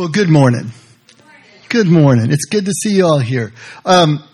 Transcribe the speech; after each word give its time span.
Well, 0.00 0.08
good 0.08 0.30
morning. 0.30 0.72
Good 1.68 1.86
morning. 1.86 2.32
It's 2.32 2.46
good 2.46 2.64
to 2.64 2.72
see 2.72 2.96
you 2.96 3.04
all 3.04 3.18
here. 3.18 3.52
Um, 3.84 4.24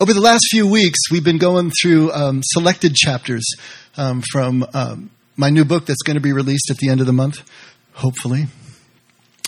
over 0.00 0.14
the 0.14 0.20
last 0.22 0.46
few 0.48 0.66
weeks, 0.66 0.98
we've 1.10 1.22
been 1.22 1.36
going 1.36 1.70
through 1.70 2.10
um, 2.12 2.40
selected 2.42 2.94
chapters 2.94 3.46
um, 3.98 4.22
from 4.32 4.64
um, 4.72 5.10
my 5.36 5.50
new 5.50 5.66
book 5.66 5.84
that's 5.84 6.00
going 6.00 6.14
to 6.14 6.22
be 6.22 6.32
released 6.32 6.70
at 6.70 6.78
the 6.78 6.88
end 6.88 7.00
of 7.00 7.06
the 7.06 7.12
month, 7.12 7.46
hopefully. 7.92 8.46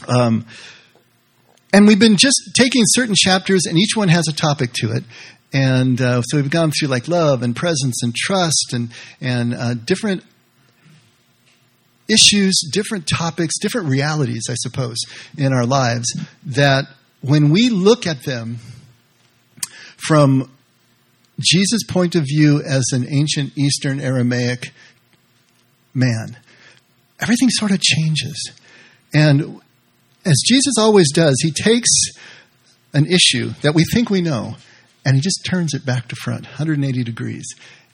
Um, 0.08 0.44
and 1.72 1.86
we've 1.86 1.98
been 1.98 2.18
just 2.18 2.50
taking 2.54 2.82
certain 2.84 3.14
chapters, 3.16 3.64
and 3.64 3.78
each 3.78 3.96
one 3.96 4.08
has 4.08 4.28
a 4.28 4.34
topic 4.34 4.74
to 4.74 4.92
it. 4.92 5.04
And 5.54 6.02
uh, 6.02 6.20
so 6.20 6.36
we've 6.36 6.50
gone 6.50 6.70
through 6.70 6.88
like 6.88 7.08
love 7.08 7.42
and 7.42 7.56
presence 7.56 8.02
and 8.02 8.14
trust 8.14 8.74
and 8.74 8.90
and 9.22 9.54
uh, 9.54 9.72
different 9.72 10.22
issues, 12.08 12.60
different 12.72 13.06
topics, 13.06 13.54
different 13.60 13.88
realities, 13.88 14.44
I 14.50 14.54
suppose, 14.56 14.96
in 15.36 15.52
our 15.52 15.66
lives 15.66 16.06
that 16.44 16.86
when 17.20 17.50
we 17.50 17.68
look 17.68 18.06
at 18.06 18.24
them 18.24 18.58
from 20.06 20.50
Jesus' 21.40 21.84
point 21.88 22.14
of 22.14 22.24
view 22.24 22.62
as 22.62 22.84
an 22.92 23.06
ancient 23.08 23.56
Eastern 23.56 24.00
Aramaic 24.00 24.72
man, 25.94 26.36
everything 27.20 27.48
sort 27.50 27.70
of 27.70 27.80
changes. 27.80 28.52
And 29.14 29.60
as 30.24 30.42
Jesus 30.46 30.74
always 30.78 31.12
does, 31.12 31.36
he 31.42 31.50
takes 31.50 31.90
an 32.92 33.06
issue 33.06 33.50
that 33.62 33.74
we 33.74 33.84
think 33.92 34.10
we 34.10 34.20
know 34.20 34.56
and 35.04 35.16
he 35.16 35.20
just 35.20 35.44
turns 35.48 35.74
it 35.74 35.84
back 35.84 36.08
to 36.08 36.16
front, 36.16 36.44
180 36.44 37.02
degrees 37.02 37.44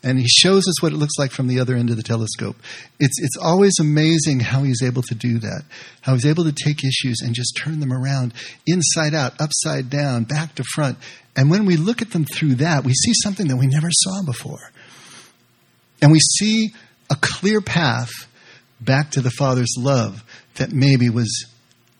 and 0.01 0.17
he 0.17 0.27
shows 0.27 0.67
us 0.67 0.81
what 0.81 0.93
it 0.93 0.97
looks 0.97 1.17
like 1.17 1.31
from 1.31 1.47
the 1.47 1.59
other 1.59 1.75
end 1.75 1.89
of 1.89 1.97
the 1.97 2.03
telescope. 2.03 2.55
It's, 2.99 3.19
it's 3.21 3.35
always 3.41 3.73
amazing 3.79 4.39
how 4.39 4.63
he's 4.63 4.81
able 4.81 5.01
to 5.03 5.15
do 5.15 5.39
that, 5.39 5.63
how 6.01 6.13
he's 6.13 6.25
able 6.25 6.45
to 6.45 6.53
take 6.53 6.83
issues 6.83 7.19
and 7.21 7.35
just 7.35 7.59
turn 7.61 7.79
them 7.81 7.91
around 7.91 8.33
inside 8.65 9.13
out, 9.13 9.33
upside 9.41 9.89
down, 9.89 10.23
back 10.23 10.55
to 10.55 10.63
front. 10.63 10.97
And 11.35 11.49
when 11.49 11.65
we 11.65 11.75
look 11.75 12.01
at 12.01 12.11
them 12.11 12.25
through 12.25 12.55
that, 12.55 12.85
we 12.85 12.93
see 12.93 13.13
something 13.13 13.47
that 13.49 13.57
we 13.57 13.67
never 13.67 13.89
saw 13.91 14.23
before. 14.25 14.71
And 16.01 16.11
we 16.11 16.19
see 16.19 16.69
a 17.09 17.15
clear 17.19 17.59
path 17.59 18.11
back 18.79 19.11
to 19.11 19.21
the 19.21 19.31
Father's 19.31 19.75
love 19.77 20.23
that 20.55 20.71
maybe 20.71 21.09
was 21.09 21.45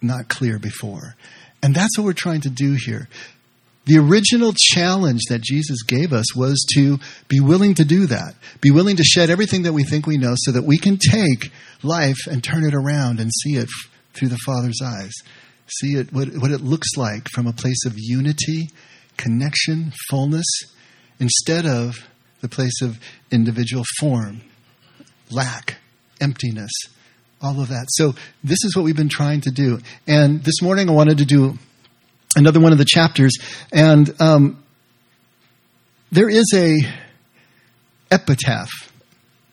not 0.02 0.30
clear 0.30 0.58
before. 0.58 1.16
And 1.62 1.76
that's 1.76 1.98
what 1.98 2.06
we're 2.06 2.14
trying 2.14 2.42
to 2.42 2.50
do 2.50 2.78
here. 2.86 3.10
The 3.90 3.98
original 3.98 4.54
challenge 4.56 5.22
that 5.30 5.42
Jesus 5.42 5.82
gave 5.82 6.14
us 6.14 6.36
was 6.36 6.64
to 6.76 7.00
be 7.28 7.40
willing 7.40 7.74
to 7.74 7.84
do 7.84 8.06
that, 8.06 8.36
be 8.62 8.70
willing 8.70 8.98
to 8.98 9.04
shed 9.04 9.32
everything 9.32 9.64
that 9.64 9.74
we 9.74 9.84
think 9.84 10.06
we 10.06 10.20
know 10.20 10.36
so 10.36 10.52
that 10.52 10.64
we 10.64 10.78
can 10.78 10.98
take 10.98 11.52
life 11.82 12.28
and 12.28 12.44
turn 12.44 12.66
it 12.66 12.76
around 12.76 13.20
and 13.20 13.32
see 13.34 13.58
it 13.58 13.68
through 14.14 14.28
the 14.28 14.38
Father's 14.46 14.80
eyes. 14.80 15.12
See 15.80 15.96
it, 15.96 16.14
what, 16.14 16.28
what 16.38 16.52
it 16.52 16.62
looks 16.62 16.98
like 16.98 17.30
from 17.34 17.48
a 17.48 17.52
place 17.52 17.84
of 17.88 17.94
unity, 17.96 18.70
connection, 19.18 19.92
fullness, 20.08 20.46
instead 21.20 21.66
of 21.66 22.08
the 22.42 22.50
place 22.50 22.84
of 22.84 23.00
individual 23.32 23.86
form, 24.00 24.42
lack, 25.32 25.78
emptiness, 26.22 26.72
all 27.42 27.60
of 27.60 27.70
that. 27.70 27.88
So, 27.90 28.14
this 28.44 28.64
is 28.64 28.76
what 28.76 28.86
we've 28.86 28.96
been 28.96 29.10
trying 29.10 29.42
to 29.42 29.52
do. 29.52 29.80
And 30.06 30.44
this 30.44 30.62
morning 30.62 30.92
I 30.92 30.94
wanted 30.94 31.18
to 31.18 31.26
do 31.26 31.58
another 32.36 32.60
one 32.60 32.72
of 32.72 32.78
the 32.78 32.86
chapters, 32.86 33.34
and 33.72 34.14
um, 34.22 34.64
there 36.12 36.30
is 36.30 36.46
a 36.54 36.78
epitaph, 38.12 38.70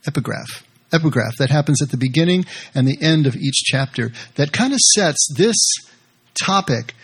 epigraph, 0.07 0.65
epigraph 0.93 1.37
that 1.39 1.51
happens 1.51 1.83
at 1.83 1.91
the 1.91 1.97
beginning 1.97 2.45
and 2.75 2.87
the 2.87 2.99
end 3.03 3.27
of 3.27 3.37
each 3.37 3.63
chapter 3.65 4.11
that 4.37 4.53
kind 4.53 4.73
of 4.73 4.79
sets 4.95 5.29
this 5.37 5.57
topic 6.41 6.95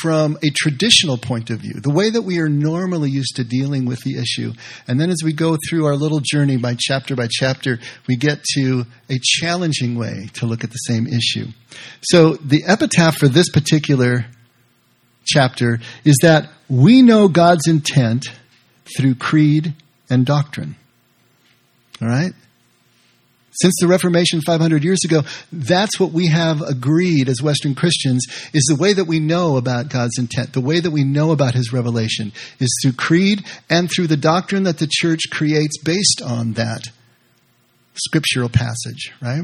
from 0.00 0.38
a 0.42 0.50
traditional 0.50 1.18
point 1.18 1.50
of 1.50 1.58
view, 1.58 1.74
the 1.74 1.90
way 1.90 2.08
that 2.08 2.22
we 2.22 2.38
are 2.38 2.48
normally 2.48 3.10
used 3.10 3.36
to 3.36 3.44
dealing 3.44 3.84
with 3.84 4.00
the 4.04 4.18
issue. 4.18 4.52
And 4.88 4.98
then 4.98 5.10
as 5.10 5.18
we 5.22 5.34
go 5.34 5.58
through 5.68 5.84
our 5.84 5.96
little 5.96 6.20
journey 6.20 6.56
by 6.56 6.76
chapter 6.78 7.14
by 7.14 7.28
chapter, 7.30 7.78
we 8.08 8.16
get 8.16 8.42
to 8.54 8.86
a 9.10 9.18
challenging 9.20 9.98
way 9.98 10.30
to 10.34 10.46
look 10.46 10.64
at 10.64 10.70
the 10.70 10.76
same 10.76 11.06
issue. 11.06 11.48
So 12.00 12.34
the 12.36 12.64
epitaph 12.66 13.16
for 13.16 13.28
this 13.28 13.50
particular 13.50 14.24
chapter 15.24 15.80
is 16.04 16.16
that 16.22 16.50
we 16.68 17.02
know 17.02 17.28
God's 17.28 17.68
intent 17.68 18.26
through 18.96 19.14
creed 19.16 19.74
and 20.10 20.26
doctrine. 20.26 20.76
All 22.00 22.08
right? 22.08 22.32
Since 23.60 23.74
the 23.80 23.86
Reformation 23.86 24.40
500 24.40 24.82
years 24.82 25.00
ago, 25.04 25.22
that's 25.52 26.00
what 26.00 26.12
we 26.12 26.28
have 26.28 26.62
agreed 26.62 27.28
as 27.28 27.42
Western 27.42 27.74
Christians 27.74 28.26
is 28.54 28.64
the 28.66 28.80
way 28.80 28.94
that 28.94 29.04
we 29.04 29.20
know 29.20 29.58
about 29.58 29.90
God's 29.90 30.18
intent, 30.18 30.54
the 30.54 30.60
way 30.62 30.80
that 30.80 30.90
we 30.90 31.04
know 31.04 31.32
about 31.32 31.54
His 31.54 31.72
revelation 31.72 32.32
is 32.58 32.74
through 32.82 32.94
creed 32.94 33.44
and 33.68 33.90
through 33.90 34.06
the 34.06 34.16
doctrine 34.16 34.62
that 34.62 34.78
the 34.78 34.88
church 34.90 35.24
creates 35.30 35.76
based 35.82 36.22
on 36.24 36.54
that 36.54 36.84
scriptural 37.94 38.48
passage, 38.48 39.12
right? 39.20 39.42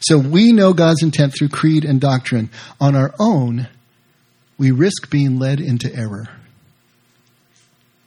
So 0.00 0.18
we 0.18 0.52
know 0.52 0.72
God's 0.72 1.02
intent 1.02 1.34
through 1.36 1.48
creed 1.48 1.84
and 1.84 2.00
doctrine. 2.00 2.50
On 2.80 2.94
our 2.94 3.12
own, 3.18 3.68
we 4.58 4.72
risk 4.72 5.08
being 5.10 5.38
led 5.38 5.60
into 5.60 5.94
error. 5.94 6.28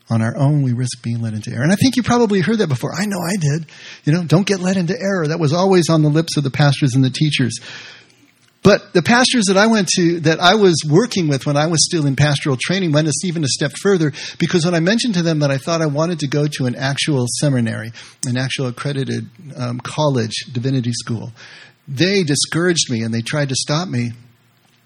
On 0.09 0.21
our 0.21 0.35
own, 0.37 0.61
we 0.61 0.73
risk 0.73 1.01
being 1.01 1.21
led 1.21 1.33
into 1.33 1.51
error. 1.51 1.63
And 1.63 1.71
I 1.71 1.75
think 1.75 1.95
you 1.95 2.03
probably 2.03 2.41
heard 2.41 2.57
that 2.57 2.67
before. 2.67 2.91
I 2.93 3.05
know 3.05 3.17
I 3.17 3.37
did. 3.37 3.65
You 4.03 4.11
know, 4.11 4.23
don't 4.25 4.45
get 4.45 4.59
led 4.59 4.75
into 4.75 4.93
error. 4.99 5.27
That 5.27 5.39
was 5.39 5.53
always 5.53 5.89
on 5.89 6.01
the 6.01 6.09
lips 6.09 6.35
of 6.35 6.43
the 6.43 6.51
pastors 6.51 6.95
and 6.95 7.03
the 7.03 7.09
teachers. 7.09 7.57
But 8.63 8.93
the 8.93 9.01
pastors 9.01 9.45
that 9.45 9.57
I 9.57 9.67
went 9.67 9.87
to, 9.95 10.19
that 10.19 10.39
I 10.39 10.55
was 10.55 10.75
working 10.87 11.27
with 11.27 11.45
when 11.45 11.57
I 11.57 11.65
was 11.67 11.83
still 11.85 12.05
in 12.05 12.15
pastoral 12.15 12.57
training, 12.61 12.91
went 12.91 13.07
us 13.07 13.25
even 13.25 13.43
a 13.43 13.47
step 13.47 13.71
further 13.81 14.11
because 14.37 14.65
when 14.65 14.75
I 14.75 14.79
mentioned 14.79 15.15
to 15.15 15.23
them 15.23 15.39
that 15.39 15.49
I 15.49 15.57
thought 15.57 15.81
I 15.81 15.87
wanted 15.87 16.19
to 16.19 16.27
go 16.27 16.45
to 16.45 16.65
an 16.67 16.75
actual 16.75 17.25
seminary, 17.39 17.91
an 18.27 18.37
actual 18.37 18.67
accredited 18.67 19.27
um, 19.55 19.79
college, 19.79 20.33
divinity 20.51 20.91
school, 20.91 21.31
they 21.87 22.23
discouraged 22.23 22.91
me 22.91 23.01
and 23.01 23.13
they 23.13 23.21
tried 23.21 23.49
to 23.49 23.55
stop 23.55 23.87
me 23.87 24.11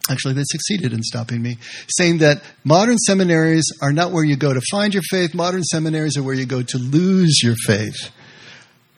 Actually, 0.10 0.36
they 0.36 0.44
succeeded 0.46 0.94
in 0.94 1.02
stopping 1.02 1.42
me, 1.42 1.58
saying 1.88 2.20
that 2.20 2.44
modern 2.64 2.98
seminaries 2.98 3.66
are 3.82 3.92
not 3.92 4.12
where 4.12 4.24
you 4.24 4.36
go 4.36 4.54
to 4.54 4.62
find 4.70 4.94
your 4.94 5.04
faith. 5.10 5.34
Modern 5.34 5.64
seminaries 5.64 6.16
are 6.18 6.24
where 6.24 6.36
you 6.36 6.46
go 6.46 6.62
to 6.62 6.78
lose 6.78 7.42
your 7.44 7.56
faith. 7.66 8.12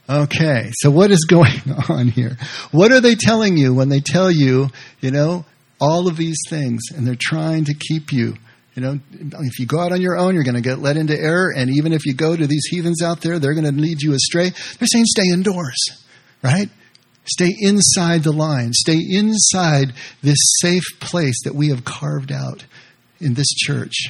Okay, 0.10 0.72
so 0.74 0.92
what 0.92 1.12
is 1.12 1.26
going 1.30 1.62
on 1.90 2.08
here? 2.10 2.38
What 2.72 2.92
are 2.92 3.02
they 3.02 3.16
telling 3.16 3.58
you 3.58 3.74
when 3.74 3.90
they 3.90 4.00
tell 4.00 4.32
you, 4.32 4.68
you 5.00 5.12
know, 5.12 5.46
all 5.80 6.08
of 6.08 6.18
these 6.18 6.38
things 6.50 6.82
and 6.96 7.06
they're 7.06 7.18
trying 7.20 7.66
to 7.66 7.74
keep 7.74 8.12
you, 8.12 8.36
you 8.74 8.84
know, 8.84 9.00
if 9.12 9.60
you 9.60 9.66
go 9.66 9.80
out 9.80 9.92
on 9.92 10.02
your 10.02 10.18
own, 10.18 10.36
you're 10.36 10.44
going 10.44 10.56
to 10.56 10.62
get 10.62 10.78
led 10.78 10.98
into 10.98 11.18
error. 11.18 11.52
And 11.56 11.70
even 11.72 11.94
if 11.94 12.06
you 12.06 12.14
go 12.14 12.36
to 12.36 12.48
these 12.48 12.68
heathens 12.70 13.02
out 13.02 13.22
there, 13.22 13.40
they're 13.40 13.56
going 13.56 13.66
to 13.66 13.72
lead 13.72 14.02
you 14.02 14.14
astray. 14.14 14.50
They're 14.50 14.88
saying 14.88 15.06
stay 15.08 15.30
indoors, 15.34 16.06
right? 16.44 16.70
Stay 17.28 17.54
inside 17.60 18.24
the 18.24 18.32
line. 18.32 18.74
Stay 18.74 19.00
inside 19.10 19.94
this 20.22 20.38
safe 20.62 21.00
place 21.00 21.44
that 21.44 21.56
we 21.56 21.70
have 21.70 21.84
carved 21.84 22.32
out 22.32 22.66
in 23.20 23.34
this 23.34 23.50
church. 23.50 24.10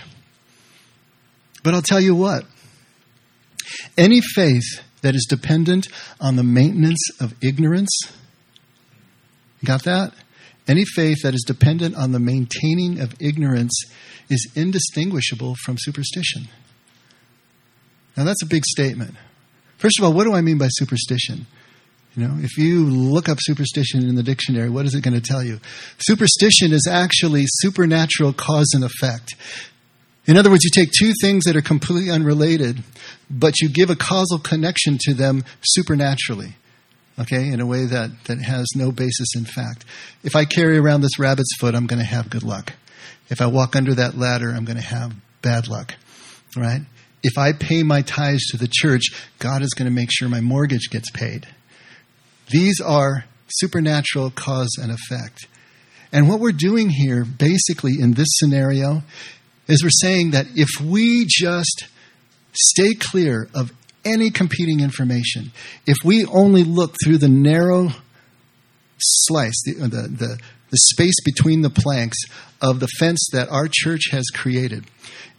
But 1.63 1.73
I'll 1.73 1.81
tell 1.81 2.01
you 2.01 2.15
what 2.15 2.45
any 3.97 4.21
faith 4.21 4.81
that 5.01 5.15
is 5.15 5.25
dependent 5.29 5.87
on 6.19 6.35
the 6.35 6.43
maintenance 6.43 7.01
of 7.19 7.33
ignorance, 7.41 7.91
got 9.65 9.83
that? 9.83 10.13
Any 10.67 10.83
faith 10.85 11.23
that 11.23 11.33
is 11.33 11.43
dependent 11.47 11.95
on 11.95 12.11
the 12.11 12.19
maintaining 12.19 12.99
of 12.99 13.15
ignorance 13.19 13.73
is 14.29 14.51
indistinguishable 14.55 15.55
from 15.63 15.77
superstition. 15.79 16.49
Now, 18.15 18.25
that's 18.25 18.43
a 18.43 18.47
big 18.47 18.65
statement. 18.65 19.15
First 19.77 19.99
of 19.99 20.05
all, 20.05 20.13
what 20.13 20.25
do 20.25 20.33
I 20.33 20.41
mean 20.41 20.57
by 20.57 20.67
superstition? 20.69 21.47
You 22.17 22.27
know, 22.27 22.37
if 22.39 22.57
you 22.57 22.83
look 22.83 23.29
up 23.29 23.37
superstition 23.39 24.09
in 24.09 24.15
the 24.15 24.23
dictionary, 24.23 24.71
what 24.71 24.87
is 24.87 24.95
it 24.95 25.03
going 25.03 25.13
to 25.13 25.21
tell 25.21 25.43
you? 25.43 25.59
Superstition 25.99 26.73
is 26.73 26.87
actually 26.89 27.43
supernatural 27.45 28.33
cause 28.33 28.71
and 28.73 28.83
effect. 28.83 29.35
In 30.25 30.35
other 30.35 30.49
words, 30.49 30.63
you 30.63 30.71
take 30.73 30.89
two 30.91 31.13
things 31.21 31.43
that 31.43 31.55
are 31.55 31.61
completely 31.61 32.09
unrelated, 32.09 32.83
but 33.29 33.61
you 33.61 33.69
give 33.69 33.91
a 33.91 33.95
causal 33.95 34.39
connection 34.39 34.97
to 35.01 35.13
them 35.13 35.43
supernaturally. 35.61 36.55
Okay, 37.19 37.49
in 37.49 37.61
a 37.61 37.67
way 37.67 37.85
that, 37.85 38.09
that 38.25 38.41
has 38.41 38.65
no 38.75 38.91
basis 38.91 39.35
in 39.35 39.45
fact. 39.45 39.85
If 40.23 40.35
I 40.35 40.45
carry 40.45 40.79
around 40.79 41.01
this 41.01 41.19
rabbit's 41.19 41.55
foot, 41.59 41.75
I'm 41.75 41.85
going 41.85 41.99
to 41.99 42.05
have 42.05 42.31
good 42.31 42.43
luck. 42.43 42.73
If 43.29 43.41
I 43.41 43.45
walk 43.45 43.75
under 43.75 43.93
that 43.93 44.17
ladder, 44.17 44.49
I'm 44.49 44.65
going 44.65 44.77
to 44.77 44.83
have 44.83 45.13
bad 45.43 45.67
luck. 45.67 45.93
Right? 46.55 46.81
If 47.21 47.37
I 47.37 47.53
pay 47.53 47.83
my 47.83 48.01
tithes 48.01 48.47
to 48.47 48.57
the 48.57 48.69
church, 48.71 49.03
God 49.37 49.61
is 49.61 49.75
going 49.75 49.87
to 49.87 49.95
make 49.95 50.09
sure 50.11 50.27
my 50.29 50.41
mortgage 50.41 50.89
gets 50.89 51.11
paid. 51.11 51.47
These 52.49 52.79
are 52.81 53.25
supernatural 53.47 54.31
cause 54.31 54.77
and 54.81 54.91
effect. 54.91 55.47
And 56.11 56.29
what 56.29 56.39
we're 56.39 56.51
doing 56.51 56.89
here, 56.89 57.25
basically, 57.25 57.95
in 57.99 58.13
this 58.13 58.27
scenario, 58.31 59.03
is 59.67 59.83
we're 59.83 59.89
saying 59.89 60.31
that 60.31 60.47
if 60.55 60.69
we 60.81 61.25
just 61.27 61.87
stay 62.53 62.93
clear 62.93 63.49
of 63.53 63.71
any 64.05 64.29
competing 64.29 64.79
information, 64.79 65.51
if 65.85 65.97
we 66.03 66.25
only 66.25 66.63
look 66.63 66.95
through 67.03 67.17
the 67.17 67.27
narrow 67.27 67.89
slice, 68.97 69.61
the, 69.65 69.83
uh, 69.83 69.87
the, 69.87 70.07
the, 70.07 70.39
the 70.71 70.77
space 70.77 71.15
between 71.25 71.61
the 71.61 71.69
planks 71.69 72.17
of 72.61 72.79
the 72.79 72.87
fence 72.99 73.27
that 73.33 73.49
our 73.49 73.67
church 73.69 74.09
has 74.11 74.25
created, 74.33 74.85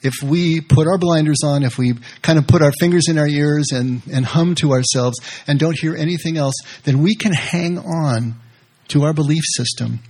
if 0.03 0.23
we 0.23 0.61
put 0.61 0.87
our 0.87 0.99
blinders 0.99 1.39
on, 1.45 1.63
if 1.65 1.77
we 1.77 1.95
kind 2.23 2.39
of 2.39 2.47
put 2.47 2.63
our 2.63 2.73
fingers 2.79 3.09
in 3.09 3.19
our 3.19 3.27
ears 3.27 3.69
and, 3.73 4.03
and 4.13 4.25
hum 4.25 4.55
to 4.57 4.73
ourselves 4.73 5.19
and 5.47 5.59
don't 5.59 5.79
hear 5.79 5.97
anything 5.97 6.37
else, 6.37 6.55
then 6.85 7.03
we 7.03 7.17
can 7.17 7.33
hang 7.33 7.79
on 7.79 8.37
to 8.89 9.03
our 9.03 9.13
belief 9.13 9.43
system. 9.57 10.01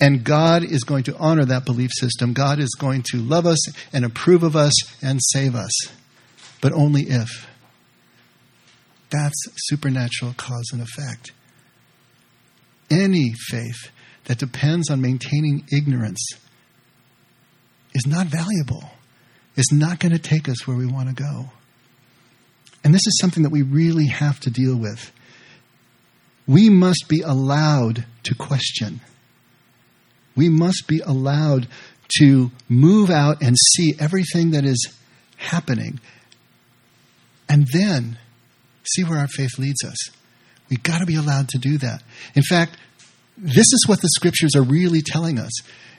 And 0.00 0.22
God 0.22 0.64
is 0.64 0.84
going 0.84 1.04
to 1.04 1.16
honor 1.16 1.44
that 1.46 1.64
belief 1.64 1.90
system. 1.94 2.34
God 2.34 2.58
is 2.58 2.76
going 2.78 3.04
to 3.12 3.18
love 3.18 3.46
us 3.46 3.58
and 3.94 4.04
approve 4.04 4.42
of 4.42 4.54
us 4.54 4.72
and 5.02 5.18
save 5.32 5.54
us. 5.54 5.72
But 6.60 6.72
only 6.72 7.02
if. 7.02 7.48
That's 9.10 9.46
supernatural 9.56 10.34
cause 10.36 10.70
and 10.72 10.82
effect. 10.82 11.32
Any 12.90 13.32
faith 13.48 13.90
that 14.24 14.38
depends 14.38 14.90
on 14.90 15.00
maintaining 15.00 15.66
ignorance 15.72 16.20
is 17.94 18.06
not 18.06 18.26
valuable, 18.26 18.90
is 19.56 19.70
not 19.72 20.00
going 20.00 20.12
to 20.12 20.18
take 20.18 20.48
us 20.48 20.66
where 20.66 20.76
we 20.76 20.86
want 20.86 21.08
to 21.08 21.14
go. 21.14 21.50
And 22.82 22.92
this 22.92 23.06
is 23.06 23.18
something 23.20 23.42
that 23.44 23.50
we 23.50 23.62
really 23.62 24.08
have 24.08 24.40
to 24.40 24.50
deal 24.50 24.76
with. 24.76 25.10
We 26.46 26.68
must 26.68 27.06
be 27.08 27.22
allowed 27.22 28.04
to 28.24 28.34
question. 28.34 29.00
We 30.36 30.48
must 30.48 30.84
be 30.86 31.00
allowed 31.00 31.68
to 32.18 32.50
move 32.68 33.10
out 33.10 33.42
and 33.42 33.56
see 33.56 33.94
everything 33.98 34.50
that 34.50 34.64
is 34.64 34.94
happening 35.36 36.00
and 37.48 37.66
then 37.72 38.18
see 38.84 39.04
where 39.04 39.18
our 39.18 39.28
faith 39.28 39.58
leads 39.58 39.82
us. 39.84 39.96
We've 40.68 40.82
got 40.82 40.98
to 40.98 41.06
be 41.06 41.16
allowed 41.16 41.48
to 41.50 41.58
do 41.58 41.78
that. 41.78 42.02
In 42.34 42.42
fact, 42.42 42.76
this 43.36 43.72
is 43.72 43.84
what 43.86 44.00
the 44.00 44.08
scriptures 44.08 44.54
are 44.54 44.62
really 44.62 45.02
telling 45.02 45.38
us. 45.38 45.52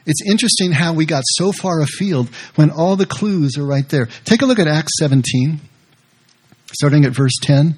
It's 0.06 0.22
interesting 0.28 0.72
how 0.72 0.94
we 0.94 1.06
got 1.06 1.24
so 1.26 1.52
far 1.52 1.82
afield 1.82 2.30
when 2.56 2.70
all 2.70 2.96
the 2.96 3.06
clues 3.06 3.58
are 3.58 3.66
right 3.66 3.88
there. 3.90 4.08
Take 4.24 4.42
a 4.42 4.46
look 4.46 4.60
at 4.60 4.68
Acts 4.68 4.94
17, 5.00 5.60
starting 6.74 7.06
at 7.06 7.12
verse 7.12 7.34
10. 7.42 7.78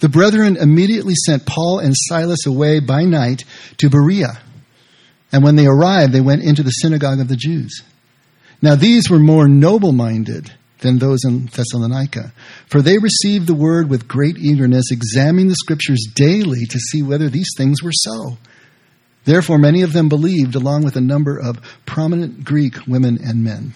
The 0.00 0.08
brethren 0.08 0.56
immediately 0.56 1.14
sent 1.26 1.46
Paul 1.46 1.80
and 1.80 1.92
Silas 1.96 2.46
away 2.46 2.78
by 2.78 3.02
night 3.02 3.44
to 3.78 3.90
Berea. 3.90 4.40
And 5.32 5.42
when 5.42 5.56
they 5.56 5.66
arrived, 5.66 6.12
they 6.12 6.20
went 6.20 6.44
into 6.44 6.62
the 6.62 6.70
synagogue 6.70 7.20
of 7.20 7.28
the 7.28 7.36
Jews. 7.36 7.82
Now 8.62 8.76
these 8.76 9.10
were 9.10 9.18
more 9.18 9.48
noble 9.48 9.92
minded 9.92 10.52
than 10.80 10.98
those 10.98 11.24
in 11.24 11.46
Thessalonica. 11.46 12.32
For 12.68 12.80
they 12.80 12.98
received 12.98 13.48
the 13.48 13.54
word 13.54 13.90
with 13.90 14.06
great 14.06 14.38
eagerness, 14.38 14.84
examining 14.92 15.48
the 15.48 15.56
scriptures 15.56 16.06
daily 16.14 16.64
to 16.70 16.78
see 16.78 17.02
whether 17.02 17.28
these 17.28 17.50
things 17.56 17.82
were 17.82 17.92
so. 17.92 18.38
Therefore, 19.28 19.58
many 19.58 19.82
of 19.82 19.92
them 19.92 20.08
believed, 20.08 20.54
along 20.54 20.84
with 20.84 20.96
a 20.96 21.02
number 21.02 21.38
of 21.38 21.60
prominent 21.84 22.44
Greek 22.44 22.86
women 22.86 23.18
and 23.22 23.44
men. 23.44 23.74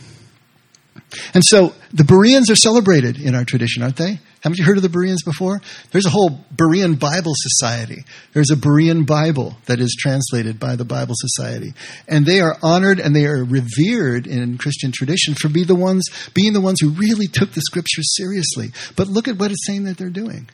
And 1.34 1.44
so 1.44 1.74
the 1.92 2.04
Bereans 2.04 2.50
are 2.50 2.56
celebrated 2.56 3.18
in 3.20 3.34
our 3.34 3.44
tradition, 3.44 3.82
aren't 3.82 3.96
they? 3.96 4.18
Haven't 4.40 4.58
you 4.58 4.64
heard 4.64 4.78
of 4.78 4.82
the 4.82 4.88
Bereans 4.88 5.22
before? 5.22 5.60
There's 5.90 6.06
a 6.06 6.10
whole 6.10 6.42
Berean 6.56 6.98
Bible 6.98 7.34
Society. 7.36 8.06
There's 8.32 8.50
a 8.50 8.56
Berean 8.56 9.06
Bible 9.06 9.58
that 9.66 9.78
is 9.78 9.94
translated 10.00 10.58
by 10.58 10.74
the 10.74 10.86
Bible 10.86 11.14
Society. 11.18 11.74
And 12.08 12.24
they 12.24 12.40
are 12.40 12.56
honored 12.62 12.98
and 12.98 13.14
they 13.14 13.26
are 13.26 13.44
revered 13.44 14.26
in 14.26 14.56
Christian 14.56 14.90
tradition 14.90 15.34
for 15.34 15.50
being 15.50 15.66
the 15.66 15.74
ones, 15.74 16.08
being 16.32 16.54
the 16.54 16.62
ones 16.62 16.80
who 16.80 16.92
really 16.92 17.26
took 17.26 17.52
the 17.52 17.60
scriptures 17.60 18.16
seriously. 18.16 18.70
But 18.96 19.08
look 19.08 19.28
at 19.28 19.36
what 19.36 19.50
it's 19.50 19.66
saying 19.66 19.84
that 19.84 19.98
they're 19.98 20.08
doing. 20.08 20.48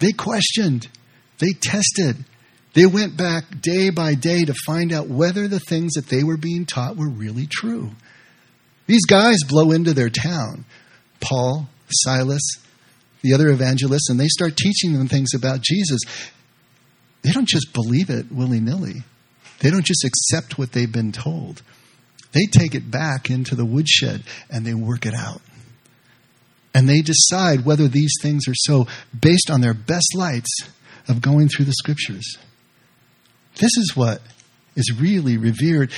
They 0.00 0.10
questioned. 0.10 0.88
They 1.38 1.52
tested. 1.52 2.24
They 2.76 2.84
went 2.84 3.16
back 3.16 3.62
day 3.62 3.88
by 3.88 4.14
day 4.14 4.44
to 4.44 4.52
find 4.66 4.92
out 4.92 5.08
whether 5.08 5.48
the 5.48 5.60
things 5.60 5.94
that 5.94 6.08
they 6.08 6.22
were 6.22 6.36
being 6.36 6.66
taught 6.66 6.98
were 6.98 7.08
really 7.08 7.46
true. 7.50 7.90
These 8.86 9.06
guys 9.06 9.38
blow 9.48 9.72
into 9.72 9.94
their 9.94 10.10
town. 10.10 10.66
Paul, 11.18 11.70
Silas, 11.88 12.42
the 13.22 13.32
other 13.32 13.48
evangelists, 13.48 14.10
and 14.10 14.20
they 14.20 14.28
start 14.28 14.58
teaching 14.58 14.92
them 14.92 15.08
things 15.08 15.30
about 15.34 15.62
Jesus. 15.62 16.00
They 17.22 17.32
don't 17.32 17.48
just 17.48 17.72
believe 17.72 18.10
it 18.10 18.30
willy 18.30 18.60
nilly, 18.60 19.04
they 19.60 19.70
don't 19.70 19.84
just 19.84 20.04
accept 20.04 20.58
what 20.58 20.72
they've 20.72 20.92
been 20.92 21.12
told. 21.12 21.62
They 22.32 22.44
take 22.44 22.74
it 22.74 22.90
back 22.90 23.30
into 23.30 23.54
the 23.54 23.64
woodshed 23.64 24.22
and 24.50 24.66
they 24.66 24.74
work 24.74 25.06
it 25.06 25.14
out. 25.14 25.40
And 26.74 26.86
they 26.86 27.00
decide 27.00 27.64
whether 27.64 27.88
these 27.88 28.12
things 28.20 28.46
are 28.46 28.54
so 28.54 28.86
based 29.18 29.48
on 29.50 29.62
their 29.62 29.72
best 29.72 30.14
lights 30.14 30.50
of 31.08 31.22
going 31.22 31.48
through 31.48 31.64
the 31.64 31.72
scriptures. 31.72 32.36
This 33.56 33.76
is 33.76 33.92
what 33.94 34.20
is 34.74 34.92
really 34.98 35.36
revered 35.36 35.92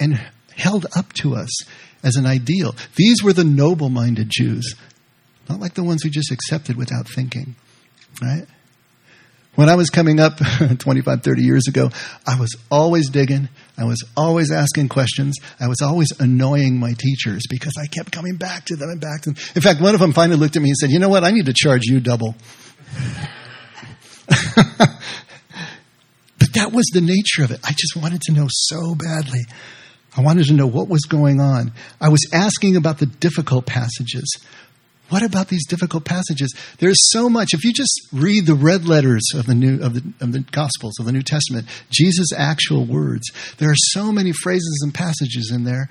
and 0.00 0.20
held 0.56 0.86
up 0.96 1.12
to 1.14 1.34
us 1.34 1.50
as 2.02 2.16
an 2.16 2.26
ideal. 2.26 2.74
These 2.96 3.22
were 3.22 3.32
the 3.32 3.44
noble 3.44 3.88
minded 3.88 4.28
Jews 4.30 4.74
not 5.48 5.60
like 5.60 5.74
the 5.74 5.84
ones 5.84 6.02
who 6.02 6.10
just 6.10 6.30
accepted 6.30 6.76
without 6.76 7.08
thinking, 7.08 7.54
right? 8.22 8.46
When 9.54 9.68
I 9.68 9.76
was 9.76 9.88
coming 9.88 10.18
up 10.18 10.38
25, 10.78 11.22
30 11.22 11.42
years 11.42 11.68
ago, 11.68 11.90
I 12.26 12.40
was 12.40 12.56
always 12.70 13.08
digging. 13.08 13.48
I 13.78 13.84
was 13.84 14.04
always 14.16 14.50
asking 14.50 14.88
questions. 14.88 15.36
I 15.60 15.68
was 15.68 15.80
always 15.80 16.08
annoying 16.18 16.78
my 16.78 16.92
teachers 16.98 17.44
because 17.48 17.74
I 17.80 17.86
kept 17.86 18.10
coming 18.10 18.34
back 18.36 18.64
to 18.66 18.76
them 18.76 18.88
and 18.90 19.00
back 19.00 19.22
to 19.22 19.30
them. 19.30 19.42
In 19.54 19.62
fact, 19.62 19.80
one 19.80 19.94
of 19.94 20.00
them 20.00 20.12
finally 20.12 20.38
looked 20.38 20.56
at 20.56 20.62
me 20.62 20.70
and 20.70 20.76
said, 20.76 20.90
You 20.90 20.98
know 20.98 21.08
what? 21.08 21.22
I 21.22 21.30
need 21.30 21.46
to 21.46 21.54
charge 21.54 21.82
you 21.84 22.00
double. 22.00 22.34
that 26.54 26.72
was 26.72 26.86
the 26.92 27.00
nature 27.00 27.44
of 27.44 27.50
it. 27.50 27.60
I 27.64 27.72
just 27.72 27.96
wanted 27.96 28.22
to 28.22 28.32
know 28.32 28.46
so 28.48 28.94
badly. 28.94 29.40
I 30.16 30.20
wanted 30.20 30.46
to 30.46 30.54
know 30.54 30.66
what 30.66 30.88
was 30.88 31.02
going 31.02 31.40
on. 31.40 31.72
I 32.00 32.08
was 32.08 32.20
asking 32.32 32.76
about 32.76 32.98
the 32.98 33.06
difficult 33.06 33.66
passages. 33.66 34.24
What 35.10 35.22
about 35.22 35.48
these 35.48 35.66
difficult 35.66 36.04
passages? 36.04 36.54
There's 36.78 36.98
so 37.10 37.28
much. 37.28 37.52
If 37.52 37.64
you 37.64 37.72
just 37.72 38.08
read 38.12 38.46
the 38.46 38.54
red 38.54 38.86
letters 38.86 39.22
of 39.34 39.46
the 39.46 39.54
new 39.54 39.82
of 39.82 39.94
the, 39.94 40.12
of 40.20 40.32
the 40.32 40.40
Gospels 40.40 40.94
of 40.98 41.06
the 41.06 41.12
New 41.12 41.22
Testament, 41.22 41.68
Jesus' 41.90 42.32
actual 42.36 42.86
words, 42.86 43.30
there 43.58 43.70
are 43.70 43.76
so 43.76 44.12
many 44.12 44.32
phrases 44.32 44.80
and 44.82 44.94
passages 44.94 45.52
in 45.54 45.64
there 45.64 45.88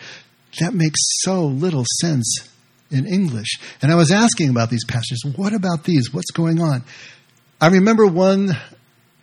that 0.60 0.74
make 0.74 0.94
so 0.96 1.46
little 1.46 1.86
sense 2.02 2.50
in 2.90 3.06
English. 3.06 3.60
And 3.82 3.92
I 3.92 3.96
was 3.96 4.12
asking 4.12 4.50
about 4.50 4.70
these 4.70 4.86
passages. 4.86 5.24
What 5.36 5.54
about 5.54 5.84
these? 5.84 6.14
What's 6.14 6.32
going 6.32 6.60
on? 6.60 6.84
I 7.62 7.68
remember 7.68 8.08
one 8.08 8.58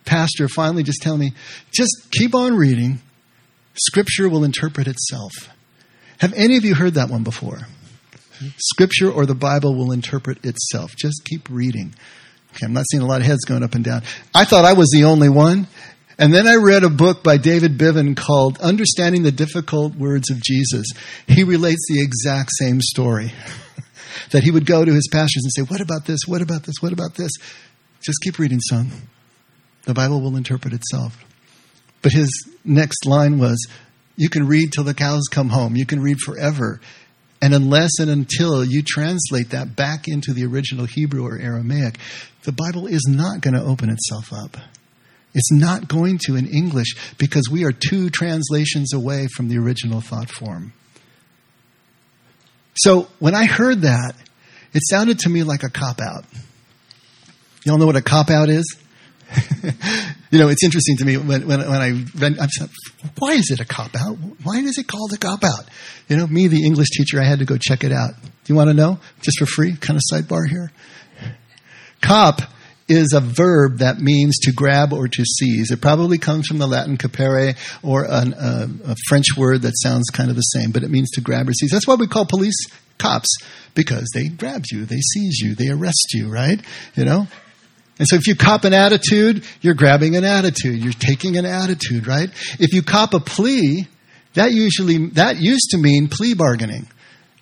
pastor 0.05 0.47
finally 0.47 0.83
just 0.83 1.01
tell 1.01 1.17
me, 1.17 1.33
just 1.71 2.09
keep 2.11 2.35
on 2.35 2.55
reading. 2.55 2.99
Scripture 3.75 4.29
will 4.29 4.43
interpret 4.43 4.87
itself. 4.87 5.31
Have 6.19 6.33
any 6.33 6.57
of 6.57 6.65
you 6.65 6.75
heard 6.75 6.95
that 6.95 7.09
one 7.09 7.23
before? 7.23 7.67
Scripture 8.57 9.11
or 9.11 9.25
the 9.25 9.35
Bible 9.35 9.75
will 9.75 9.91
interpret 9.91 10.45
itself. 10.45 10.95
Just 10.95 11.25
keep 11.25 11.49
reading. 11.49 11.93
Okay, 12.53 12.65
I'm 12.65 12.73
not 12.73 12.85
seeing 12.91 13.01
a 13.01 13.05
lot 13.05 13.21
of 13.21 13.27
heads 13.27 13.45
going 13.45 13.63
up 13.63 13.75
and 13.75 13.83
down. 13.83 14.03
I 14.33 14.45
thought 14.45 14.65
I 14.65 14.73
was 14.73 14.89
the 14.89 15.05
only 15.05 15.29
one. 15.29 15.67
And 16.17 16.33
then 16.33 16.47
I 16.47 16.55
read 16.55 16.83
a 16.83 16.89
book 16.89 17.23
by 17.23 17.37
David 17.37 17.77
Bivin 17.77 18.15
called 18.15 18.59
Understanding 18.59 19.23
the 19.23 19.31
Difficult 19.31 19.95
Words 19.95 20.29
of 20.29 20.41
Jesus. 20.41 20.85
He 21.27 21.43
relates 21.43 21.87
the 21.89 22.01
exact 22.03 22.51
same 22.59 22.81
story. 22.81 23.33
that 24.31 24.43
he 24.43 24.51
would 24.51 24.65
go 24.65 24.83
to 24.83 24.93
his 24.93 25.07
pastors 25.11 25.43
and 25.43 25.51
say, 25.51 25.61
What 25.63 25.81
about 25.81 26.05
this? 26.05 26.21
What 26.27 26.41
about 26.41 26.63
this? 26.63 26.75
What 26.81 26.93
about 26.93 27.15
this? 27.15 27.31
Just 28.01 28.19
keep 28.21 28.39
reading, 28.39 28.59
son. 28.59 28.91
The 29.85 29.93
Bible 29.93 30.21
will 30.21 30.37
interpret 30.37 30.73
itself. 30.73 31.17
But 32.01 32.11
his 32.11 32.29
next 32.63 33.05
line 33.05 33.39
was, 33.39 33.67
You 34.15 34.29
can 34.29 34.47
read 34.47 34.71
till 34.71 34.83
the 34.83 34.93
cows 34.93 35.23
come 35.31 35.49
home. 35.49 35.75
You 35.75 35.85
can 35.85 36.01
read 36.01 36.19
forever. 36.19 36.79
And 37.41 37.55
unless 37.55 37.97
and 37.99 38.09
until 38.09 38.63
you 38.63 38.83
translate 38.83 39.49
that 39.49 39.75
back 39.75 40.07
into 40.07 40.31
the 40.33 40.45
original 40.45 40.85
Hebrew 40.85 41.25
or 41.25 41.39
Aramaic, 41.39 41.97
the 42.43 42.51
Bible 42.51 42.85
is 42.87 43.07
not 43.09 43.41
going 43.41 43.55
to 43.55 43.63
open 43.63 43.89
itself 43.89 44.31
up. 44.31 44.57
It's 45.33 45.51
not 45.51 45.87
going 45.87 46.19
to 46.25 46.35
in 46.35 46.47
English 46.47 47.15
because 47.17 47.49
we 47.49 47.63
are 47.63 47.71
two 47.71 48.09
translations 48.09 48.93
away 48.93 49.27
from 49.35 49.47
the 49.47 49.57
original 49.57 50.01
thought 50.01 50.29
form. 50.29 50.73
So 52.75 53.07
when 53.19 53.33
I 53.33 53.45
heard 53.45 53.81
that, 53.81 54.13
it 54.73 54.81
sounded 54.89 55.19
to 55.19 55.29
me 55.29 55.43
like 55.43 55.63
a 55.63 55.69
cop 55.69 55.99
out. 55.99 56.25
Y'all 57.65 57.77
know 57.77 57.85
what 57.85 57.95
a 57.95 58.01
cop 58.01 58.29
out 58.29 58.49
is? 58.49 58.77
you 60.31 60.39
know, 60.39 60.49
it's 60.49 60.63
interesting 60.63 60.97
to 60.97 61.05
me 61.05 61.17
when, 61.17 61.47
when, 61.47 61.59
when 61.59 61.81
I 61.81 61.89
read, 62.17 62.39
I'm 62.39 62.49
saying, 62.49 62.69
why 63.17 63.33
is 63.33 63.49
it 63.51 63.59
a 63.59 63.65
cop 63.65 63.95
out? 63.95 64.17
Why 64.43 64.57
is 64.57 64.77
it 64.77 64.87
called 64.87 65.13
a 65.13 65.17
cop 65.17 65.43
out? 65.43 65.65
You 66.07 66.17
know, 66.17 66.27
me, 66.27 66.47
the 66.47 66.65
English 66.65 66.89
teacher, 66.89 67.21
I 67.21 67.25
had 67.25 67.39
to 67.39 67.45
go 67.45 67.57
check 67.57 67.83
it 67.83 67.91
out. 67.91 68.11
Do 68.21 68.29
you 68.45 68.55
want 68.55 68.69
to 68.69 68.73
know? 68.73 68.99
Just 69.21 69.39
for 69.39 69.45
free, 69.45 69.75
kind 69.75 69.97
of 69.97 70.03
sidebar 70.11 70.47
here. 70.49 70.71
Cop 72.01 72.41
is 72.87 73.13
a 73.13 73.21
verb 73.21 73.77
that 73.77 73.99
means 73.99 74.37
to 74.39 74.51
grab 74.51 74.91
or 74.91 75.07
to 75.07 75.23
seize. 75.23 75.71
It 75.71 75.81
probably 75.81 76.17
comes 76.17 76.47
from 76.47 76.57
the 76.57 76.67
Latin 76.67 76.97
capere 76.97 77.55
or 77.83 78.05
an, 78.09 78.33
a 78.33 78.95
French 79.07 79.37
word 79.37 79.61
that 79.61 79.73
sounds 79.77 80.09
kind 80.09 80.29
of 80.29 80.35
the 80.35 80.41
same, 80.41 80.71
but 80.71 80.83
it 80.83 80.89
means 80.89 81.09
to 81.11 81.21
grab 81.21 81.47
or 81.47 81.53
seize. 81.53 81.71
That's 81.71 81.87
why 81.87 81.95
we 81.95 82.07
call 82.07 82.25
police 82.25 82.65
cops 82.97 83.29
because 83.73 84.09
they 84.13 84.27
grab 84.27 84.63
you, 84.71 84.85
they 84.85 84.99
seize 84.99 85.39
you, 85.39 85.55
they 85.55 85.69
arrest 85.69 86.13
you, 86.13 86.29
right? 86.29 86.59
You 86.95 87.05
know, 87.05 87.27
And 88.01 88.07
so 88.07 88.15
if 88.15 88.25
you 88.25 88.35
cop 88.35 88.63
an 88.63 88.73
attitude, 88.73 89.45
you're 89.61 89.75
grabbing 89.75 90.15
an 90.15 90.23
attitude. 90.23 90.81
You're 90.81 90.91
taking 90.91 91.37
an 91.37 91.45
attitude, 91.45 92.07
right? 92.07 92.29
If 92.59 92.73
you 92.73 92.81
cop 92.81 93.13
a 93.13 93.19
plea, 93.19 93.87
that 94.33 94.53
usually, 94.53 95.09
that 95.09 95.37
used 95.37 95.69
to 95.69 95.77
mean 95.77 96.07
plea 96.07 96.33
bargaining. 96.33 96.87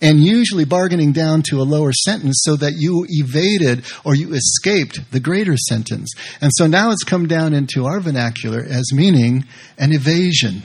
And 0.02 0.20
usually 0.20 0.66
bargaining 0.66 1.14
down 1.14 1.44
to 1.44 1.62
a 1.62 1.64
lower 1.64 1.94
sentence 1.94 2.42
so 2.44 2.58
that 2.58 2.74
you 2.76 3.06
evaded 3.08 3.86
or 4.04 4.16
you 4.16 4.34
escaped 4.34 5.00
the 5.14 5.22
greater 5.22 5.56
sentence. 5.56 6.14
And 6.42 6.52
so 6.54 6.68
now 6.68 6.92
it's 6.92 7.06
come 7.06 7.26
down 7.26 7.54
into 7.54 7.86
our 7.86 8.02
vernacular 8.02 8.60
as 8.60 8.92
meaning 8.92 9.46
an 9.78 9.94
evasion, 9.94 10.62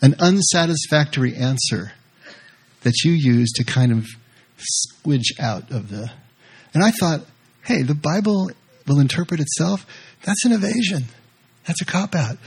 an 0.00 0.14
unsatisfactory 0.20 1.34
answer 1.34 1.90
that 2.82 3.02
you 3.02 3.10
use 3.10 3.50
to 3.56 3.64
kind 3.64 3.90
of 3.90 4.06
squidge 4.60 5.40
out 5.40 5.72
of 5.72 5.88
the. 5.88 6.08
And 6.72 6.84
I 6.84 6.92
thought, 6.92 7.22
hey, 7.64 7.82
the 7.82 7.96
Bible 7.96 8.52
will 8.88 9.00
interpret 9.00 9.40
itself. 9.40 9.86
That's 10.24 10.44
an 10.44 10.52
evasion. 10.52 11.04
That's 11.66 11.82
a 11.82 11.84
cop 11.84 12.14
out. 12.14 12.38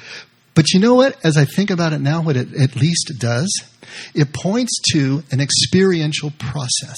But 0.53 0.73
you 0.73 0.79
know 0.79 0.95
what? 0.95 1.17
As 1.23 1.37
I 1.37 1.45
think 1.45 1.69
about 1.69 1.93
it 1.93 2.01
now, 2.01 2.21
what 2.21 2.35
it 2.35 2.53
at 2.55 2.75
least 2.75 3.13
does, 3.19 3.49
it 4.13 4.33
points 4.33 4.79
to 4.93 5.23
an 5.31 5.39
experiential 5.39 6.31
process. 6.37 6.97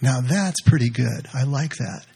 Now 0.00 0.20
that's 0.20 0.60
pretty 0.62 0.90
good. 0.90 1.28
I 1.34 1.44
like 1.44 1.76
that. 1.76 2.06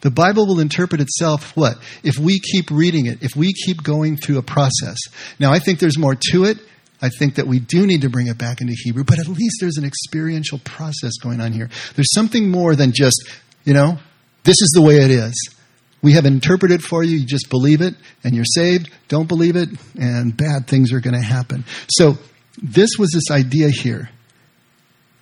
The 0.00 0.10
Bible 0.10 0.46
will 0.46 0.60
interpret 0.60 1.00
itself 1.00 1.56
what? 1.56 1.78
If 2.02 2.18
we 2.18 2.40
keep 2.40 2.70
reading 2.70 3.06
it, 3.06 3.22
if 3.22 3.36
we 3.36 3.52
keep 3.52 3.82
going 3.82 4.16
through 4.16 4.38
a 4.38 4.42
process. 4.42 4.98
Now 5.38 5.52
I 5.52 5.58
think 5.58 5.78
there's 5.78 5.98
more 5.98 6.16
to 6.32 6.44
it. 6.44 6.58
I 7.00 7.08
think 7.08 7.34
that 7.36 7.46
we 7.46 7.58
do 7.58 7.86
need 7.86 8.02
to 8.02 8.08
bring 8.08 8.28
it 8.28 8.38
back 8.38 8.60
into 8.60 8.74
Hebrew, 8.84 9.04
but 9.04 9.18
at 9.18 9.26
least 9.26 9.56
there's 9.60 9.76
an 9.76 9.84
experiential 9.84 10.60
process 10.64 11.12
going 11.20 11.40
on 11.40 11.52
here. 11.52 11.68
There's 11.94 12.12
something 12.14 12.48
more 12.48 12.76
than 12.76 12.92
just, 12.92 13.28
you 13.64 13.74
know, 13.74 13.98
this 14.44 14.60
is 14.60 14.72
the 14.74 14.82
way 14.82 14.96
it 14.96 15.10
is. 15.10 15.54
We 16.02 16.14
have 16.14 16.26
interpreted 16.26 16.82
for 16.82 17.04
you. 17.04 17.18
You 17.18 17.26
just 17.26 17.48
believe 17.48 17.80
it 17.80 17.94
and 18.24 18.34
you're 18.34 18.44
saved. 18.44 18.90
Don't 19.08 19.28
believe 19.28 19.54
it 19.56 19.68
and 19.98 20.36
bad 20.36 20.66
things 20.66 20.92
are 20.92 21.00
going 21.00 21.14
to 21.14 21.22
happen. 21.22 21.64
So 21.88 22.18
this 22.60 22.90
was 22.98 23.10
this 23.12 23.30
idea 23.30 23.70
here. 23.70 24.10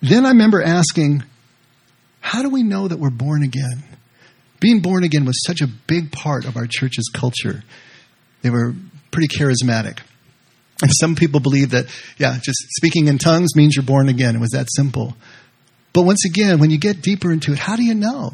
Then 0.01 0.25
I 0.25 0.29
remember 0.29 0.61
asking, 0.61 1.23
how 2.19 2.41
do 2.41 2.49
we 2.49 2.63
know 2.63 2.87
that 2.87 2.97
we're 2.97 3.11
born 3.11 3.43
again? 3.43 3.83
Being 4.59 4.79
born 4.81 5.03
again 5.03 5.25
was 5.25 5.43
such 5.45 5.61
a 5.61 5.67
big 5.67 6.11
part 6.11 6.45
of 6.45 6.57
our 6.57 6.65
church's 6.67 7.09
culture. 7.13 7.63
They 8.41 8.49
were 8.49 8.73
pretty 9.11 9.27
charismatic. 9.27 9.99
And 10.81 10.91
some 10.99 11.15
people 11.15 11.39
believe 11.39 11.71
that, 11.71 11.85
yeah, 12.17 12.37
just 12.41 12.57
speaking 12.77 13.07
in 13.07 13.19
tongues 13.19 13.55
means 13.55 13.75
you're 13.75 13.85
born 13.85 14.09
again. 14.09 14.35
It 14.35 14.39
was 14.39 14.51
that 14.51 14.67
simple. 14.75 15.15
But 15.93 16.03
once 16.03 16.25
again, 16.25 16.59
when 16.59 16.71
you 16.71 16.79
get 16.79 17.01
deeper 17.01 17.31
into 17.31 17.51
it, 17.51 17.59
how 17.59 17.75
do 17.75 17.83
you 17.83 17.93
know? 17.93 18.31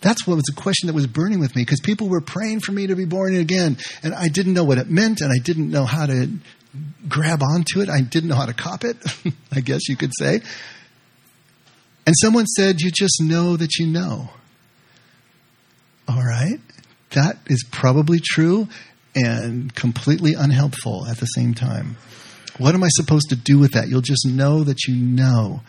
That's 0.00 0.26
what 0.26 0.34
was 0.34 0.48
a 0.50 0.54
question 0.54 0.86
that 0.88 0.94
was 0.94 1.06
burning 1.06 1.40
with 1.40 1.56
me 1.56 1.62
because 1.62 1.80
people 1.80 2.08
were 2.08 2.20
praying 2.20 2.60
for 2.60 2.72
me 2.72 2.86
to 2.86 2.96
be 2.96 3.04
born 3.04 3.34
again. 3.34 3.78
And 4.02 4.14
I 4.14 4.28
didn't 4.28 4.52
know 4.52 4.64
what 4.64 4.78
it 4.78 4.90
meant 4.90 5.20
and 5.20 5.32
I 5.32 5.42
didn't 5.42 5.70
know 5.70 5.84
how 5.84 6.06
to 6.06 6.30
grab 7.08 7.42
onto 7.42 7.80
it. 7.80 7.88
I 7.88 8.00
didn't 8.02 8.28
know 8.28 8.36
how 8.36 8.46
to 8.46 8.54
cop 8.54 8.84
it, 8.84 8.96
I 9.52 9.60
guess 9.60 9.88
you 9.88 9.96
could 9.96 10.12
say. 10.18 10.42
And 12.06 12.14
someone 12.20 12.46
said, 12.46 12.80
You 12.80 12.90
just 12.90 13.20
know 13.20 13.56
that 13.56 13.76
you 13.78 13.86
know. 13.86 14.30
All 16.08 16.22
right. 16.22 16.60
That 17.10 17.38
is 17.46 17.64
probably 17.70 18.20
true 18.22 18.68
and 19.14 19.74
completely 19.74 20.34
unhelpful 20.34 21.06
at 21.06 21.18
the 21.18 21.26
same 21.26 21.54
time. 21.54 21.96
What 22.58 22.74
am 22.74 22.84
I 22.84 22.88
supposed 22.90 23.30
to 23.30 23.36
do 23.36 23.58
with 23.58 23.72
that? 23.72 23.88
You'll 23.88 24.02
just 24.02 24.26
know 24.26 24.62
that 24.64 24.86
you 24.86 24.96
know. 24.96 25.62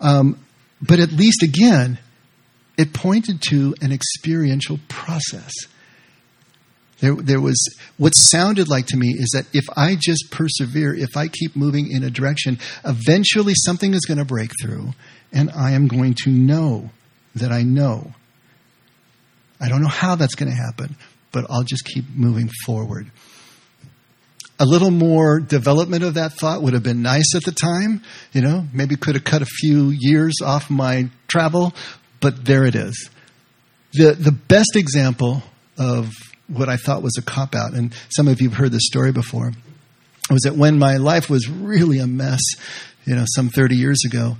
Um, 0.00 0.38
but 0.82 1.00
at 1.00 1.10
least, 1.10 1.42
again, 1.42 1.98
it 2.76 2.92
pointed 2.92 3.40
to 3.50 3.74
an 3.80 3.92
experiential 3.92 4.78
process. 4.88 5.52
There, 7.00 7.14
there 7.14 7.40
was 7.40 7.56
what 7.98 8.12
sounded 8.14 8.68
like 8.68 8.86
to 8.86 8.96
me 8.96 9.08
is 9.08 9.30
that 9.34 9.46
if 9.52 9.64
I 9.76 9.96
just 9.98 10.30
persevere, 10.30 10.94
if 10.94 11.16
I 11.16 11.28
keep 11.28 11.54
moving 11.54 11.90
in 11.90 12.02
a 12.02 12.10
direction, 12.10 12.58
eventually 12.84 13.52
something 13.54 13.92
is 13.92 14.06
going 14.06 14.18
to 14.18 14.24
break 14.24 14.50
through, 14.62 14.94
and 15.32 15.50
I 15.50 15.72
am 15.72 15.88
going 15.88 16.14
to 16.24 16.30
know 16.30 16.90
that 17.34 17.52
I 17.52 17.62
know. 17.62 18.14
I 19.60 19.68
don't 19.68 19.82
know 19.82 19.88
how 19.88 20.14
that's 20.16 20.34
going 20.34 20.50
to 20.50 20.56
happen, 20.56 20.96
but 21.32 21.46
I'll 21.50 21.64
just 21.64 21.84
keep 21.84 22.04
moving 22.14 22.50
forward. 22.64 23.10
A 24.58 24.64
little 24.64 24.90
more 24.90 25.38
development 25.38 26.02
of 26.02 26.14
that 26.14 26.32
thought 26.32 26.62
would 26.62 26.72
have 26.72 26.82
been 26.82 27.02
nice 27.02 27.34
at 27.34 27.44
the 27.44 27.52
time. 27.52 28.02
You 28.32 28.40
know, 28.40 28.66
maybe 28.72 28.96
could 28.96 29.16
have 29.16 29.24
cut 29.24 29.42
a 29.42 29.46
few 29.46 29.90
years 29.90 30.36
off 30.42 30.70
my 30.70 31.10
travel, 31.28 31.74
but 32.20 32.44
there 32.44 32.64
it 32.64 32.74
is. 32.74 33.10
The, 33.92 34.12
the 34.12 34.32
best 34.32 34.76
example 34.76 35.42
of 35.78 36.10
what 36.48 36.68
I 36.68 36.76
thought 36.76 37.02
was 37.02 37.16
a 37.18 37.22
cop 37.22 37.54
out, 37.54 37.72
and 37.72 37.94
some 38.10 38.28
of 38.28 38.40
you 38.40 38.50
have 38.50 38.58
heard 38.58 38.72
this 38.72 38.86
story 38.86 39.12
before, 39.12 39.52
was 40.30 40.42
that 40.42 40.56
when 40.56 40.78
my 40.78 40.96
life 40.96 41.30
was 41.30 41.48
really 41.48 41.98
a 41.98 42.06
mess, 42.06 42.40
you 43.04 43.14
know, 43.14 43.24
some 43.26 43.48
30 43.48 43.76
years 43.76 44.02
ago, 44.04 44.36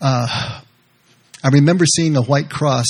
uh, 0.00 0.60
I 1.42 1.48
remember 1.48 1.84
seeing 1.86 2.16
a 2.16 2.22
white 2.22 2.50
cross 2.50 2.86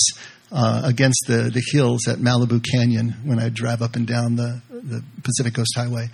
uh, 0.50 0.82
against 0.84 1.24
the, 1.26 1.50
the 1.52 1.62
hills 1.72 2.08
at 2.08 2.18
Malibu 2.18 2.64
Canyon 2.72 3.14
when 3.24 3.38
I 3.38 3.48
drive 3.48 3.82
up 3.82 3.96
and 3.96 4.06
down 4.06 4.36
the, 4.36 4.60
the 4.70 5.02
Pacific 5.22 5.54
Coast 5.54 5.72
Highway. 5.74 6.08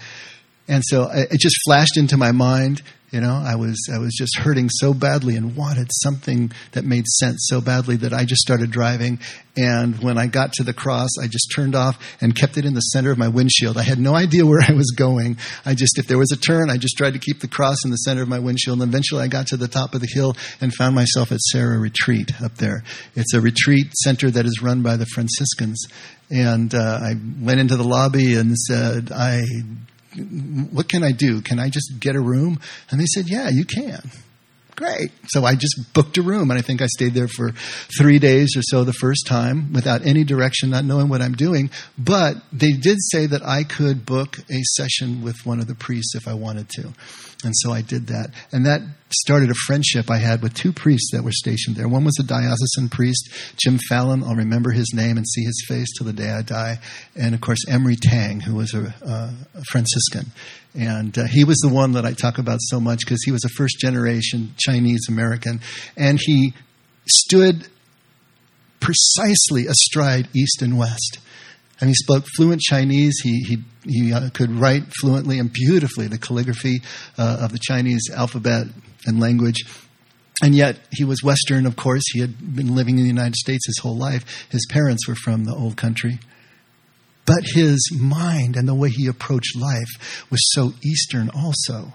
And 0.67 0.83
so 0.85 1.09
it 1.13 1.39
just 1.39 1.57
flashed 1.65 1.97
into 1.97 2.17
my 2.17 2.33
mind. 2.33 2.83
You 3.11 3.21
know, 3.21 3.35
I 3.35 3.55
was 3.55 3.79
I 3.95 3.99
was 3.99 4.13
just 4.13 4.39
hurting 4.39 4.69
so 4.69 4.93
badly 4.93 5.37
and 5.37 5.55
wanted 5.55 5.89
something 6.03 6.51
that 6.73 6.85
made 6.85 7.07
sense 7.07 7.47
so 7.49 7.61
badly 7.61 7.95
that 7.99 8.13
I 8.13 8.25
just 8.25 8.41
started 8.41 8.73
driving. 8.73 9.21
And 9.57 10.03
when 10.03 10.19
I 10.19 10.27
got 10.27 10.53
to 10.55 10.65
the 10.65 10.73
cross, 10.73 11.11
I 11.23 11.29
just 11.29 11.53
turned 11.55 11.77
off 11.77 11.97
and 12.21 12.35
kept 12.35 12.57
it 12.57 12.65
in 12.65 12.75
the 12.75 12.81
center 12.81 13.13
of 13.13 13.19
my 13.19 13.29
windshield. 13.29 13.79
I 13.79 13.83
had 13.83 14.01
no 14.01 14.17
idea 14.17 14.45
where 14.45 14.61
I 14.69 14.73
was 14.73 14.91
going. 14.91 15.37
I 15.65 15.75
just, 15.75 15.97
if 15.97 16.09
there 16.09 16.19
was 16.19 16.33
a 16.33 16.37
turn, 16.37 16.71
I 16.71 16.77
just 16.77 16.97
tried 16.97 17.13
to 17.13 17.21
keep 17.21 17.39
the 17.39 17.47
cross 17.47 17.85
in 17.85 17.93
the 17.93 17.99
center 17.99 18.23
of 18.23 18.29
my 18.29 18.41
windshield. 18.41 18.83
And 18.83 18.91
eventually, 18.91 19.23
I 19.23 19.29
got 19.29 19.47
to 19.49 19.57
the 19.57 19.69
top 19.69 19.95
of 19.95 20.01
the 20.01 20.11
hill 20.13 20.35
and 20.61 20.75
found 20.75 20.97
myself 20.97 21.31
at 21.31 21.39
Serra 21.41 21.79
Retreat 21.79 22.33
up 22.43 22.57
there. 22.57 22.83
It's 23.15 23.33
a 23.33 23.41
retreat 23.41 23.95
center 24.03 24.29
that 24.33 24.45
is 24.45 24.61
run 24.61 24.83
by 24.83 24.97
the 24.97 25.07
Franciscans. 25.07 25.87
And 26.31 26.75
uh, 26.75 26.99
I 27.01 27.15
went 27.41 27.61
into 27.61 27.77
the 27.77 27.85
lobby 27.85 28.35
and 28.35 28.57
said, 28.59 29.13
I 29.13 29.45
what 30.17 30.89
can 30.89 31.03
I 31.03 31.13
do? 31.13 31.41
Can 31.41 31.59
I 31.59 31.69
just 31.69 31.93
get 32.01 32.17
a 32.17 32.21
room? 32.21 32.61
And 32.91 33.01
they 33.01 33.07
said, 33.07 33.29
yeah, 33.29 33.49
you 33.49 33.65
can. 33.65 34.11
Great. 34.77 35.13
So 35.29 35.45
I 35.45 35.55
just 35.55 35.93
booked 35.95 36.19
a 36.19 36.23
room, 36.23 36.51
and 36.51 36.59
I 36.59 36.63
think 36.63 36.83
I 36.83 36.87
stayed 36.87 37.15
there 37.15 37.29
for 37.29 37.53
three 37.97 38.19
days 38.19 38.57
or 38.57 38.63
so 38.63 38.83
the 38.83 38.93
first 38.93 39.25
time 39.27 39.73
without 39.73 40.05
any 40.05 40.25
direction, 40.25 40.71
not 40.71 40.85
knowing 40.85 41.09
what 41.09 41.23
I'm 41.23 41.35
doing. 41.35 41.71
But 41.97 42.39
they 42.53 42.73
did 42.73 42.99
say 43.01 43.27
that 43.27 43.43
I 43.45 43.63
could 43.63 44.05
book 44.05 44.39
a 44.51 44.63
session 44.77 45.23
with 45.23 45.37
one 45.45 45.61
of 45.61 45.69
the 45.69 45.77
priests 45.77 46.17
if 46.17 46.27
I 46.27 46.35
wanted 46.35 46.69
to. 46.71 46.93
And 47.45 47.55
so 47.57 47.73
I 47.73 47.83
did 47.83 48.09
that. 48.09 48.31
And 48.53 48.67
that 48.67 48.81
started 49.11 49.51
a 49.51 49.55
friendship 49.67 50.11
I 50.11 50.19
had 50.19 50.43
with 50.43 50.55
two 50.55 50.73
priests 50.73 51.11
that 51.13 51.23
were 51.23 51.33
stationed 51.33 51.77
there. 51.77 51.89
One 51.89 52.05
was 52.05 52.19
a 52.19 52.25
diocesan 52.25 52.89
priest, 52.89 53.31
Jim 53.57 53.79
Fallon. 53.89 54.23
I'll 54.25 54.35
remember 54.35 54.71
his 54.71 54.93
name 54.95 55.17
and 55.17 55.27
see 55.27 55.45
his 55.45 55.65
face 55.69 55.89
till 55.97 56.07
the 56.07 56.13
day 56.13 56.31
I 56.31 56.43
die. 56.43 56.79
And 57.15 57.35
of 57.35 57.41
course, 57.41 57.61
Emery 57.69 57.97
Tang, 57.97 58.41
who 58.41 58.57
was 58.57 58.75
a, 58.75 58.95
a 59.03 59.63
Franciscan. 59.71 60.33
And 60.75 61.17
uh, 61.17 61.25
he 61.31 61.45
was 61.45 61.59
the 61.59 61.73
one 61.73 61.93
that 61.93 62.05
I 62.05 62.13
talk 62.13 62.39
about 62.39 62.59
so 62.63 62.81
much 62.81 63.01
because 63.05 63.23
he 63.25 63.31
was 63.31 63.45
a 63.45 63.49
first 63.51 63.79
generation 63.79 64.55
Chinese 64.57 65.07
American. 65.09 65.61
And 65.97 66.19
he 66.21 66.55
stood 67.07 67.69
precisely 68.81 69.67
astride 69.67 70.29
East 70.35 70.61
and 70.61 70.79
West. 70.79 71.19
And 71.81 71.89
he 71.89 71.95
spoke 71.95 72.25
fluent 72.37 72.61
Chinese. 72.61 73.21
He, 73.23 73.41
he, 73.41 73.59
he 73.85 74.13
uh, 74.13 74.31
could 74.31 74.51
write 74.51 74.85
fluently 75.01 75.39
and 75.39 75.53
beautifully 75.53 76.07
the 76.07 76.19
calligraphy 76.19 76.83
uh, 77.19 77.39
of 77.41 77.53
the 77.53 77.59
Chinese 77.61 78.03
alphabet 78.15 78.67
and 79.07 79.21
language. 79.21 79.65
And 80.43 80.55
yet, 80.55 80.79
he 80.91 81.05
was 81.05 81.23
Western, 81.23 81.67
of 81.67 81.77
course. 81.77 82.03
He 82.13 82.21
had 82.21 82.55
been 82.55 82.75
living 82.75 82.99
in 82.99 83.03
the 83.03 83.09
United 83.09 83.37
States 83.37 83.67
his 83.67 83.79
whole 83.79 83.97
life. 83.97 84.47
His 84.51 84.67
parents 84.71 85.07
were 85.09 85.15
from 85.15 85.45
the 85.45 85.55
old 85.55 85.77
country. 85.77 86.19
But 87.27 87.45
his 87.45 87.91
mind 87.99 88.57
and 88.57 88.69
the 88.69 88.75
way 88.75 88.91
he 88.91 89.07
approached 89.07 89.57
life 89.57 90.27
was 90.31 90.41
so 90.53 90.75
Eastern 90.85 91.31
also. 91.31 91.95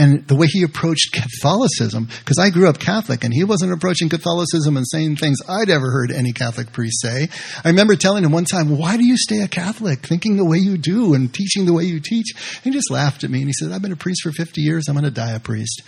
And 0.00 0.26
the 0.28 0.36
way 0.36 0.46
he 0.46 0.62
approached 0.62 1.12
Catholicism, 1.12 2.08
because 2.20 2.38
I 2.38 2.50
grew 2.50 2.68
up 2.68 2.78
Catholic 2.78 3.24
and 3.24 3.34
he 3.34 3.42
wasn't 3.42 3.72
approaching 3.72 4.08
Catholicism 4.08 4.76
and 4.76 4.86
saying 4.86 5.16
things 5.16 5.38
I'd 5.48 5.70
ever 5.70 5.90
heard 5.90 6.12
any 6.12 6.32
Catholic 6.32 6.72
priest 6.72 7.00
say. 7.02 7.28
I 7.64 7.68
remember 7.68 7.96
telling 7.96 8.24
him 8.24 8.30
one 8.30 8.44
time, 8.44 8.78
Why 8.78 8.96
do 8.96 9.04
you 9.04 9.16
stay 9.16 9.40
a 9.40 9.48
Catholic, 9.48 10.06
thinking 10.06 10.36
the 10.36 10.44
way 10.44 10.58
you 10.58 10.78
do 10.78 11.14
and 11.14 11.34
teaching 11.34 11.66
the 11.66 11.72
way 11.72 11.82
you 11.82 11.98
teach? 11.98 12.26
And 12.36 12.64
he 12.64 12.70
just 12.70 12.92
laughed 12.92 13.24
at 13.24 13.30
me 13.30 13.40
and 13.40 13.48
he 13.48 13.52
said, 13.52 13.72
I've 13.72 13.82
been 13.82 13.92
a 13.92 13.96
priest 13.96 14.22
for 14.22 14.30
50 14.30 14.60
years, 14.60 14.86
I'm 14.88 14.94
going 14.94 15.04
to 15.04 15.10
die 15.10 15.32
a 15.32 15.40
priest. 15.40 15.82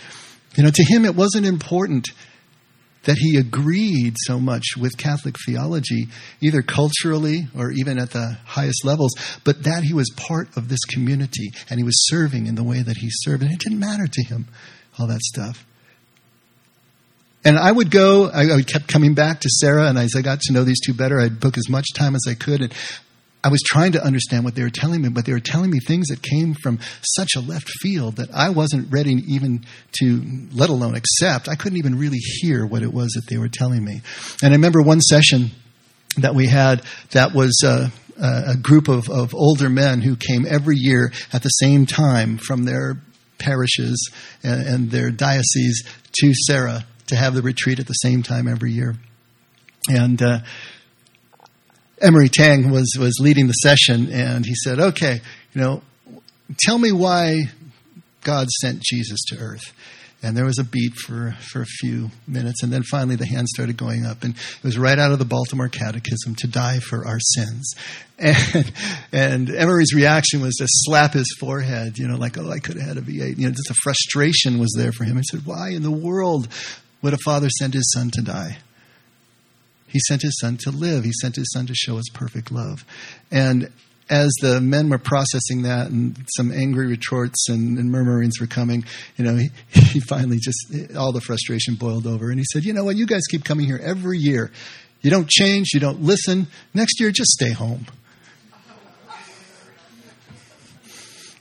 You 0.55 0.63
know, 0.63 0.71
to 0.71 0.83
him, 0.83 1.05
it 1.05 1.15
wasn't 1.15 1.45
important 1.45 2.09
that 3.03 3.17
he 3.17 3.37
agreed 3.37 4.15
so 4.25 4.39
much 4.39 4.77
with 4.79 4.97
Catholic 4.97 5.35
theology, 5.45 6.07
either 6.39 6.61
culturally 6.61 7.47
or 7.57 7.71
even 7.71 7.97
at 7.97 8.11
the 8.11 8.37
highest 8.45 8.85
levels, 8.85 9.11
but 9.43 9.63
that 9.63 9.83
he 9.83 9.93
was 9.93 10.09
part 10.15 10.55
of 10.55 10.69
this 10.69 10.83
community 10.85 11.51
and 11.69 11.79
he 11.79 11.83
was 11.83 12.07
serving 12.07 12.45
in 12.45 12.55
the 12.55 12.63
way 12.63 12.81
that 12.81 12.97
he 12.97 13.07
served. 13.09 13.41
And 13.43 13.51
it 13.51 13.59
didn't 13.59 13.79
matter 13.79 14.07
to 14.07 14.23
him, 14.23 14.47
all 14.99 15.07
that 15.07 15.21
stuff. 15.21 15.65
And 17.43 17.57
I 17.57 17.71
would 17.71 17.89
go, 17.89 18.29
I, 18.29 18.57
I 18.57 18.61
kept 18.61 18.87
coming 18.87 19.15
back 19.15 19.39
to 19.39 19.49
Serra, 19.49 19.87
and 19.87 19.97
as 19.97 20.15
I 20.15 20.21
got 20.21 20.41
to 20.41 20.53
know 20.53 20.63
these 20.63 20.79
two 20.79 20.93
better, 20.93 21.19
I'd 21.19 21.39
book 21.39 21.57
as 21.57 21.69
much 21.69 21.87
time 21.95 22.13
as 22.13 22.21
I 22.29 22.35
could. 22.35 22.61
And 22.61 22.73
I 23.43 23.49
was 23.49 23.61
trying 23.65 23.93
to 23.93 24.03
understand 24.03 24.43
what 24.43 24.55
they 24.55 24.61
were 24.61 24.69
telling 24.69 25.01
me, 25.01 25.09
but 25.09 25.25
they 25.25 25.33
were 25.33 25.39
telling 25.39 25.71
me 25.71 25.79
things 25.79 26.07
that 26.07 26.21
came 26.21 26.53
from 26.53 26.79
such 27.01 27.35
a 27.35 27.39
left 27.39 27.69
field 27.81 28.17
that 28.17 28.29
I 28.33 28.49
wasn't 28.49 28.91
ready 28.91 29.15
even 29.27 29.65
to, 29.99 30.47
let 30.53 30.69
alone 30.69 30.95
accept. 30.95 31.49
I 31.49 31.55
couldn't 31.55 31.79
even 31.79 31.97
really 31.97 32.19
hear 32.19 32.65
what 32.65 32.83
it 32.83 32.93
was 32.93 33.11
that 33.13 33.23
they 33.29 33.37
were 33.37 33.49
telling 33.49 33.83
me. 33.83 34.01
And 34.43 34.53
I 34.53 34.55
remember 34.55 34.81
one 34.81 35.01
session 35.01 35.51
that 36.17 36.35
we 36.35 36.47
had 36.47 36.83
that 37.11 37.33
was 37.33 37.59
uh, 37.63 37.89
a 38.21 38.55
group 38.57 38.87
of, 38.87 39.09
of 39.09 39.33
older 39.33 39.69
men 39.69 40.01
who 40.01 40.15
came 40.15 40.45
every 40.47 40.75
year 40.77 41.11
at 41.33 41.41
the 41.41 41.49
same 41.49 41.85
time 41.85 42.37
from 42.37 42.65
their 42.65 43.01
parishes 43.39 44.11
and, 44.43 44.67
and 44.67 44.91
their 44.91 45.09
dioceses 45.09 45.83
to 46.13 46.33
Serra 46.33 46.85
to 47.07 47.15
have 47.15 47.33
the 47.33 47.41
retreat 47.41 47.79
at 47.79 47.87
the 47.87 47.93
same 47.93 48.21
time 48.21 48.47
every 48.47 48.71
year. 48.71 48.95
And 49.89 50.21
uh, 50.21 50.39
Emery 52.01 52.29
Tang 52.29 52.71
was 52.71 52.95
was 52.99 53.17
leading 53.21 53.47
the 53.47 53.53
session, 53.53 54.11
and 54.11 54.45
he 54.45 54.55
said, 54.55 54.79
"Okay, 54.79 55.21
you 55.53 55.61
know, 55.61 55.81
tell 56.59 56.77
me 56.77 56.91
why 56.91 57.43
God 58.23 58.49
sent 58.61 58.81
Jesus 58.81 59.19
to 59.27 59.37
Earth." 59.37 59.73
And 60.23 60.37
there 60.37 60.45
was 60.45 60.59
a 60.59 60.63
beat 60.63 60.93
for, 60.93 61.35
for 61.51 61.63
a 61.63 61.65
few 61.65 62.11
minutes, 62.27 62.61
and 62.61 62.71
then 62.71 62.83
finally 62.83 63.15
the 63.15 63.25
hand 63.25 63.47
started 63.47 63.75
going 63.75 64.05
up, 64.05 64.23
and 64.23 64.35
it 64.35 64.63
was 64.63 64.77
right 64.77 64.99
out 64.99 65.11
of 65.11 65.17
the 65.17 65.25
Baltimore 65.25 65.67
Catechism 65.67 66.35
to 66.35 66.47
die 66.47 66.79
for 66.79 67.07
our 67.07 67.19
sins. 67.19 67.73
And, 68.23 68.71
and 69.11 69.49
Emery's 69.49 69.95
reaction 69.95 70.41
was 70.41 70.53
to 70.57 70.67
slap 70.67 71.13
his 71.13 71.35
forehead, 71.39 71.97
you 71.97 72.07
know, 72.07 72.17
like, 72.17 72.37
oh, 72.37 72.51
I 72.51 72.59
could 72.59 72.77
have 72.77 72.87
had 72.89 72.97
a 72.97 73.01
V8. 73.01 73.39
You 73.39 73.47
know, 73.47 73.51
just 73.51 73.71
a 73.71 73.75
frustration 73.81 74.59
was 74.59 74.75
there 74.77 74.91
for 74.91 75.05
him. 75.05 75.17
He 75.17 75.23
said, 75.23 75.43
Why 75.43 75.69
in 75.69 75.81
the 75.81 75.89
world 75.89 76.47
would 77.01 77.15
a 77.15 77.17
father 77.25 77.49
send 77.49 77.73
his 77.73 77.91
son 77.91 78.11
to 78.11 78.21
die? 78.21 78.59
He 79.91 79.99
sent 80.07 80.21
his 80.21 80.37
son 80.39 80.57
to 80.61 80.71
live. 80.71 81.03
He 81.03 81.11
sent 81.21 81.35
his 81.35 81.51
son 81.51 81.67
to 81.67 81.75
show 81.75 81.97
his 81.97 82.09
perfect 82.13 82.51
love. 82.51 82.85
And 83.29 83.71
as 84.09 84.31
the 84.41 84.59
men 84.59 84.89
were 84.89 84.97
processing 84.97 85.61
that 85.63 85.87
and 85.89 86.17
some 86.35 86.51
angry 86.51 86.87
retorts 86.87 87.47
and, 87.49 87.77
and 87.77 87.91
murmurings 87.91 88.39
were 88.39 88.47
coming, 88.47 88.83
you 89.17 89.23
know, 89.23 89.35
he, 89.35 89.49
he, 89.79 89.99
finally 90.01 90.37
just, 90.37 90.57
all 90.97 91.11
the 91.11 91.21
frustration 91.21 91.75
boiled 91.75 92.05
over. 92.05 92.29
And 92.29 92.39
he 92.39 92.45
said, 92.51 92.63
You 92.63 92.73
know 92.73 92.83
what? 92.83 92.97
You 92.97 93.05
guys 93.05 93.21
keep 93.29 93.43
coming 93.43 93.65
here 93.65 93.79
every 93.81 94.17
year. 94.17 94.51
You 95.01 95.09
don't 95.09 95.29
change, 95.29 95.69
you 95.73 95.79
don't 95.79 96.01
listen. 96.01 96.47
Next 96.73 96.99
year, 96.99 97.11
just 97.11 97.31
stay 97.31 97.51
home. 97.51 97.87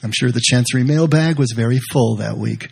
I'm 0.03 0.13
sure 0.13 0.31
the 0.31 0.41
Chancery 0.43 0.83
mailbag 0.83 1.39
was 1.39 1.53
very 1.55 1.79
full 1.93 2.17
that 2.17 2.39
week. 2.39 2.71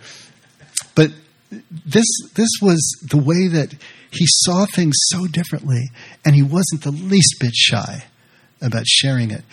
But 0.94 1.10
this, 1.50 2.06
this 2.34 2.48
was 2.62 2.80
the 3.06 3.18
way 3.18 3.48
that 3.48 3.74
he 4.10 4.24
saw 4.26 4.66
things 4.66 4.96
so 5.08 5.26
differently, 5.26 5.90
and 6.24 6.34
he 6.34 6.42
wasn't 6.42 6.82
the 6.82 6.90
least 6.90 7.36
bit 7.40 7.54
shy 7.54 8.04
about 8.60 8.86
sharing 8.86 9.30
it. 9.30 9.44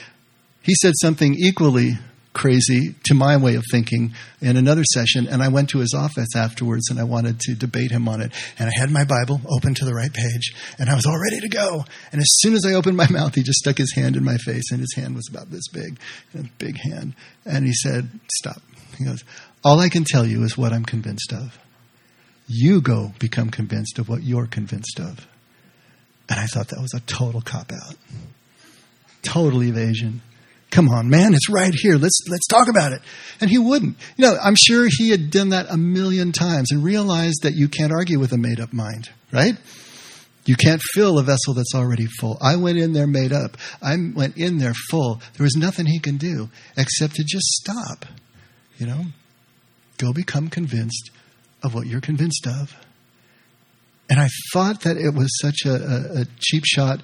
He 0.62 0.74
said 0.76 0.94
something 1.02 1.36
equally 1.36 1.98
crazy 2.36 2.94
to 3.06 3.16
my 3.16 3.38
way 3.38 3.56
of 3.56 3.64
thinking 3.72 4.14
in 4.42 4.58
another 4.58 4.84
session, 4.94 5.28
and 5.28 5.42
I 5.42 5.48
went 5.48 5.70
to 5.70 5.80
his 5.80 5.96
office 5.98 6.36
afterwards 6.36 6.90
and 6.90 7.00
I 7.00 7.04
wanted 7.04 7.40
to 7.42 7.56
debate 7.56 7.92
him 7.92 8.08
on 8.08 8.22
it. 8.22 8.32
And 8.60 8.70
I 8.70 8.80
had 8.80 8.92
my 8.92 9.06
Bible 9.06 9.42
open 9.48 9.74
to 9.76 9.86
the 9.86 9.94
right 9.94 10.14
page, 10.14 10.54
and 10.78 10.90
I 10.90 10.96
was 10.96 11.06
all 11.06 11.20
ready 11.20 11.40
to 11.40 11.50
go. 11.50 11.86
And 12.12 12.22
as 12.22 12.28
soon 12.40 12.54
as 12.54 12.66
I 12.66 12.74
opened 12.74 12.98
my 12.98 13.08
mouth, 13.12 13.34
he 13.34 13.42
just 13.42 13.60
stuck 13.60 13.78
his 13.78 13.94
hand 13.96 14.16
in 14.16 14.24
my 14.24 14.38
face, 14.38 14.72
and 14.72 14.80
his 14.80 14.94
hand 14.96 15.16
was 15.16 15.28
about 15.30 15.50
this 15.50 15.68
big, 15.70 15.98
a 16.38 16.44
big 16.60 16.78
hand. 16.78 17.16
And 17.46 17.66
he 17.66 17.74
said, 17.74 18.10
Stop. 18.36 18.62
He 18.98 19.06
goes, 19.06 19.24
All 19.64 19.80
I 19.80 19.90
can 19.90 20.04
tell 20.04 20.26
you 20.26 20.44
is 20.44 20.58
what 20.58 20.74
I'm 20.74 20.86
convinced 20.86 21.34
of. 21.34 21.58
You 22.48 22.82
go 22.82 23.14
become 23.20 23.50
convinced 23.50 24.00
of 24.00 24.08
what 24.08 24.24
you're 24.24 24.48
convinced 24.48 25.00
of. 25.00 25.28
And 26.30 26.40
I 26.40 26.46
thought 26.46 26.70
that 26.70 26.82
was 26.82 26.94
a 26.94 27.02
total 27.02 27.42
cop 27.42 27.72
out. 27.72 27.96
Total 29.22 29.64
evasion. 29.64 30.22
Come 30.72 30.90
on, 30.90 31.10
man, 31.10 31.34
it's 31.34 31.50
right 31.50 31.74
here. 31.74 31.96
Let's 31.96 32.20
let's 32.30 32.48
talk 32.48 32.68
about 32.68 32.92
it. 32.92 33.02
And 33.40 33.50
he 33.50 33.58
wouldn't. 33.58 33.98
You 34.18 34.26
know, 34.26 34.36
I'm 34.44 34.56
sure 34.56 34.88
he 34.90 35.10
had 35.10 35.30
done 35.30 35.50
that 35.50 35.68
a 35.70 35.78
million 35.78 36.32
times 36.32 36.72
and 36.72 36.84
realized 36.84 37.44
that 37.44 37.54
you 37.54 37.68
can't 37.68 37.94
argue 37.94 38.20
with 38.20 38.34
a 38.34 38.38
made 38.38 38.60
up 38.60 38.74
mind, 38.74 39.10
right? 39.32 39.56
You 40.46 40.56
can't 40.56 40.82
fill 40.94 41.18
a 41.18 41.24
vessel 41.24 41.54
that's 41.56 41.74
already 41.74 42.06
full. 42.06 42.38
I 42.42 42.56
went 42.56 42.78
in 42.78 42.94
there 42.94 43.08
made 43.08 43.34
up. 43.34 43.58
I 43.82 43.96
went 44.14 44.38
in 44.38 44.58
there 44.58 44.74
full. 44.90 45.22
There 45.38 45.44
was 45.44 45.56
nothing 45.56 45.88
he 45.88 46.00
can 46.00 46.18
do 46.18 46.50
except 46.78 47.16
to 47.16 47.24
just 47.24 47.46
stop. 47.46 48.06
You 48.78 48.88
know, 48.88 49.06
go 49.98 50.14
become 50.14 50.50
convinced 50.50 51.10
of 51.66 51.74
what 51.74 51.88
you're 51.88 52.02
convinced 52.02 52.48
of. 52.48 52.76
And 54.10 54.20
I 54.20 54.28
thought 54.54 54.82
that 54.82 54.98
it 54.98 55.14
was 55.14 55.30
such 55.42 55.66
a, 55.66 55.74
a, 55.74 56.22
a 56.22 56.26
cheap 56.40 56.64
shot. 56.66 57.02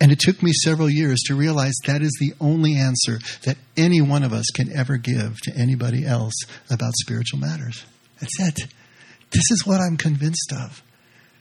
And 0.00 0.12
it 0.12 0.20
took 0.20 0.42
me 0.42 0.52
several 0.52 0.88
years 0.88 1.20
to 1.26 1.34
realize 1.34 1.74
that 1.86 2.00
is 2.00 2.16
the 2.20 2.32
only 2.40 2.76
answer 2.76 3.18
that 3.44 3.58
any 3.76 4.00
one 4.00 4.22
of 4.22 4.32
us 4.32 4.46
can 4.54 4.74
ever 4.74 4.96
give 4.96 5.38
to 5.42 5.52
anybody 5.58 6.06
else 6.06 6.34
about 6.70 6.92
spiritual 6.94 7.40
matters. 7.40 7.84
That's 8.20 8.40
it. 8.40 8.72
This 9.30 9.50
is 9.50 9.66
what 9.66 9.80
I'm 9.80 9.96
convinced 9.96 10.52
of. 10.52 10.82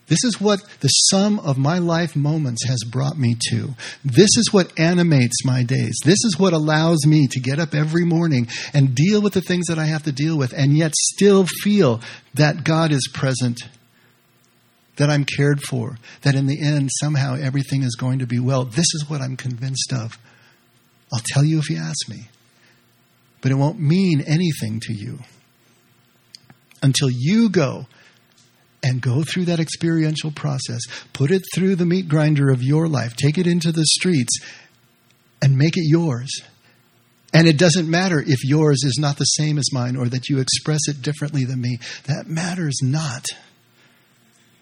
This 0.09 0.23
is 0.23 0.41
what 0.41 0.59
the 0.81 0.87
sum 0.87 1.39
of 1.39 1.57
my 1.57 1.77
life 1.77 2.15
moments 2.15 2.65
has 2.67 2.79
brought 2.83 3.17
me 3.17 3.35
to. 3.51 3.75
This 4.03 4.35
is 4.37 4.51
what 4.51 4.77
animates 4.77 5.45
my 5.45 5.63
days. 5.63 5.95
This 6.03 6.17
is 6.25 6.35
what 6.37 6.51
allows 6.51 7.05
me 7.05 7.27
to 7.27 7.39
get 7.39 7.59
up 7.59 7.75
every 7.75 8.03
morning 8.03 8.47
and 8.73 8.95
deal 8.95 9.21
with 9.21 9.33
the 9.33 9.41
things 9.41 9.67
that 9.67 9.77
I 9.77 9.85
have 9.85 10.03
to 10.03 10.11
deal 10.11 10.37
with 10.37 10.51
and 10.51 10.75
yet 10.75 10.93
still 10.95 11.45
feel 11.45 12.01
that 12.33 12.63
God 12.63 12.91
is 12.91 13.07
present, 13.13 13.61
that 14.97 15.11
I'm 15.11 15.25
cared 15.25 15.61
for, 15.61 15.97
that 16.23 16.35
in 16.35 16.47
the 16.47 16.59
end 16.59 16.89
somehow 16.99 17.35
everything 17.35 17.83
is 17.83 17.95
going 17.95 18.19
to 18.19 18.27
be 18.27 18.39
well. 18.39 18.65
This 18.65 18.87
is 18.95 19.05
what 19.07 19.21
I'm 19.21 19.37
convinced 19.37 19.93
of. 19.93 20.17
I'll 21.13 21.21
tell 21.33 21.45
you 21.45 21.59
if 21.59 21.69
you 21.69 21.77
ask 21.77 22.09
me, 22.09 22.29
but 23.41 23.51
it 23.51 23.55
won't 23.55 23.79
mean 23.79 24.21
anything 24.21 24.79
to 24.81 24.93
you 24.93 25.19
until 26.81 27.09
you 27.11 27.49
go 27.49 27.85
and 28.81 29.01
go 29.01 29.23
through 29.23 29.45
that 29.45 29.59
experiential 29.59 30.31
process. 30.31 30.81
Put 31.13 31.31
it 31.31 31.43
through 31.53 31.75
the 31.75 31.85
meat 31.85 32.07
grinder 32.07 32.49
of 32.49 32.63
your 32.63 32.87
life. 32.87 33.15
Take 33.15 33.37
it 33.37 33.47
into 33.47 33.71
the 33.71 33.85
streets 33.85 34.39
and 35.41 35.57
make 35.57 35.77
it 35.77 35.83
yours. 35.85 36.29
And 37.33 37.47
it 37.47 37.57
doesn't 37.57 37.89
matter 37.89 38.23
if 38.25 38.43
yours 38.43 38.83
is 38.83 38.97
not 38.99 39.17
the 39.17 39.25
same 39.25 39.57
as 39.57 39.71
mine 39.71 39.95
or 39.95 40.07
that 40.07 40.29
you 40.29 40.39
express 40.39 40.81
it 40.87 41.01
differently 41.01 41.45
than 41.45 41.61
me. 41.61 41.79
That 42.05 42.27
matters 42.27 42.79
not. 42.81 43.25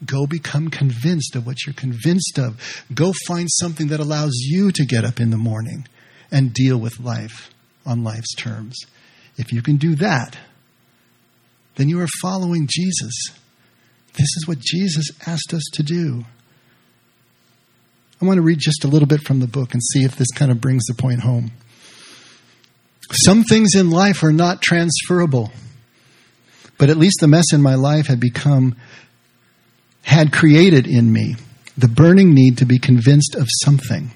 Go 0.06 0.27
become 0.27 0.69
convinced 0.69 1.36
of 1.36 1.45
what 1.45 1.65
you're 1.65 1.73
convinced 1.73 2.38
of. 2.38 2.62
Go 2.93 3.13
find 3.27 3.47
something 3.49 3.88
that 3.88 3.99
allows 3.99 4.34
you 4.36 4.71
to 4.71 4.86
get 4.86 5.06
up 5.06 5.19
in 5.19 5.30
the 5.30 5.38
morning 5.38 5.88
and 6.30 6.53
deal 6.53 6.77
with 6.77 6.99
life 6.99 7.51
on 7.86 8.03
life's 8.03 8.36
terms. 8.36 8.75
If 9.38 9.53
you 9.53 9.62
can 9.62 9.77
do 9.77 9.95
that, 9.95 10.38
then 11.75 11.89
you 11.89 11.99
are 12.01 12.08
following 12.21 12.67
Jesus. 12.69 13.13
This 14.17 14.36
is 14.36 14.47
what 14.47 14.60
Jesus 14.60 15.12
asked 15.27 15.53
us 15.53 15.63
to 15.73 15.84
do. 15.84 16.25
I 18.19 18.25
want 18.25 18.38
to 18.38 18.41
read 18.41 18.58
just 18.60 18.84
a 18.84 18.88
little 18.88 19.08
bit 19.08 19.21
from 19.21 19.39
the 19.39 19.47
book 19.47 19.73
and 19.73 19.82
see 19.82 20.03
if 20.03 20.15
this 20.15 20.32
kind 20.36 20.51
of 20.51 20.60
brings 20.60 20.86
the 20.86 20.95
point 20.95 21.21
home. 21.21 21.51
Some 23.12 23.43
things 23.43 23.75
in 23.75 23.91
life 23.91 24.23
are 24.23 24.34
not 24.34 24.62
transferable, 24.62 25.51
but 26.77 26.89
at 26.89 26.97
least 26.97 27.17
the 27.21 27.27
mess 27.27 27.53
in 27.53 27.62
my 27.62 27.75
life 27.75 28.08
had 28.08 28.19
become, 28.19 28.75
had 30.01 30.34
created 30.34 30.88
in 30.88 31.13
me 31.13 31.36
the 31.77 31.88
burning 31.88 32.34
need 32.34 32.58
to 32.58 32.65
be 32.65 32.80
convinced 32.80 33.36
of 33.36 33.47
something. 33.63 34.12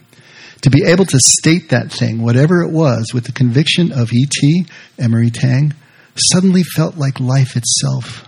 To 0.62 0.70
be 0.72 0.84
able 0.86 1.06
to 1.06 1.18
state 1.20 1.70
that 1.70 1.92
thing, 1.92 2.22
whatever 2.22 2.62
it 2.62 2.72
was, 2.72 3.14
with 3.14 3.26
the 3.26 3.32
conviction 3.32 3.92
of 3.92 4.12
E.T., 4.12 4.66
Emery 5.00 5.30
Tang, 5.30 5.74
suddenly 6.16 6.64
felt 6.64 6.98
like 6.98 7.20
life 7.20 7.56
itself. 7.56 8.28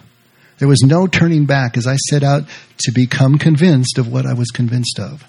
There 0.60 0.68
was 0.68 0.82
no 0.84 1.08
turning 1.08 1.46
back 1.46 1.78
as 1.78 1.88
I 1.88 1.96
set 1.96 2.24
out 2.24 2.44
to 2.80 2.92
become 2.92 3.38
convinced 3.38 3.98
of 3.98 4.08
what 4.08 4.26
I 4.26 4.34
was 4.34 4.50
convinced 4.50 5.00
of. 5.00 5.24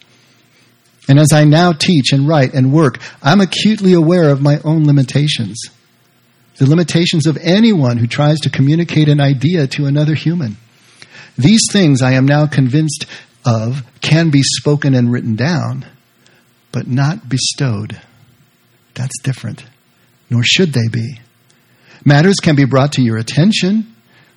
And 1.08 1.18
as 1.18 1.32
I 1.32 1.44
now 1.44 1.72
teach 1.72 2.12
and 2.12 2.26
write 2.26 2.54
and 2.54 2.72
work, 2.72 2.98
I'm 3.22 3.40
acutely 3.40 3.92
aware 3.92 4.30
of 4.30 4.40
my 4.40 4.58
own 4.64 4.84
limitations. 4.84 5.60
The 6.56 6.66
limitations 6.66 7.26
of 7.26 7.36
anyone 7.38 7.98
who 7.98 8.06
tries 8.06 8.40
to 8.40 8.50
communicate 8.50 9.08
an 9.08 9.20
idea 9.20 9.66
to 9.68 9.86
another 9.86 10.14
human. 10.14 10.56
These 11.36 11.66
things 11.72 12.00
I 12.00 12.12
am 12.12 12.26
now 12.26 12.46
convinced 12.46 13.06
of 13.44 13.82
can 14.00 14.30
be 14.30 14.42
spoken 14.42 14.94
and 14.94 15.10
written 15.10 15.36
down, 15.36 15.84
but 16.72 16.86
not 16.86 17.28
bestowed. 17.28 18.00
That's 18.94 19.20
different. 19.22 19.64
Nor 20.30 20.42
should 20.44 20.72
they 20.72 20.88
be. 20.90 21.20
Matters 22.04 22.36
can 22.36 22.54
be 22.54 22.64
brought 22.64 22.92
to 22.92 23.02
your 23.02 23.16
attention 23.16 23.93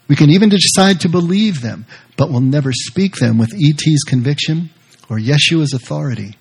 we 0.07 0.15
can 0.15 0.29
even 0.29 0.49
decide 0.49 1.01
to 1.01 1.09
believe 1.09 1.61
them, 1.61 1.85
but 2.15 2.29
we'll 2.29 2.41
never 2.41 2.71
speak 2.71 3.15
them 3.15 3.37
with 3.37 3.53
E.T.'s 3.53 4.03
conviction 4.03 4.69
or 5.09 5.17
Yeshua's 5.17 5.73
authority. 5.73 6.37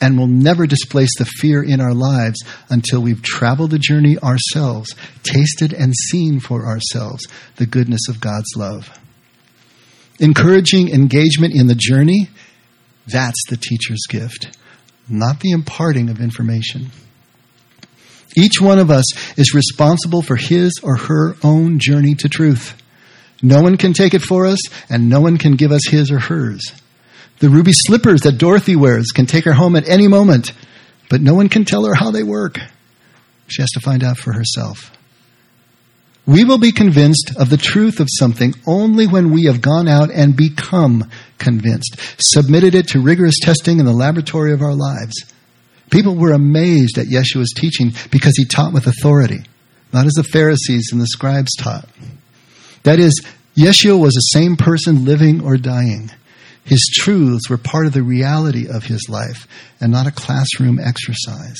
And 0.00 0.16
we'll 0.16 0.28
never 0.28 0.66
displace 0.66 1.10
the 1.18 1.26
fear 1.26 1.62
in 1.62 1.80
our 1.80 1.92
lives 1.92 2.38
until 2.70 3.02
we've 3.02 3.22
traveled 3.22 3.70
the 3.70 3.78
journey 3.78 4.16
ourselves, 4.18 4.94
tasted 5.22 5.74
and 5.74 5.94
seen 5.94 6.40
for 6.40 6.66
ourselves 6.66 7.28
the 7.56 7.66
goodness 7.66 8.08
of 8.08 8.20
God's 8.20 8.56
love. 8.56 8.98
encouraging 10.20 10.90
engagement 10.90 11.54
in 11.54 11.66
the 11.66 11.74
journey, 11.74 12.28
that's 13.06 13.42
the 13.48 13.56
teacher's 13.56 14.06
gift, 14.08 14.56
not 15.08 15.40
the 15.40 15.50
imparting 15.50 16.08
of 16.10 16.20
information. 16.20 16.90
Each 18.36 18.60
one 18.60 18.78
of 18.78 18.90
us 18.90 19.04
is 19.36 19.54
responsible 19.54 20.22
for 20.22 20.36
his 20.36 20.78
or 20.82 20.96
her 20.96 21.34
own 21.42 21.78
journey 21.78 22.14
to 22.16 22.28
truth. 22.28 22.79
No 23.42 23.62
one 23.62 23.76
can 23.76 23.92
take 23.92 24.14
it 24.14 24.22
for 24.22 24.46
us, 24.46 24.58
and 24.90 25.08
no 25.08 25.20
one 25.20 25.38
can 25.38 25.56
give 25.56 25.72
us 25.72 25.86
his 25.88 26.10
or 26.10 26.18
hers. 26.18 26.60
The 27.38 27.48
ruby 27.48 27.72
slippers 27.72 28.20
that 28.22 28.38
Dorothy 28.38 28.76
wears 28.76 29.12
can 29.12 29.26
take 29.26 29.44
her 29.44 29.54
home 29.54 29.76
at 29.76 29.88
any 29.88 30.08
moment, 30.08 30.52
but 31.08 31.22
no 31.22 31.34
one 31.34 31.48
can 31.48 31.64
tell 31.64 31.86
her 31.86 31.94
how 31.94 32.10
they 32.10 32.22
work. 32.22 32.58
She 33.48 33.62
has 33.62 33.70
to 33.70 33.80
find 33.80 34.04
out 34.04 34.18
for 34.18 34.32
herself. 34.32 34.92
We 36.26 36.44
will 36.44 36.58
be 36.58 36.70
convinced 36.70 37.32
of 37.36 37.50
the 37.50 37.56
truth 37.56 37.98
of 37.98 38.08
something 38.10 38.54
only 38.66 39.06
when 39.06 39.32
we 39.32 39.46
have 39.46 39.62
gone 39.62 39.88
out 39.88 40.10
and 40.10 40.36
become 40.36 41.10
convinced, 41.38 41.96
submitted 42.18 42.74
it 42.74 42.88
to 42.88 43.00
rigorous 43.00 43.36
testing 43.40 43.80
in 43.80 43.86
the 43.86 43.92
laboratory 43.92 44.52
of 44.52 44.62
our 44.62 44.74
lives. 44.74 45.14
People 45.90 46.14
were 46.14 46.32
amazed 46.32 46.98
at 46.98 47.06
Yeshua's 47.06 47.52
teaching 47.56 47.92
because 48.10 48.34
he 48.36 48.44
taught 48.44 48.72
with 48.72 48.86
authority, 48.86 49.42
not 49.92 50.06
as 50.06 50.12
the 50.12 50.22
Pharisees 50.22 50.90
and 50.92 51.00
the 51.00 51.06
scribes 51.06 51.56
taught. 51.56 51.88
That 52.82 52.98
is, 52.98 53.24
Yeshua 53.56 54.00
was 54.00 54.14
the 54.14 54.20
same 54.20 54.56
person 54.56 55.04
living 55.04 55.42
or 55.42 55.56
dying. 55.56 56.10
His 56.64 56.90
truths 56.94 57.48
were 57.50 57.58
part 57.58 57.86
of 57.86 57.92
the 57.92 58.02
reality 58.02 58.68
of 58.68 58.84
his 58.84 59.08
life 59.08 59.46
and 59.80 59.90
not 59.92 60.06
a 60.06 60.12
classroom 60.12 60.78
exercise. 60.78 61.58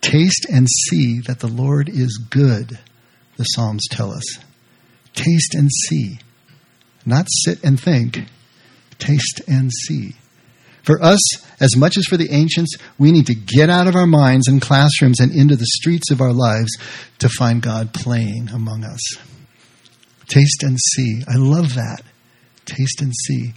Taste 0.00 0.46
and 0.50 0.66
see 0.68 1.20
that 1.26 1.40
the 1.40 1.48
Lord 1.48 1.88
is 1.88 2.16
good 2.30 2.78
the 3.40 3.44
Psalms 3.44 3.86
tell 3.90 4.12
us. 4.12 4.38
Taste 5.14 5.54
and 5.54 5.70
see. 5.88 6.18
Not 7.06 7.26
sit 7.30 7.64
and 7.64 7.80
think. 7.80 8.18
Taste 8.98 9.40
and 9.48 9.72
see. 9.72 10.14
For 10.82 11.02
us, 11.02 11.20
as 11.58 11.74
much 11.74 11.96
as 11.96 12.04
for 12.04 12.18
the 12.18 12.30
ancients, 12.32 12.76
we 12.98 13.12
need 13.12 13.26
to 13.28 13.34
get 13.34 13.70
out 13.70 13.86
of 13.86 13.96
our 13.96 14.06
minds 14.06 14.46
and 14.46 14.60
classrooms 14.60 15.20
and 15.20 15.32
into 15.32 15.56
the 15.56 15.64
streets 15.64 16.10
of 16.10 16.20
our 16.20 16.34
lives 16.34 16.70
to 17.20 17.30
find 17.30 17.62
God 17.62 17.94
playing 17.94 18.50
among 18.50 18.84
us. 18.84 19.00
Taste 20.30 20.62
and 20.62 20.78
see. 20.78 21.22
I 21.28 21.36
love 21.36 21.74
that. 21.74 22.02
Taste 22.64 23.02
and 23.02 23.12
see. 23.26 23.52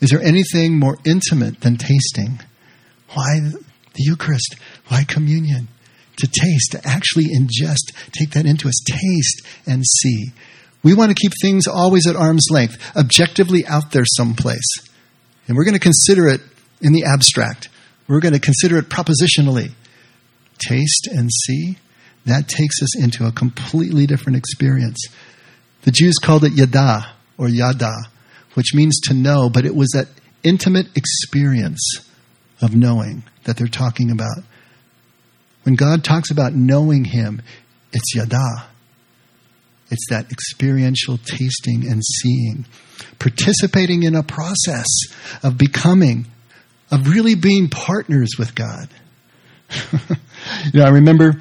Is 0.00 0.10
there 0.10 0.22
anything 0.22 0.78
more 0.78 0.98
intimate 1.04 1.60
than 1.60 1.76
tasting? 1.76 2.40
Why 3.14 3.38
the 3.94 4.02
Eucharist? 4.02 4.56
Why 4.88 5.04
communion? 5.04 5.68
to 6.16 6.26
taste, 6.26 6.72
to 6.72 6.80
actually 6.84 7.26
ingest, 7.26 7.92
take 8.12 8.30
that 8.30 8.46
into 8.46 8.68
us, 8.68 8.82
taste 8.84 9.42
and 9.66 9.84
see. 9.84 10.32
We 10.82 10.94
want 10.94 11.10
to 11.10 11.20
keep 11.20 11.32
things 11.40 11.66
always 11.66 12.06
at 12.06 12.16
arm's 12.16 12.46
length, 12.50 12.76
objectively 12.96 13.66
out 13.66 13.92
there 13.92 14.04
someplace. 14.16 14.76
And 15.48 15.56
we're 15.56 15.64
going 15.64 15.74
to 15.74 15.80
consider 15.80 16.28
it 16.28 16.40
in 16.80 16.92
the 16.92 17.04
abstract. 17.04 17.68
We're 18.08 18.20
going 18.20 18.34
to 18.34 18.40
consider 18.40 18.78
it 18.78 18.88
propositionally. 18.88 19.72
Taste 20.58 21.08
and 21.10 21.30
see, 21.30 21.78
that 22.24 22.48
takes 22.48 22.82
us 22.82 22.98
into 22.98 23.26
a 23.26 23.32
completely 23.32 24.06
different 24.06 24.38
experience. 24.38 25.06
The 25.86 25.92
Jews 25.92 26.16
called 26.20 26.42
it 26.42 26.52
yada 26.52 27.14
or 27.38 27.48
yada, 27.48 27.94
which 28.54 28.74
means 28.74 28.98
to 29.04 29.14
know, 29.14 29.48
but 29.48 29.64
it 29.64 29.74
was 29.74 29.88
that 29.94 30.08
intimate 30.42 30.88
experience 30.96 31.80
of 32.60 32.74
knowing 32.74 33.22
that 33.44 33.56
they're 33.56 33.68
talking 33.68 34.10
about. 34.10 34.38
When 35.62 35.76
God 35.76 36.02
talks 36.02 36.32
about 36.32 36.54
knowing 36.54 37.04
Him, 37.04 37.40
it's 37.92 38.16
yada. 38.16 38.66
It's 39.88 40.04
that 40.10 40.32
experiential 40.32 41.18
tasting 41.18 41.86
and 41.88 42.02
seeing, 42.04 42.66
participating 43.20 44.02
in 44.02 44.16
a 44.16 44.24
process 44.24 44.88
of 45.44 45.56
becoming, 45.56 46.26
of 46.90 47.06
really 47.06 47.36
being 47.36 47.68
partners 47.68 48.30
with 48.36 48.56
God. 48.56 48.88
you 49.92 50.80
know, 50.80 50.84
I 50.84 50.88
remember 50.88 51.40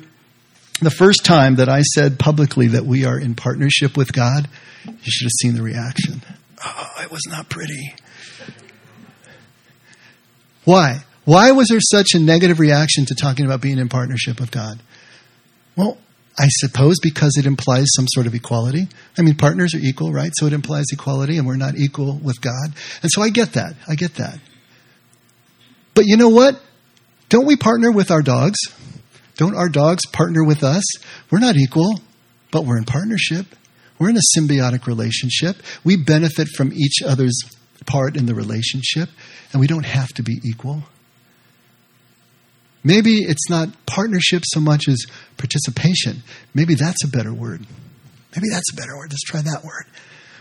the 0.81 0.91
first 0.91 1.23
time 1.23 1.55
that 1.55 1.69
I 1.69 1.81
said 1.81 2.19
publicly 2.19 2.67
that 2.67 2.85
we 2.85 3.05
are 3.05 3.19
in 3.19 3.35
partnership 3.35 3.95
with 3.95 4.11
God, 4.11 4.49
you 4.85 4.93
should 5.03 5.25
have 5.25 5.31
seen 5.41 5.55
the 5.55 5.63
reaction. 5.63 6.21
Oh, 6.65 6.91
it 7.01 7.11
was 7.11 7.21
not 7.27 7.49
pretty. 7.49 7.93
Why? 10.65 10.99
Why 11.23 11.51
was 11.51 11.67
there 11.69 11.79
such 11.79 12.13
a 12.13 12.19
negative 12.19 12.59
reaction 12.59 13.05
to 13.05 13.15
talking 13.15 13.45
about 13.45 13.61
being 13.61 13.79
in 13.79 13.89
partnership 13.89 14.39
with 14.39 14.51
God? 14.51 14.79
Well, 15.75 15.97
I 16.37 16.47
suppose 16.49 16.97
because 17.01 17.37
it 17.37 17.45
implies 17.45 17.87
some 17.95 18.05
sort 18.09 18.27
of 18.27 18.35
equality. 18.35 18.87
I 19.17 19.21
mean, 19.21 19.35
partners 19.35 19.73
are 19.73 19.79
equal, 19.79 20.11
right? 20.11 20.31
So 20.35 20.45
it 20.45 20.53
implies 20.53 20.85
equality, 20.91 21.37
and 21.37 21.47
we're 21.47 21.55
not 21.55 21.75
equal 21.75 22.17
with 22.17 22.41
God. 22.41 22.73
And 23.01 23.11
so 23.11 23.21
I 23.21 23.29
get 23.29 23.53
that. 23.53 23.75
I 23.87 23.95
get 23.95 24.15
that. 24.15 24.39
But 25.93 26.05
you 26.05 26.17
know 26.17 26.29
what? 26.29 26.59
Don't 27.29 27.45
we 27.45 27.55
partner 27.55 27.91
with 27.91 28.11
our 28.11 28.21
dogs? 28.21 28.57
Don't 29.37 29.55
our 29.55 29.69
dogs 29.69 30.05
partner 30.07 30.43
with 30.43 30.63
us? 30.63 30.83
We're 31.29 31.39
not 31.39 31.57
equal, 31.57 31.99
but 32.51 32.65
we're 32.65 32.77
in 32.77 32.85
partnership. 32.85 33.45
We're 33.99 34.09
in 34.09 34.17
a 34.17 34.39
symbiotic 34.39 34.87
relationship. 34.87 35.57
We 35.83 35.97
benefit 35.97 36.47
from 36.49 36.73
each 36.73 37.01
other's 37.05 37.37
part 37.85 38.17
in 38.17 38.25
the 38.25 38.33
relationship, 38.33 39.09
and 39.51 39.59
we 39.59 39.67
don't 39.67 39.85
have 39.85 40.09
to 40.13 40.23
be 40.23 40.39
equal. 40.43 40.83
Maybe 42.83 43.17
it's 43.17 43.49
not 43.49 43.69
partnership 43.85 44.43
so 44.45 44.59
much 44.59 44.87
as 44.87 45.03
participation. 45.37 46.23
Maybe 46.53 46.75
that's 46.75 47.03
a 47.03 47.07
better 47.07 47.33
word. 47.33 47.65
Maybe 48.35 48.47
that's 48.51 48.71
a 48.73 48.75
better 48.75 48.95
word. 48.95 49.11
Let's 49.11 49.23
try 49.23 49.41
that 49.41 49.63
word. 49.63 49.85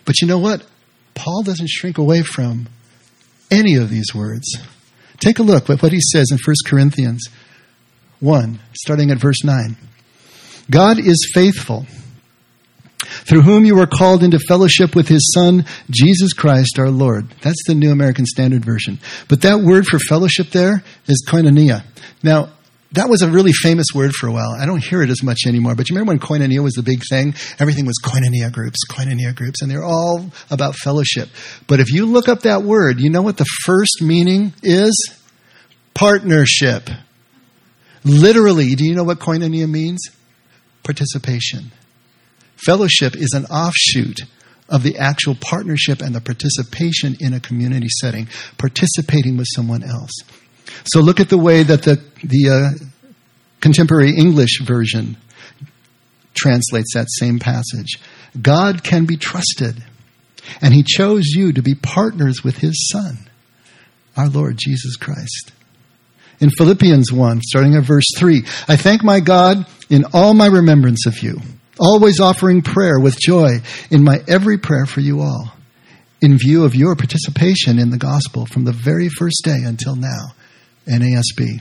But 0.05 0.21
you 0.21 0.29
know 0.29 0.39
what? 0.39 0.67
Paul 1.15 1.43
doesn't 1.43 1.71
shrink 1.71 1.97
away 1.97 2.23
from 2.23 2.69
any 3.51 3.77
of 3.77 3.89
these 3.89 4.15
words. 4.15 4.47
Take 5.21 5.39
a 5.39 5.43
look 5.43 5.71
at 5.71 5.81
what 5.81 5.93
he 5.93 6.01
says 6.01 6.27
in 6.31 6.39
1 6.45 6.55
Corinthians 6.67 7.23
1, 8.25 8.59
starting 8.73 9.11
at 9.11 9.19
verse 9.19 9.45
9. 9.45 9.77
God 10.71 10.99
is 10.99 11.31
faithful, 11.35 11.87
through 12.99 13.43
whom 13.43 13.67
you 13.67 13.77
were 13.77 13.87
called 13.87 14.23
into 14.23 14.39
fellowship 14.39 14.97
with 14.97 15.09
his 15.09 15.33
Son, 15.35 15.67
Jesus 15.91 16.33
Christ 16.33 16.79
our 16.79 16.91
Lord. 16.91 17.29
That's 17.43 17.63
the 17.67 17.75
New 17.75 17.93
American 17.93 18.25
Standard 18.25 18.65
Version. 18.65 18.99
But 19.29 19.43
that 19.43 19.61
word 19.61 19.87
for 19.87 19.99
fellowship 19.99 20.51
there 20.51 20.83
is 21.07 21.25
koinonia. 21.29 21.85
Now, 22.23 22.49
that 22.93 23.09
was 23.09 23.23
a 23.23 23.31
really 23.31 23.53
famous 23.53 23.89
word 23.95 24.13
for 24.13 24.29
a 24.29 24.33
while. 24.33 24.57
I 24.59 24.67
don't 24.67 24.83
hear 24.83 25.03
it 25.03 25.11
as 25.11 25.23
much 25.23 25.41
anymore. 25.47 25.75
But 25.75 25.91
you 25.91 25.97
remember 25.97 26.13
when 26.13 26.21
koinonia 26.21 26.63
was 26.63 26.75
the 26.75 26.83
big 26.83 27.03
thing? 27.09 27.35
Everything 27.59 27.87
was 27.87 28.01
koinonia 28.03 28.53
groups, 28.53 28.87
koinonia 28.89 29.35
groups, 29.35 29.63
and 29.63 29.71
they're 29.71 29.85
all 29.85 30.31
about 30.51 30.77
fellowship. 30.77 31.29
But 31.67 31.81
if 31.81 31.93
you 31.93 32.07
look 32.07 32.29
up 32.29 32.43
that 32.43 32.63
word, 32.63 33.01
you 33.01 33.11
know 33.11 33.23
what 33.23 33.37
the 33.37 33.47
first 33.65 34.01
meaning 34.01 34.55
is? 34.63 35.13
Partnership. 35.93 36.89
Literally, 38.05 38.75
do 38.75 38.85
you 38.85 38.95
know 38.95 39.05
what 39.05 39.19
koinonia 39.19 39.69
means? 39.69 40.01
Participation. 40.83 41.73
Fellowship 42.57 43.17
is 43.17 43.33
an 43.33 43.47
offshoot 43.47 44.21
of 44.69 44.83
the 44.83 44.97
actual 44.99 45.35
partnership 45.35 46.01
and 46.01 46.15
the 46.15 46.21
participation 46.21 47.17
in 47.21 47.35
a 47.35 47.41
community 47.41 47.89
setting, 48.01 48.29
participating 48.59 49.37
with 49.37 49.47
someone 49.55 49.83
else. 49.83 50.13
So 50.85 51.01
look 51.01 51.21
at 51.21 51.29
the 51.29 51.39
way 51.39 51.63
that 51.63 51.83
the, 51.83 52.03
the 52.23 52.51
uh, 52.51 52.85
contemporary 53.61 54.11
English 54.17 54.61
version 54.63 55.17
translates 56.35 56.93
that 56.95 57.07
same 57.11 57.39
passage. 57.39 57.99
God 58.41 58.83
can 58.83 59.07
be 59.07 59.17
trusted, 59.17 59.83
and 60.61 60.75
He 60.75 60.83
chose 60.83 61.25
you 61.27 61.53
to 61.53 61.63
be 61.63 61.75
partners 61.75 62.43
with 62.43 62.59
His 62.59 62.91
Son, 62.91 63.31
our 64.17 64.29
Lord 64.29 64.59
Jesus 64.59 64.97
Christ. 64.97 65.53
In 66.41 66.51
Philippians 66.51 67.13
1, 67.13 67.41
starting 67.43 67.75
at 67.77 67.85
verse 67.85 68.07
3, 68.17 68.43
I 68.69 68.77
thank 68.77 69.05
my 69.05 69.21
God 69.21 69.67
in 69.89 70.05
all 70.13 70.35
my 70.35 70.47
remembrance 70.47 71.07
of 71.07 71.23
you, 71.23 71.41
always 71.79 72.21
offering 72.21 72.63
prayer 72.63 72.99
with 72.99 73.19
joy 73.19 73.59
in 73.91 74.03
my 74.03 74.21
every 74.29 74.59
prayer 74.59 74.87
for 74.87 75.01
you 75.01 75.21
all, 75.21 75.53
in 76.21 76.39
view 76.39 76.65
of 76.65 76.75
your 76.75 76.97
participation 76.97 77.79
in 77.79 77.91
the 77.91 77.99
gospel 77.99 78.47
from 78.47 78.65
the 78.65 78.73
very 78.73 79.09
first 79.09 79.43
day 79.45 79.59
until 79.65 79.95
now 79.95 80.35
NASB. 80.87 81.61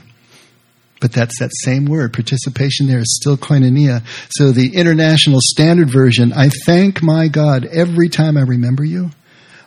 But 1.00 1.12
that's 1.12 1.38
that 1.38 1.50
same 1.52 1.84
word. 1.84 2.12
Participation 2.12 2.86
there 2.86 3.00
is 3.00 3.18
still 3.20 3.36
koinonia. 3.36 4.02
So 4.30 4.52
the 4.52 4.74
International 4.74 5.38
Standard 5.40 5.90
Version, 5.90 6.32
I 6.32 6.48
thank 6.64 7.02
my 7.02 7.28
God 7.28 7.66
every 7.66 8.08
time 8.08 8.36
I 8.36 8.42
remember 8.42 8.84
you. 8.84 9.10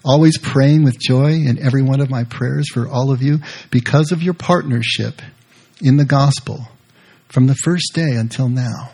Always 0.07 0.37
praying 0.37 0.85
with 0.85 0.97
joy 0.97 1.33
in 1.33 1.59
every 1.61 1.81
one 1.81 1.99
of 1.99 2.09
my 2.09 2.23
prayers 2.23 2.69
for 2.71 2.87
all 2.87 3.11
of 3.11 3.21
you 3.21 3.39
because 3.71 4.13
of 4.13 4.23
your 4.23 4.33
partnership 4.33 5.21
in 5.81 5.97
the 5.97 6.05
gospel 6.05 6.69
from 7.27 7.47
the 7.47 7.55
first 7.55 7.91
day 7.93 8.11
until 8.15 8.47
now. 8.47 8.91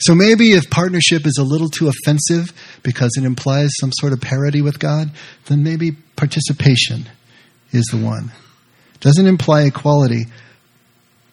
So 0.00 0.14
maybe 0.14 0.52
if 0.52 0.68
partnership 0.68 1.26
is 1.26 1.38
a 1.38 1.44
little 1.44 1.68
too 1.68 1.88
offensive 1.88 2.52
because 2.82 3.12
it 3.16 3.24
implies 3.24 3.70
some 3.80 3.90
sort 3.92 4.12
of 4.12 4.20
parity 4.20 4.60
with 4.60 4.78
God, 4.78 5.10
then 5.46 5.62
maybe 5.62 5.92
participation 6.16 7.08
is 7.72 7.86
the 7.86 7.98
one. 7.98 8.32
Doesn't 9.00 9.26
imply 9.26 9.62
equality. 9.62 10.24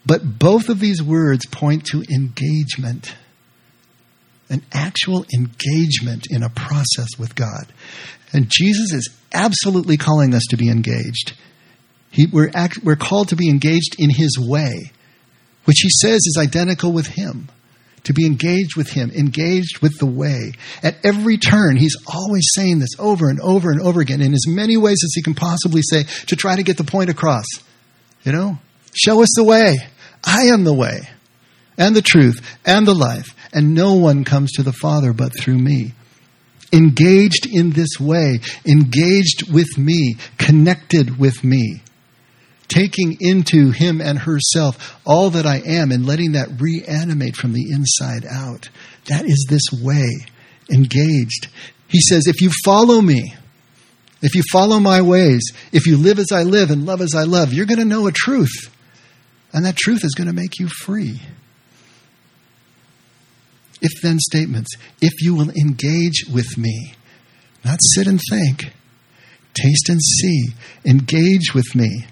But 0.05 0.39
both 0.39 0.69
of 0.69 0.79
these 0.79 1.03
words 1.03 1.45
point 1.45 1.85
to 1.87 2.03
engagement. 2.09 3.13
An 4.49 4.63
actual 4.71 5.25
engagement 5.33 6.27
in 6.29 6.43
a 6.43 6.49
process 6.49 7.17
with 7.19 7.35
God. 7.35 7.71
And 8.33 8.49
Jesus 8.49 8.93
is 8.93 9.09
absolutely 9.33 9.97
calling 9.97 10.33
us 10.33 10.43
to 10.49 10.57
be 10.57 10.69
engaged. 10.69 11.33
He, 12.11 12.27
we're, 12.31 12.51
act, 12.53 12.79
we're 12.83 12.95
called 12.95 13.29
to 13.29 13.35
be 13.35 13.49
engaged 13.49 13.95
in 13.99 14.09
His 14.09 14.37
way, 14.39 14.91
which 15.65 15.79
He 15.81 15.89
says 15.89 16.21
is 16.25 16.37
identical 16.39 16.91
with 16.93 17.07
Him. 17.07 17.49
To 18.03 18.13
be 18.13 18.25
engaged 18.25 18.77
with 18.77 18.89
Him, 18.89 19.11
engaged 19.11 19.79
with 19.79 19.97
the 19.99 20.05
way. 20.05 20.53
At 20.81 20.95
every 21.03 21.37
turn, 21.37 21.75
He's 21.75 21.97
always 22.07 22.47
saying 22.53 22.79
this 22.79 22.95
over 22.97 23.29
and 23.29 23.41
over 23.41 23.69
and 23.69 23.81
over 23.81 23.99
again 23.99 24.21
in 24.21 24.33
as 24.33 24.47
many 24.47 24.77
ways 24.77 24.99
as 25.03 25.13
He 25.13 25.21
can 25.21 25.35
possibly 25.35 25.81
say 25.81 26.03
to 26.27 26.35
try 26.37 26.55
to 26.55 26.63
get 26.63 26.77
the 26.77 26.85
point 26.85 27.09
across. 27.09 27.45
You 28.23 28.31
know? 28.31 28.59
Show 28.93 29.21
us 29.21 29.33
the 29.35 29.43
way. 29.43 29.75
I 30.23 30.43
am 30.43 30.63
the 30.63 30.73
way 30.73 31.01
and 31.77 31.95
the 31.95 32.01
truth 32.01 32.57
and 32.65 32.87
the 32.87 32.95
life, 32.95 33.35
and 33.53 33.73
no 33.73 33.95
one 33.95 34.23
comes 34.23 34.51
to 34.53 34.63
the 34.63 34.73
Father 34.73 35.13
but 35.13 35.31
through 35.39 35.57
me. 35.57 35.93
Engaged 36.73 37.47
in 37.49 37.71
this 37.71 37.99
way, 37.99 38.39
engaged 38.65 39.51
with 39.51 39.77
me, 39.77 40.17
connected 40.37 41.17
with 41.17 41.43
me, 41.43 41.81
taking 42.67 43.17
into 43.21 43.71
him 43.71 44.01
and 44.01 44.19
herself 44.19 44.99
all 45.05 45.29
that 45.29 45.45
I 45.45 45.61
am 45.65 45.91
and 45.91 46.05
letting 46.05 46.33
that 46.33 46.59
reanimate 46.59 47.37
from 47.37 47.53
the 47.53 47.71
inside 47.71 48.25
out. 48.29 48.69
That 49.05 49.23
is 49.25 49.45
this 49.49 49.81
way, 49.81 50.25
engaged. 50.69 51.47
He 51.87 52.01
says, 52.01 52.27
if 52.27 52.41
you 52.41 52.51
follow 52.65 52.99
me, 52.99 53.33
if 54.21 54.35
you 54.35 54.41
follow 54.51 54.79
my 54.79 55.01
ways, 55.01 55.53
if 55.71 55.85
you 55.85 55.95
live 55.95 56.19
as 56.19 56.33
I 56.33 56.43
live 56.43 56.69
and 56.69 56.85
love 56.85 57.01
as 57.01 57.15
I 57.15 57.23
love, 57.23 57.53
you're 57.53 57.65
going 57.65 57.79
to 57.79 57.85
know 57.85 58.07
a 58.07 58.11
truth. 58.11 58.73
And 59.53 59.65
that 59.65 59.77
truth 59.77 60.03
is 60.03 60.15
going 60.15 60.27
to 60.27 60.33
make 60.33 60.59
you 60.59 60.67
free 60.67 61.21
if 63.81 63.91
then 64.01 64.19
statements. 64.19 64.75
If 65.01 65.21
you 65.21 65.35
will 65.35 65.49
engage 65.51 66.25
with 66.31 66.57
me, 66.57 66.93
not 67.63 67.79
sit 67.81 68.07
and 68.07 68.19
think, 68.29 68.73
taste 69.53 69.89
and 69.89 70.01
see, 70.01 70.47
engage 70.85 71.53
with 71.53 71.75
me. 71.75 72.05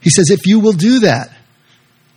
He 0.00 0.10
says, 0.10 0.30
if 0.30 0.46
you 0.46 0.58
will 0.60 0.72
do 0.72 1.00
that, 1.00 1.28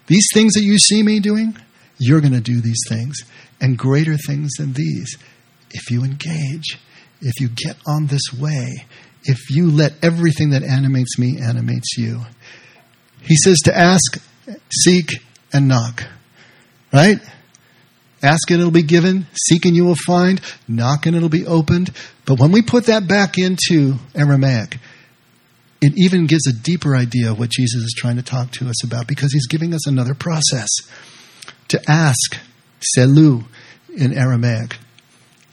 these 0.07 0.27
things 0.33 0.53
that 0.53 0.63
you 0.63 0.77
see 0.77 1.03
me 1.03 1.19
doing, 1.19 1.57
you're 1.97 2.21
going 2.21 2.33
to 2.33 2.41
do 2.41 2.61
these 2.61 2.81
things 2.89 3.17
and 3.61 3.77
greater 3.77 4.17
things 4.17 4.51
than 4.57 4.73
these. 4.73 5.17
If 5.71 5.89
you 5.89 6.03
engage, 6.03 6.79
if 7.21 7.39
you 7.39 7.49
get 7.49 7.77
on 7.87 8.07
this 8.07 8.33
way, 8.37 8.85
if 9.23 9.49
you 9.49 9.71
let 9.71 9.93
everything 10.03 10.51
that 10.51 10.63
animates 10.63 11.17
me 11.17 11.39
animates 11.41 11.97
you. 11.97 12.21
He 13.21 13.35
says 13.35 13.57
to 13.65 13.75
ask, 13.75 14.21
seek, 14.71 15.21
and 15.51 15.67
knock. 15.67 16.03
Right? 16.93 17.19
Ask 18.25 18.49
and 18.49 18.59
it'll 18.59 18.71
be 18.71 18.81
given. 18.81 19.27
Seek 19.33 19.65
and 19.65 19.75
you 19.75 19.85
will 19.85 19.97
find. 20.07 20.41
Knock 20.67 21.05
and 21.05 21.15
it'll 21.15 21.29
be 21.29 21.45
opened. 21.45 21.91
But 22.25 22.39
when 22.39 22.51
we 22.51 22.63
put 22.63 22.87
that 22.87 23.07
back 23.07 23.37
into 23.37 23.95
Aramaic, 24.15 24.79
it 25.79 25.93
even 25.95 26.25
gives 26.25 26.47
a 26.47 26.53
deeper 26.53 26.95
idea 26.95 27.31
of 27.31 27.37
what 27.37 27.51
Jesus 27.51 27.83
is 27.83 27.93
trying 27.95 28.15
to 28.15 28.23
talk 28.23 28.49
to 28.53 28.67
us 28.67 28.83
about 28.83 29.07
because 29.07 29.31
he's 29.31 29.45
giving 29.47 29.75
us 29.75 29.85
another 29.85 30.15
process. 30.15 30.69
To 31.67 31.81
ask, 31.87 32.39
selu 32.97 33.45
in 33.95 34.17
Aramaic. 34.17 34.77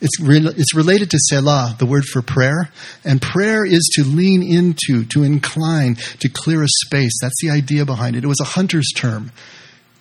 It's, 0.00 0.18
re- 0.18 0.40
it's 0.56 0.74
related 0.74 1.10
to 1.10 1.18
selah, 1.28 1.76
the 1.78 1.86
word 1.86 2.04
for 2.06 2.22
prayer. 2.22 2.70
And 3.04 3.20
prayer 3.20 3.66
is 3.66 3.88
to 3.96 4.04
lean 4.04 4.42
into, 4.42 5.04
to 5.10 5.22
incline, 5.22 5.96
to 6.20 6.28
clear 6.30 6.62
a 6.62 6.68
space. 6.86 7.12
That's 7.20 7.40
the 7.42 7.50
idea 7.50 7.84
behind 7.84 8.16
it. 8.16 8.24
It 8.24 8.28
was 8.28 8.40
a 8.40 8.44
hunter's 8.44 8.88
term. 8.96 9.30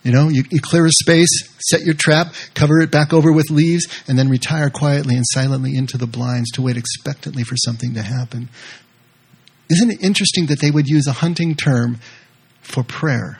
You 0.03 0.11
know, 0.11 0.29
you, 0.29 0.43
you, 0.49 0.59
clear 0.59 0.85
a 0.87 0.91
space, 0.91 1.29
set 1.59 1.81
your 1.81 1.93
trap, 1.93 2.33
cover 2.55 2.79
it 2.79 2.89
back 2.89 3.13
over 3.13 3.31
with 3.31 3.51
leaves, 3.51 3.85
and 4.07 4.17
then 4.17 4.29
retire 4.29 4.71
quietly 4.71 5.15
and 5.15 5.23
silently 5.27 5.75
into 5.75 5.97
the 5.97 6.07
blinds 6.07 6.49
to 6.51 6.63
wait 6.63 6.75
expectantly 6.75 7.43
for 7.43 7.55
something 7.55 7.93
to 7.93 8.01
happen. 8.01 8.49
Isn't 9.69 9.91
it 9.91 10.03
interesting 10.03 10.47
that 10.47 10.59
they 10.59 10.71
would 10.71 10.87
use 10.87 11.05
a 11.05 11.11
hunting 11.13 11.55
term 11.55 11.99
for 12.61 12.83
prayer? 12.83 13.39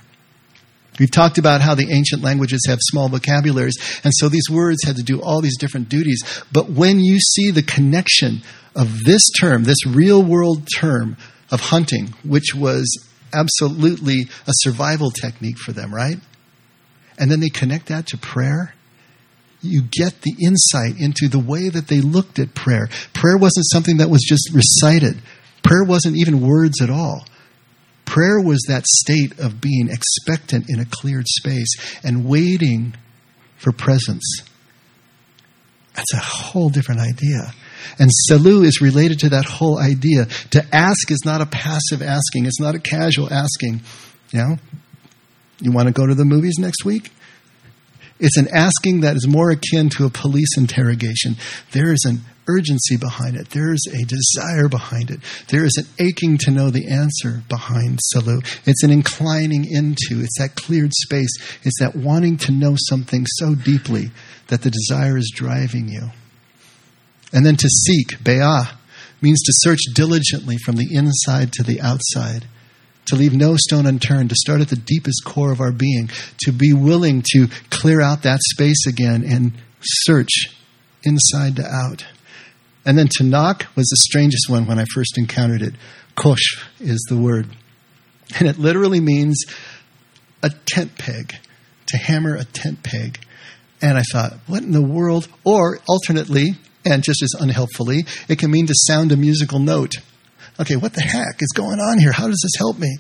We've 1.00 1.10
talked 1.10 1.40
about 1.40 1.62
how 1.62 1.74
the 1.74 1.92
ancient 1.92 2.22
languages 2.22 2.66
have 2.68 2.78
small 2.82 3.10
vocabularies, 3.10 3.76
and 4.04 4.14
so 4.16 4.30
these 4.30 4.50
words 4.50 4.84
had 4.86 4.98
to 4.98 5.04
do 5.04 5.20
all 5.20 5.42
these 5.42 5.58
different 5.58 5.90
duties. 5.90 6.22
But 6.52 6.70
when 6.70 7.00
you 7.00 7.20
see 7.20 7.50
the 7.50 7.64
connection 7.64 8.44
of 8.76 9.04
this 9.04 9.28
term, 9.42 9.64
this 9.64 9.86
real 9.88 10.22
world 10.22 10.68
term 10.78 11.18
of 11.50 11.60
hunting, 11.60 12.14
which 12.24 12.54
was 12.54 12.86
absolutely 13.34 14.28
a 14.46 14.52
survival 14.54 15.10
technique 15.10 15.58
for 15.58 15.72
them, 15.72 15.94
right? 15.94 16.18
And 17.22 17.32
then 17.32 17.40
they 17.40 17.50
connect 17.50 17.88
that 17.88 18.08
to 18.08 18.18
prayer, 18.18 18.74
you 19.62 19.84
get 19.84 20.22
the 20.24 20.36
insight 20.44 21.00
into 21.00 21.28
the 21.28 21.40
way 21.40 21.70
that 21.70 21.88
they 21.88 22.02
looked 22.02 22.40
at 22.40 22.56
prayer. 22.56 22.90
Prayer 23.14 23.38
wasn't 23.38 23.68
something 23.72 23.98
that 23.98 24.10
was 24.10 24.26
just 24.28 24.50
recited, 24.54 25.22
prayer 25.64 25.84
wasn't 25.84 26.18
even 26.18 26.42
words 26.42 26.82
at 26.82 26.90
all. 26.90 27.26
Prayer 28.06 28.42
was 28.42 28.60
that 28.68 28.86
state 28.86 29.40
of 29.40 29.62
being 29.62 29.88
expectant 29.90 30.66
in 30.68 30.80
a 30.80 30.86
cleared 30.86 31.28
space 31.28 31.70
and 32.04 32.26
waiting 32.26 32.94
for 33.58 33.72
presence. 33.72 34.42
That's 35.94 36.14
a 36.14 36.18
whole 36.18 36.70
different 36.70 37.00
idea. 37.02 37.54
And 38.00 38.10
salu 38.30 38.66
is 38.66 38.82
related 38.82 39.20
to 39.20 39.30
that 39.30 39.46
whole 39.46 39.78
idea. 39.80 40.26
To 40.52 40.66
ask 40.76 41.12
is 41.12 41.22
not 41.24 41.40
a 41.42 41.46
passive 41.46 42.02
asking, 42.02 42.48
it's 42.48 42.60
not 42.60 42.76
a 42.76 42.80
casual 42.80 43.32
asking. 43.32 43.82
You 44.34 44.40
know, 44.40 44.58
you 45.62 45.72
want 45.72 45.88
to 45.88 45.94
go 45.94 46.06
to 46.06 46.16
the 46.16 46.26
movies 46.26 46.56
next 46.58 46.86
week? 46.86 47.12
It's 48.20 48.38
an 48.38 48.48
asking 48.54 49.02
that 49.02 49.16
is 49.16 49.28
more 49.28 49.50
akin 49.50 49.90
to 49.98 50.06
a 50.06 50.10
police 50.10 50.56
interrogation. 50.58 51.38
There 51.72 51.92
is 51.92 52.06
an 52.06 52.22
urgency 52.48 52.98
behind 52.98 53.36
it. 53.36 53.50
There 53.50 53.74
is 53.74 53.88
a 53.92 54.06
desire 54.06 54.68
behind 54.68 55.10
it. 55.10 55.22
There 55.48 55.66
is 55.66 55.76
an 55.78 55.86
aching 56.00 56.38
to 56.40 56.52
know 56.52 56.70
the 56.70 56.88
answer 56.88 57.44
behind 57.50 58.00
Salu. 58.14 58.46
It's 58.68 58.84
an 58.84 58.92
inclining 58.92 59.66
into. 59.66 60.22
It's 60.22 60.38
that 60.38 60.56
cleared 60.56 60.92
space. 60.94 61.32
It's 61.64 61.80
that 61.80 61.96
wanting 61.96 62.38
to 62.38 62.52
know 62.52 62.76
something 62.78 63.26
so 63.26 63.56
deeply 63.56 64.12
that 64.48 64.62
the 64.62 64.72
desire 64.72 65.18
is 65.18 65.32
driving 65.34 65.88
you. 65.88 66.12
And 67.34 67.46
then 67.46 67.56
to 67.56 67.70
seek, 67.70 68.24
be'ah, 68.24 68.78
means 69.22 69.42
to 69.42 69.54
search 69.56 69.80
diligently 69.96 70.58
from 70.58 70.76
the 70.76 70.94
inside 70.94 71.54
to 71.54 71.64
the 71.64 71.80
outside 71.82 72.46
to 73.12 73.18
leave 73.18 73.34
no 73.34 73.58
stone 73.58 73.86
unturned, 73.86 74.30
to 74.30 74.36
start 74.36 74.62
at 74.62 74.70
the 74.70 74.78
deepest 74.78 75.24
core 75.26 75.52
of 75.52 75.60
our 75.60 75.74
being, 75.74 76.10
to 76.40 76.52
be 76.54 76.72
willing 76.72 77.22
to 77.34 77.48
clear 77.70 78.02
out 78.02 78.24
that 78.24 78.40
space 78.42 78.88
again 78.88 79.26
and 79.30 79.52
search 79.82 80.56
inside 81.04 81.58
to 81.58 81.66
out. 81.66 82.06
And 82.86 82.98
then 82.98 83.10
to 83.18 83.24
knock 83.26 83.68
was 83.76 83.86
the 83.88 83.98
strangest 84.10 84.50
one 84.50 84.66
when 84.66 84.80
I 84.80 84.86
first 84.94 85.18
encountered 85.18 85.62
it. 85.62 85.74
Kosh 86.16 86.66
is 86.80 87.06
the 87.10 87.18
word. 87.18 87.48
And 88.40 88.48
it 88.48 88.58
literally 88.58 89.02
means 89.02 89.44
a 90.42 90.50
tent 90.66 90.98
peg, 90.98 91.36
to 91.88 91.98
hammer 91.98 92.36
a 92.36 92.46
tent 92.46 92.82
peg. 92.82 93.20
And 93.82 93.98
I 93.98 94.04
thought, 94.14 94.38
what 94.48 94.64
in 94.64 94.72
the 94.72 94.82
world? 94.82 95.28
Or 95.44 95.80
alternately, 95.86 96.52
and 96.86 97.04
just 97.04 97.22
as 97.22 97.34
unhelpfully, 97.38 98.06
it 98.30 98.40
can 98.40 98.52
mean 98.52 98.68
to 98.68 98.74
sound 98.74 99.12
a 99.12 99.18
musical 99.18 99.60
note 99.60 99.96
okay, 100.60 100.76
what 100.76 100.94
the 100.94 101.02
heck 101.02 101.42
is 101.42 101.52
going 101.56 101.80
on 101.80 102.00
here? 102.00 102.12
How 102.12 102.28
does 102.28 102.42
this 102.44 102.58
help 102.58 102.78
me? 102.78 102.98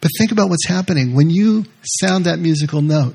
But 0.00 0.10
think 0.18 0.32
about 0.32 0.50
what's 0.50 0.66
happening 0.66 1.14
when 1.14 1.30
you 1.30 1.64
sound 1.82 2.26
that 2.26 2.38
musical 2.38 2.82
note. 2.82 3.14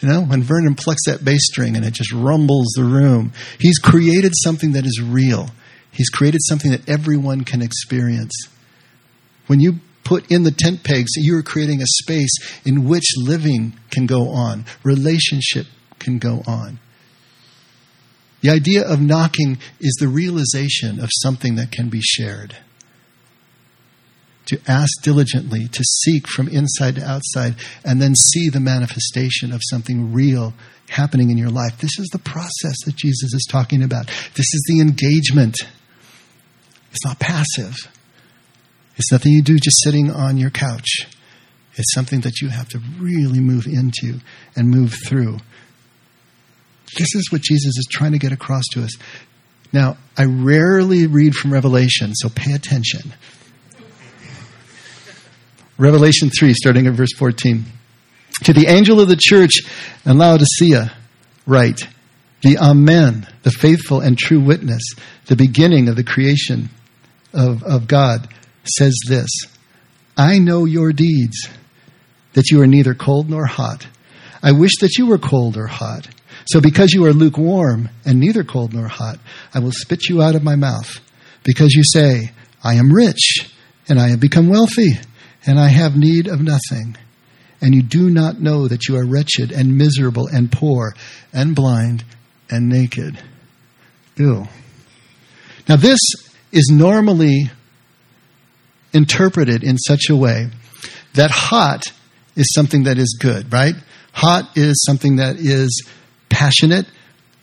You 0.00 0.08
know, 0.08 0.22
when 0.22 0.42
Vernon 0.42 0.76
plucks 0.76 1.04
that 1.06 1.24
bass 1.24 1.40
string 1.44 1.76
and 1.76 1.84
it 1.84 1.92
just 1.92 2.12
rumbles 2.12 2.72
the 2.74 2.84
room, 2.84 3.32
he's 3.58 3.78
created 3.78 4.32
something 4.34 4.72
that 4.72 4.86
is 4.86 5.02
real. 5.02 5.50
He's 5.90 6.08
created 6.08 6.40
something 6.44 6.70
that 6.70 6.88
everyone 6.88 7.44
can 7.44 7.60
experience. 7.60 8.32
When 9.46 9.60
you 9.60 9.80
put 10.04 10.30
in 10.30 10.44
the 10.44 10.52
tent 10.52 10.84
pegs, 10.84 11.10
you 11.16 11.36
are 11.36 11.42
creating 11.42 11.82
a 11.82 11.86
space 11.86 12.30
in 12.64 12.88
which 12.88 13.04
living 13.18 13.74
can 13.90 14.06
go 14.06 14.28
on, 14.30 14.64
relationship 14.84 15.66
can 15.98 16.18
go 16.18 16.42
on. 16.46 16.78
The 18.40 18.50
idea 18.50 18.86
of 18.86 19.02
knocking 19.02 19.58
is 19.80 19.96
the 20.00 20.08
realization 20.08 20.98
of 20.98 21.10
something 21.12 21.56
that 21.56 21.72
can 21.72 21.90
be 21.90 22.00
shared 22.00 22.56
to 24.50 24.60
ask 24.68 24.90
diligently, 25.02 25.66
to 25.68 25.82
seek 25.82 26.28
from 26.28 26.48
inside 26.48 26.96
to 26.96 27.04
outside, 27.04 27.56
and 27.84 28.00
then 28.00 28.14
see 28.14 28.48
the 28.48 28.60
manifestation 28.60 29.52
of 29.52 29.60
something 29.64 30.12
real 30.12 30.54
happening 30.88 31.30
in 31.30 31.38
your 31.38 31.50
life. 31.50 31.78
This 31.78 31.98
is 31.98 32.08
the 32.12 32.18
process 32.18 32.74
that 32.84 32.96
Jesus 32.96 33.32
is 33.32 33.46
talking 33.50 33.82
about. 33.82 34.06
This 34.06 34.52
is 34.52 34.64
the 34.68 34.80
engagement. 34.80 35.56
It's 36.90 37.04
not 37.04 37.18
passive, 37.18 37.76
it's 38.96 39.12
nothing 39.12 39.32
you 39.32 39.42
do 39.42 39.56
just 39.56 39.82
sitting 39.82 40.10
on 40.10 40.36
your 40.36 40.50
couch. 40.50 41.06
It's 41.76 41.94
something 41.94 42.20
that 42.22 42.40
you 42.42 42.48
have 42.48 42.68
to 42.70 42.80
really 42.98 43.40
move 43.40 43.66
into 43.66 44.20
and 44.56 44.68
move 44.68 44.94
through. 45.06 45.38
This 46.98 47.14
is 47.14 47.30
what 47.30 47.40
Jesus 47.40 47.78
is 47.78 47.88
trying 47.90 48.12
to 48.12 48.18
get 48.18 48.32
across 48.32 48.64
to 48.72 48.82
us. 48.82 48.90
Now, 49.72 49.96
I 50.18 50.24
rarely 50.24 51.06
read 51.06 51.34
from 51.34 51.52
Revelation, 51.52 52.14
so 52.14 52.28
pay 52.28 52.52
attention. 52.52 53.14
Revelation 55.80 56.28
3, 56.28 56.52
starting 56.52 56.86
at 56.86 56.92
verse 56.92 57.14
14. 57.16 57.64
To 58.44 58.52
the 58.52 58.66
angel 58.66 59.00
of 59.00 59.08
the 59.08 59.16
church 59.18 59.60
in 60.04 60.18
Laodicea, 60.18 60.92
write 61.46 61.88
the 62.42 62.58
Amen, 62.58 63.26
the 63.44 63.50
faithful 63.50 64.00
and 64.00 64.18
true 64.18 64.40
witness, 64.40 64.82
the 65.24 65.36
beginning 65.36 65.88
of 65.88 65.96
the 65.96 66.04
creation 66.04 66.68
of, 67.32 67.62
of 67.62 67.88
God, 67.88 68.28
says 68.64 68.94
this 69.08 69.30
I 70.18 70.38
know 70.38 70.66
your 70.66 70.92
deeds, 70.92 71.48
that 72.34 72.50
you 72.50 72.60
are 72.60 72.66
neither 72.66 72.92
cold 72.92 73.30
nor 73.30 73.46
hot. 73.46 73.86
I 74.42 74.52
wish 74.52 74.76
that 74.80 74.98
you 74.98 75.06
were 75.06 75.18
cold 75.18 75.56
or 75.56 75.66
hot. 75.66 76.06
So 76.44 76.60
because 76.60 76.92
you 76.92 77.06
are 77.06 77.14
lukewarm 77.14 77.88
and 78.04 78.20
neither 78.20 78.44
cold 78.44 78.74
nor 78.74 78.88
hot, 78.88 79.18
I 79.54 79.60
will 79.60 79.72
spit 79.72 80.10
you 80.10 80.20
out 80.20 80.34
of 80.34 80.42
my 80.42 80.56
mouth. 80.56 81.00
Because 81.42 81.72
you 81.72 81.84
say, 81.84 82.32
I 82.62 82.74
am 82.74 82.92
rich, 82.92 83.50
and 83.88 83.98
I 83.98 84.08
have 84.08 84.20
become 84.20 84.48
wealthy, 84.50 84.98
and 85.46 85.58
I 85.58 85.68
have 85.68 85.96
need 85.96 86.26
of 86.26 86.40
nothing. 86.40 86.96
And 87.60 87.74
you 87.74 87.82
do 87.82 88.08
not 88.08 88.40
know 88.40 88.68
that 88.68 88.88
you 88.88 88.96
are 88.96 89.04
wretched 89.04 89.52
and 89.52 89.76
miserable 89.76 90.26
and 90.28 90.50
poor 90.50 90.94
and 91.32 91.54
blind 91.54 92.04
and 92.48 92.68
naked. 92.68 93.18
Ew. 94.16 94.46
Now, 95.68 95.76
this 95.76 96.00
is 96.52 96.70
normally 96.72 97.50
interpreted 98.92 99.62
in 99.62 99.78
such 99.78 100.08
a 100.08 100.16
way 100.16 100.48
that 101.14 101.30
hot 101.30 101.92
is 102.36 102.52
something 102.54 102.84
that 102.84 102.98
is 102.98 103.18
good, 103.20 103.52
right? 103.52 103.74
Hot 104.12 104.56
is 104.56 104.82
something 104.84 105.16
that 105.16 105.36
is 105.36 105.86
passionate. 106.28 106.86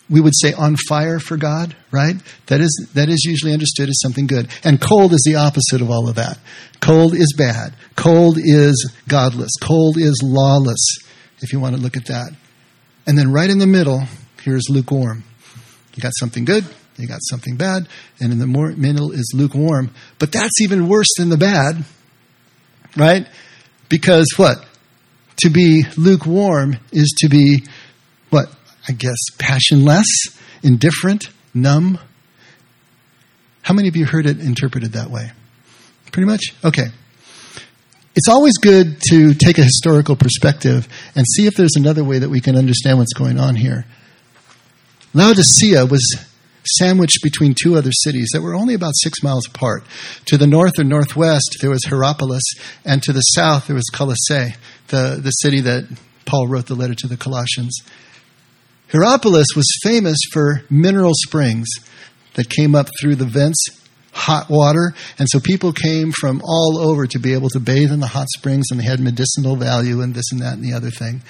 We 0.10 0.22
would 0.22 0.34
say 0.36 0.54
on 0.54 0.78
fire 0.88 1.20
for 1.20 1.36
God, 1.36 1.76
right? 1.92 2.16
That 2.46 2.62
is, 2.62 2.90
that 2.94 3.10
is 3.10 3.26
usually 3.26 3.52
understood 3.52 3.90
as 3.90 4.00
something 4.02 4.26
good. 4.26 4.50
And 4.64 4.80
cold 4.80 5.14
is 5.14 5.22
the 5.26 5.36
opposite 5.36 5.82
of 5.82 5.90
all 5.90 6.08
of 6.08 6.16
that. 6.16 6.40
Cold 6.80 7.14
is 7.14 7.34
bad. 7.38 7.74
Cold 7.98 8.38
is 8.38 8.94
godless. 9.08 9.52
Cold 9.62 9.98
is 9.98 10.22
lawless, 10.24 10.80
if 11.40 11.52
you 11.52 11.60
want 11.60 11.76
to 11.76 11.82
look 11.82 11.98
at 11.98 12.06
that. 12.06 12.32
And 13.06 13.18
then 13.18 13.34
right 13.34 13.50
in 13.50 13.58
the 13.58 13.68
middle, 13.68 14.04
here's 14.44 14.70
lukewarm. 14.70 15.24
You 15.96 16.02
got 16.02 16.14
something 16.16 16.46
good, 16.46 16.64
you 16.98 17.08
got 17.08 17.20
something 17.24 17.58
bad, 17.58 17.88
and 18.20 18.32
in 18.32 18.40
the 18.40 18.48
middle 18.48 19.12
is 19.12 19.34
lukewarm. 19.36 19.92
But 20.20 20.32
that's 20.32 20.62
even 20.62 20.88
worse 20.88 21.08
than 21.18 21.30
the 21.30 21.38
bad, 21.38 21.84
right? 22.96 23.28
Because 23.90 24.28
what? 24.38 24.64
To 25.42 25.50
be 25.50 25.84
lukewarm 25.98 26.78
is 26.92 27.14
to 27.20 27.30
be? 27.30 27.64
I 28.88 28.94
guess 28.94 29.18
passionless, 29.38 30.08
indifferent, 30.64 31.30
numb. 31.54 32.00
How 33.62 33.74
many 33.74 33.90
of 33.90 33.96
you 33.96 34.06
heard 34.06 34.26
it 34.26 34.40
interpreted 34.40 34.94
that 34.94 35.10
way? 35.10 35.32
Pretty 36.12 36.28
much? 36.28 36.54
Okay. 36.64 36.88
It's 38.16 38.30
always 38.30 38.58
good 38.58 39.00
to 39.10 39.34
take 39.34 39.58
a 39.58 39.64
historical 39.64 40.16
perspective 40.16 40.88
and 41.16 41.26
see 41.36 41.46
if 41.46 41.56
there's 41.56 41.76
another 41.76 42.04
way 42.04 42.18
that 42.20 42.30
we 42.30 42.42
can 42.42 42.56
understand 42.56 42.98
what's 42.98 43.14
going 43.14 43.40
on 43.40 43.56
here. 43.56 43.86
Laodicea 45.14 45.86
was 45.86 46.02
sandwiched 46.66 47.20
between 47.24 47.54
two 47.54 47.76
other 47.76 47.92
cities 47.92 48.30
that 48.34 48.42
were 48.42 48.56
only 48.56 48.74
about 48.74 48.94
six 48.96 49.22
miles 49.22 49.48
apart. 49.48 49.84
To 50.26 50.38
the 50.38 50.48
north 50.48 50.80
or 50.80 50.84
northwest, 50.84 51.58
there 51.62 51.70
was 51.70 51.86
Hierapolis, 51.86 52.44
and 52.86 53.02
to 53.04 53.14
the 53.14 53.22
south, 53.22 53.68
there 53.68 53.76
was 53.76 53.90
Colossae, 53.94 54.56
the, 54.88 55.20
the 55.22 55.32
city 55.32 55.62
that 55.62 55.86
Paul 56.26 56.48
wrote 56.48 56.66
the 56.66 56.76
letter 56.76 56.96
to 56.96 57.08
the 57.08 57.18
Colossians. 57.18 57.80
Hierapolis 58.92 59.48
was 59.56 59.68
famous 59.84 60.18
for 60.32 60.64
mineral 60.70 61.14
springs 61.14 61.68
that 62.36 62.50
came 62.50 62.74
up 62.74 62.88
through 63.00 63.16
the 63.16 63.26
vents, 63.26 63.68
hot 64.14 64.50
water, 64.50 64.94
and 65.20 65.28
so 65.30 65.40
people 65.40 65.74
came 65.74 66.12
from 66.12 66.42
all 66.44 66.80
over 66.80 67.06
to 67.06 67.20
be 67.20 67.34
able 67.34 67.50
to 67.50 67.60
bathe 67.60 67.92
in 67.92 68.00
the 68.00 68.08
hot 68.08 68.28
springs, 68.38 68.68
and 68.72 68.80
they 68.80 68.86
had 68.86 69.00
medicinal 69.00 69.56
value 69.56 70.02
and 70.02 70.16
this 70.16 70.32
and 70.32 70.42
that 70.42 70.54
and 70.54 70.64
the 70.64 70.74
other 70.74 70.90
thing. 70.90 71.22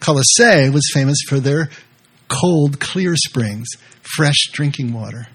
Colossae 0.00 0.70
was 0.70 0.90
famous 0.92 1.18
for 1.26 1.40
their 1.40 1.70
cold, 2.28 2.78
clear 2.78 3.16
springs, 3.16 3.68
fresh 4.16 4.50
drinking 4.52 4.92
water. 4.92 5.28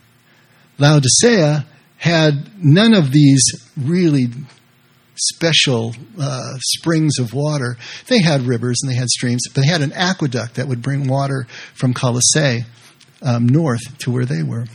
Laodicea 0.77 1.65
had 1.97 2.51
none 2.63 2.93
of 2.93 3.11
these 3.11 3.43
really 3.77 4.27
special 5.15 5.95
uh, 6.19 6.53
springs 6.59 7.19
of 7.19 7.33
water. 7.33 7.77
They 8.07 8.21
had 8.21 8.41
rivers 8.41 8.79
and 8.81 8.91
they 8.91 8.95
had 8.95 9.09
streams, 9.09 9.43
but 9.47 9.61
they 9.61 9.67
had 9.67 9.81
an 9.81 9.93
aqueduct 9.93 10.55
that 10.55 10.67
would 10.67 10.81
bring 10.81 11.07
water 11.07 11.47
from 11.73 11.93
Colossae 11.93 12.65
um, 13.21 13.47
north 13.47 13.97
to 13.99 14.11
where 14.11 14.25
they 14.25 14.43
were. 14.43 14.65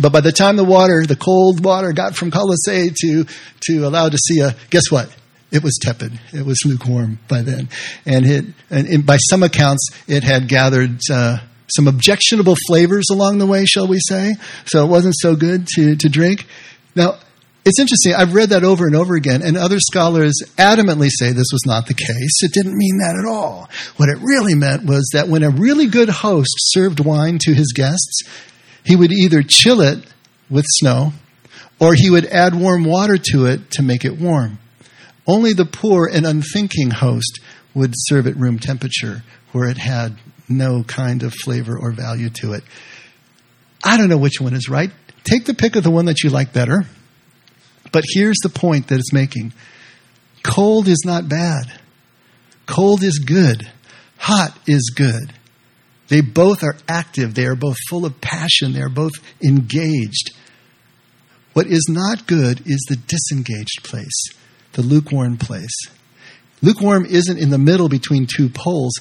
But 0.00 0.12
by 0.12 0.20
the 0.20 0.32
time 0.32 0.56
the 0.56 0.64
water, 0.64 1.04
the 1.06 1.16
cold 1.16 1.64
water, 1.64 1.92
got 1.92 2.14
from 2.14 2.30
Colossae 2.30 2.90
to, 2.94 3.24
to 3.62 3.88
Laodicea, 3.88 4.54
guess 4.70 4.90
what? 4.90 5.14
It 5.50 5.62
was 5.62 5.78
tepid. 5.80 6.18
It 6.32 6.44
was 6.44 6.64
lukewarm 6.66 7.18
by 7.26 7.40
then, 7.40 7.70
and 8.04 8.26
it 8.26 8.44
and, 8.68 9.06
by 9.06 9.16
some 9.16 9.42
accounts 9.42 9.88
it 10.06 10.22
had 10.22 10.46
gathered 10.46 11.00
uh, 11.10 11.38
some 11.74 11.88
objectionable 11.88 12.54
flavors 12.66 13.06
along 13.10 13.38
the 13.38 13.46
way, 13.46 13.64
shall 13.64 13.88
we 13.88 13.98
say? 13.98 14.34
So 14.66 14.84
it 14.84 14.88
wasn't 14.88 15.14
so 15.16 15.36
good 15.36 15.66
to 15.68 15.96
to 15.96 16.08
drink. 16.10 16.46
Now 16.94 17.18
it's 17.64 17.78
interesting. 17.78 18.14
I've 18.14 18.34
read 18.34 18.50
that 18.50 18.64
over 18.64 18.86
and 18.86 18.96
over 18.96 19.14
again, 19.14 19.42
and 19.42 19.56
other 19.56 19.78
scholars 19.78 20.40
adamantly 20.56 21.10
say 21.10 21.32
this 21.32 21.52
was 21.52 21.64
not 21.66 21.86
the 21.86 21.94
case. 21.94 22.42
It 22.42 22.52
didn't 22.52 22.76
mean 22.76 22.98
that 22.98 23.16
at 23.18 23.28
all. 23.28 23.68
What 23.96 24.08
it 24.08 24.18
really 24.22 24.54
meant 24.54 24.84
was 24.84 25.10
that 25.12 25.28
when 25.28 25.42
a 25.42 25.50
really 25.50 25.86
good 25.86 26.08
host 26.08 26.54
served 26.56 27.00
wine 27.00 27.38
to 27.42 27.54
his 27.54 27.72
guests, 27.74 28.22
he 28.84 28.96
would 28.96 29.12
either 29.12 29.42
chill 29.42 29.80
it 29.80 29.98
with 30.48 30.64
snow 30.68 31.12
or 31.80 31.94
he 31.94 32.10
would 32.10 32.24
add 32.26 32.54
warm 32.54 32.84
water 32.84 33.18
to 33.32 33.46
it 33.46 33.70
to 33.72 33.82
make 33.82 34.04
it 34.04 34.18
warm. 34.18 34.58
Only 35.26 35.52
the 35.52 35.66
poor 35.66 36.06
and 36.06 36.26
unthinking 36.26 36.90
host 36.90 37.40
would 37.74 37.92
serve 37.94 38.26
at 38.26 38.36
room 38.36 38.58
temperature, 38.58 39.22
where 39.52 39.68
it 39.68 39.76
had 39.76 40.16
no 40.48 40.82
kind 40.82 41.22
of 41.22 41.34
flavor 41.34 41.78
or 41.78 41.92
value 41.92 42.30
to 42.30 42.54
it. 42.54 42.64
I 43.84 43.96
don't 43.96 44.08
know 44.08 44.18
which 44.18 44.40
one 44.40 44.54
is 44.54 44.68
right. 44.68 44.90
Take 45.24 45.44
the 45.44 45.54
pick 45.54 45.76
of 45.76 45.84
the 45.84 45.90
one 45.90 46.06
that 46.06 46.22
you 46.22 46.30
like 46.30 46.52
better. 46.52 46.86
But 47.92 48.04
here's 48.06 48.38
the 48.42 48.48
point 48.48 48.88
that 48.88 48.98
it's 48.98 49.12
making 49.12 49.52
cold 50.42 50.88
is 50.88 51.02
not 51.04 51.28
bad, 51.28 51.72
cold 52.66 53.02
is 53.02 53.18
good, 53.18 53.70
hot 54.16 54.56
is 54.66 54.92
good. 54.94 55.32
They 56.08 56.22
both 56.22 56.62
are 56.62 56.76
active, 56.88 57.34
they 57.34 57.44
are 57.46 57.56
both 57.56 57.76
full 57.88 58.06
of 58.06 58.20
passion, 58.20 58.72
they 58.72 58.80
are 58.80 58.88
both 58.88 59.12
engaged. 59.44 60.34
What 61.52 61.66
is 61.66 61.86
not 61.88 62.26
good 62.26 62.62
is 62.66 62.84
the 62.88 62.96
disengaged 62.96 63.82
place 63.82 64.32
the 64.78 64.82
lukewarm 64.82 65.36
place. 65.36 65.74
Lukewarm 66.62 67.04
isn't 67.04 67.38
in 67.38 67.50
the 67.50 67.58
middle 67.58 67.88
between 67.88 68.26
two 68.26 68.48
poles. 68.48 68.92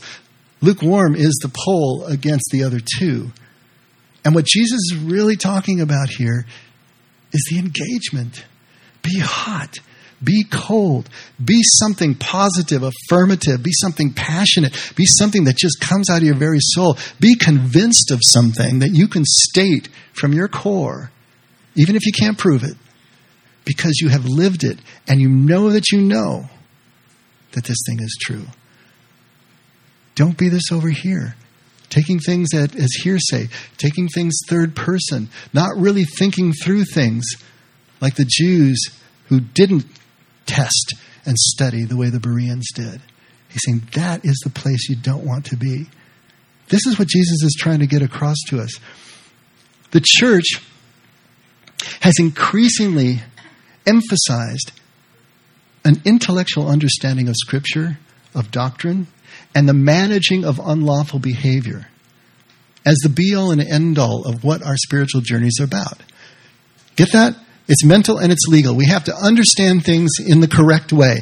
Lukewarm 0.62 1.16
is 1.16 1.38
the 1.42 1.52
pole 1.54 2.04
against 2.06 2.50
the 2.52 2.64
other 2.64 2.80
two. 2.80 3.32
And 4.26 4.34
what 4.34 4.46
Jesus 4.46 4.80
is 4.92 4.98
really 4.98 5.36
talking 5.36 5.82
about 5.82 6.10
here 6.10 6.46
is 7.32 7.48
the 7.52 7.60
engagement. 7.60 8.44
Be 9.08 9.20
hot. 9.20 9.78
Be 10.22 10.44
cold. 10.52 11.10
Be 11.44 11.62
something 11.64 12.16
positive, 12.16 12.84
affirmative. 12.84 13.64
Be 13.64 13.72
something 13.72 14.14
passionate. 14.14 14.74
Be 14.96 15.06
something 15.06 15.46
that 15.46 15.56
just 15.56 15.80
comes 15.80 16.10
out 16.10 16.18
of 16.18 16.24
your 16.24 16.36
very 16.36 16.60
soul. 16.60 16.98
Be 17.20 17.36
convinced 17.36 18.12
of 18.12 18.20
something 18.22 18.80
that 18.80 18.90
you 18.92 19.08
can 19.08 19.24
state 19.26 19.88
from 20.14 20.34
your 20.34 20.48
core, 20.48 21.12
even 21.76 21.96
if 21.96 22.06
you 22.06 22.12
can't 22.12 22.38
prove 22.38 22.64
it 22.64 22.76
because 23.64 24.00
you 24.02 24.10
have 24.10 24.26
lived 24.26 24.64
it 24.64 24.80
and 25.08 25.22
you 25.22 25.30
know 25.30 25.70
that 25.70 25.92
you 25.92 26.02
know 26.02 26.50
that 27.52 27.66
this 27.66 27.78
thing 27.88 28.00
is 28.02 28.18
true. 28.22 28.46
Don't 30.16 30.38
be 30.38 30.50
this 30.50 30.72
over 30.72 30.90
here. 30.90 31.36
Taking 31.90 32.20
things 32.20 32.50
as 32.54 32.92
hearsay, 33.04 33.48
taking 33.78 34.10
things 34.10 34.40
third 34.50 34.76
person, 34.76 35.30
not 35.54 35.78
really 35.78 36.04
thinking 36.04 36.52
through 36.52 36.84
things 36.86 37.24
like 38.02 38.16
the 38.16 38.28
Jews 38.28 38.80
who 39.26 39.40
didn't 39.40 39.86
test 40.46 40.94
and 41.26 41.38
study 41.38 41.84
the 41.84 41.98
way 41.98 42.10
the 42.10 42.20
Bereans 42.20 42.72
did. 42.74 43.02
He's 43.50 43.64
saying 43.66 43.84
that 43.94 44.26
is 44.26 44.40
the 44.44 44.50
place 44.50 44.90
you 44.90 44.96
don't 44.96 45.26
want 45.26 45.46
to 45.46 45.58
be. 45.58 45.88
This 46.70 46.86
is 46.86 47.00
what 47.00 47.08
Jesus 47.08 47.44
is 47.44 47.56
trying 47.58 47.80
to 47.80 47.88
get 47.88 48.02
across 48.02 48.38
to 48.48 48.60
us. 48.60 48.80
The 49.92 50.02
church 50.04 50.62
has 52.02 52.20
increasingly 52.20 53.22
emphasized 53.86 54.72
an 55.86 56.02
intellectual 56.04 56.68
understanding 56.68 57.30
of 57.30 57.36
Scripture, 57.38 57.98
of 58.36 58.52
doctrine, 58.52 59.08
and 59.56 59.68
the 59.68 59.74
managing 59.74 60.44
of 60.44 60.60
unlawful 60.60 61.20
behavior 61.20 61.88
as 62.86 62.98
the 63.04 63.10
be 63.10 63.36
all 63.36 63.52
and 63.52 63.62
end 63.62 63.98
all 63.98 64.26
of 64.28 64.44
what 64.44 64.64
our 64.64 64.78
spiritual 64.78 65.22
journeys 65.22 65.60
are 65.60 65.66
about. 65.66 66.02
Get 66.96 67.12
that? 67.14 67.36
It's 67.68 67.84
mental 67.84 68.18
and 68.18 68.32
it's 68.32 68.46
legal. 68.48 68.76
We 68.76 68.88
have 68.88 69.04
to 69.06 69.16
understand 69.16 69.84
things 69.84 70.12
in 70.26 70.40
the 70.40 70.48
correct 70.48 70.94
way. 70.94 71.22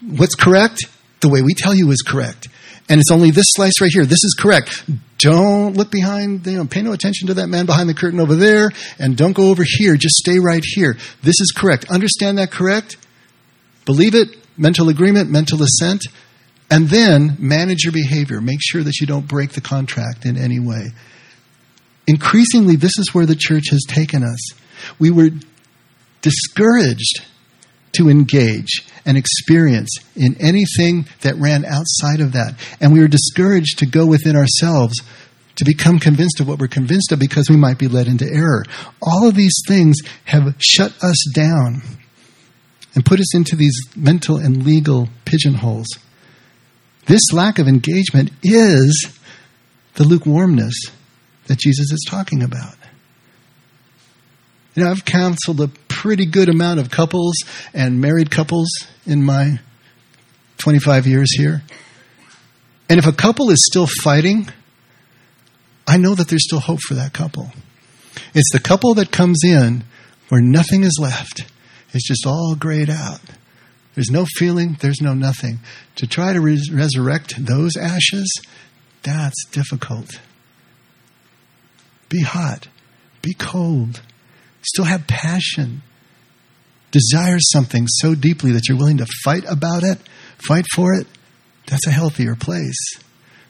What's 0.00 0.34
correct? 0.34 0.86
The 1.20 1.28
way 1.28 1.40
we 1.42 1.54
tell 1.54 1.74
you 1.74 1.90
is 1.90 2.02
correct. 2.02 2.48
And 2.88 3.00
it's 3.00 3.10
only 3.10 3.30
this 3.30 3.46
slice 3.50 3.80
right 3.80 3.90
here. 3.92 4.04
This 4.04 4.24
is 4.24 4.36
correct. 4.38 4.84
Don't 5.18 5.74
look 5.74 5.90
behind, 5.90 6.46
you 6.46 6.58
know, 6.58 6.66
pay 6.66 6.82
no 6.82 6.92
attention 6.92 7.28
to 7.28 7.34
that 7.34 7.46
man 7.46 7.64
behind 7.64 7.88
the 7.88 7.94
curtain 7.94 8.20
over 8.20 8.34
there, 8.34 8.70
and 8.98 9.16
don't 9.16 9.32
go 9.32 9.48
over 9.48 9.64
here. 9.66 9.96
Just 9.96 10.16
stay 10.16 10.38
right 10.38 10.62
here. 10.62 10.98
This 11.22 11.40
is 11.40 11.54
correct. 11.56 11.86
Understand 11.90 12.36
that 12.36 12.50
correct? 12.50 12.98
Believe 13.86 14.14
it, 14.14 14.28
mental 14.58 14.90
agreement, 14.90 15.30
mental 15.30 15.62
assent, 15.62 16.02
And 16.70 16.88
then 16.88 17.36
manage 17.38 17.84
your 17.84 17.92
behavior. 17.92 18.40
Make 18.40 18.60
sure 18.60 18.82
that 18.82 19.00
you 19.00 19.06
don't 19.06 19.28
break 19.28 19.52
the 19.52 19.60
contract 19.60 20.24
in 20.24 20.36
any 20.36 20.58
way. 20.58 20.92
Increasingly, 22.06 22.76
this 22.76 22.98
is 22.98 23.14
where 23.14 23.26
the 23.26 23.36
church 23.36 23.70
has 23.70 23.84
taken 23.86 24.22
us. 24.22 24.40
We 24.98 25.10
were 25.10 25.30
discouraged 26.24 27.20
to 27.92 28.08
engage 28.08 28.82
and 29.04 29.16
experience 29.16 29.90
in 30.16 30.34
anything 30.40 31.06
that 31.20 31.36
ran 31.36 31.64
outside 31.66 32.20
of 32.20 32.32
that. 32.32 32.54
And 32.80 32.92
we 32.92 33.00
were 33.00 33.08
discouraged 33.08 33.78
to 33.78 33.86
go 33.86 34.06
within 34.06 34.34
ourselves 34.34 35.00
to 35.56 35.64
become 35.64 36.00
convinced 36.00 36.40
of 36.40 36.48
what 36.48 36.58
we're 36.58 36.66
convinced 36.66 37.12
of 37.12 37.20
because 37.20 37.48
we 37.48 37.56
might 37.56 37.78
be 37.78 37.86
led 37.86 38.08
into 38.08 38.24
error. 38.24 38.64
All 39.02 39.28
of 39.28 39.36
these 39.36 39.54
things 39.68 39.98
have 40.24 40.56
shut 40.58 40.92
us 41.02 41.30
down 41.34 41.82
and 42.94 43.04
put 43.04 43.20
us 43.20 43.34
into 43.34 43.54
these 43.54 43.78
mental 43.94 44.38
and 44.38 44.64
legal 44.64 45.08
pigeonholes. 45.26 45.86
This 47.06 47.32
lack 47.32 47.58
of 47.58 47.68
engagement 47.68 48.30
is 48.42 49.18
the 49.94 50.04
lukewarmness 50.04 50.74
that 51.46 51.58
Jesus 51.58 51.92
is 51.92 52.04
talking 52.08 52.42
about. 52.42 52.74
You 54.74 54.82
know, 54.82 54.90
I've 54.90 55.04
counseled 55.04 55.60
a 55.60 55.68
pretty 56.04 56.26
good 56.26 56.50
amount 56.50 56.78
of 56.78 56.90
couples 56.90 57.34
and 57.72 57.98
married 57.98 58.30
couples 58.30 58.68
in 59.06 59.24
my 59.24 59.58
25 60.58 61.06
years 61.06 61.34
here. 61.34 61.62
And 62.90 62.98
if 62.98 63.06
a 63.06 63.12
couple 63.12 63.48
is 63.48 63.64
still 63.64 63.86
fighting, 63.86 64.50
I 65.86 65.96
know 65.96 66.14
that 66.14 66.28
there's 66.28 66.44
still 66.44 66.60
hope 66.60 66.80
for 66.80 66.92
that 66.92 67.14
couple. 67.14 67.52
It's 68.34 68.52
the 68.52 68.60
couple 68.60 68.92
that 68.96 69.12
comes 69.12 69.40
in 69.46 69.84
where 70.28 70.42
nothing 70.42 70.84
is 70.84 70.98
left. 71.00 71.46
It's 71.94 72.06
just 72.06 72.26
all 72.26 72.54
grayed 72.54 72.90
out. 72.90 73.22
There's 73.94 74.10
no 74.10 74.26
feeling, 74.36 74.76
there's 74.80 75.00
no 75.00 75.14
nothing. 75.14 75.60
To 75.96 76.06
try 76.06 76.34
to 76.34 76.40
res- 76.42 76.70
resurrect 76.70 77.46
those 77.46 77.78
ashes, 77.78 78.30
that's 79.02 79.46
difficult. 79.46 80.20
Be 82.10 82.20
hot, 82.20 82.68
be 83.22 83.32
cold, 83.32 84.02
still 84.60 84.84
have 84.84 85.06
passion, 85.06 85.82
desire 86.94 87.38
something 87.40 87.86
so 87.88 88.14
deeply 88.14 88.52
that 88.52 88.68
you're 88.68 88.78
willing 88.78 88.98
to 88.98 89.06
fight 89.24 89.42
about 89.48 89.82
it, 89.82 89.98
fight 90.46 90.64
for 90.74 90.94
it. 90.94 91.08
That's 91.66 91.88
a 91.88 91.90
healthier 91.90 92.36
place 92.36 92.78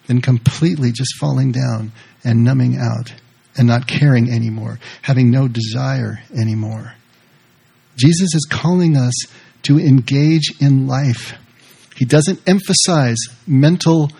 than 0.06 0.22
completely 0.22 0.92
just 0.92 1.14
falling 1.20 1.52
down 1.52 1.92
and 2.24 2.42
numbing 2.42 2.78
out 2.78 3.12
and 3.56 3.68
not 3.68 3.86
caring 3.86 4.30
anymore, 4.30 4.80
having 5.02 5.30
no 5.30 5.46
desire 5.46 6.20
anymore. 6.34 6.94
Jesus 7.96 8.34
is 8.34 8.46
calling 8.50 8.96
us 8.96 9.14
to 9.64 9.78
engage 9.78 10.60
in 10.60 10.86
life. 10.86 11.34
He 11.96 12.06
doesn't 12.06 12.40
emphasize 12.48 13.18
mental 13.46 14.10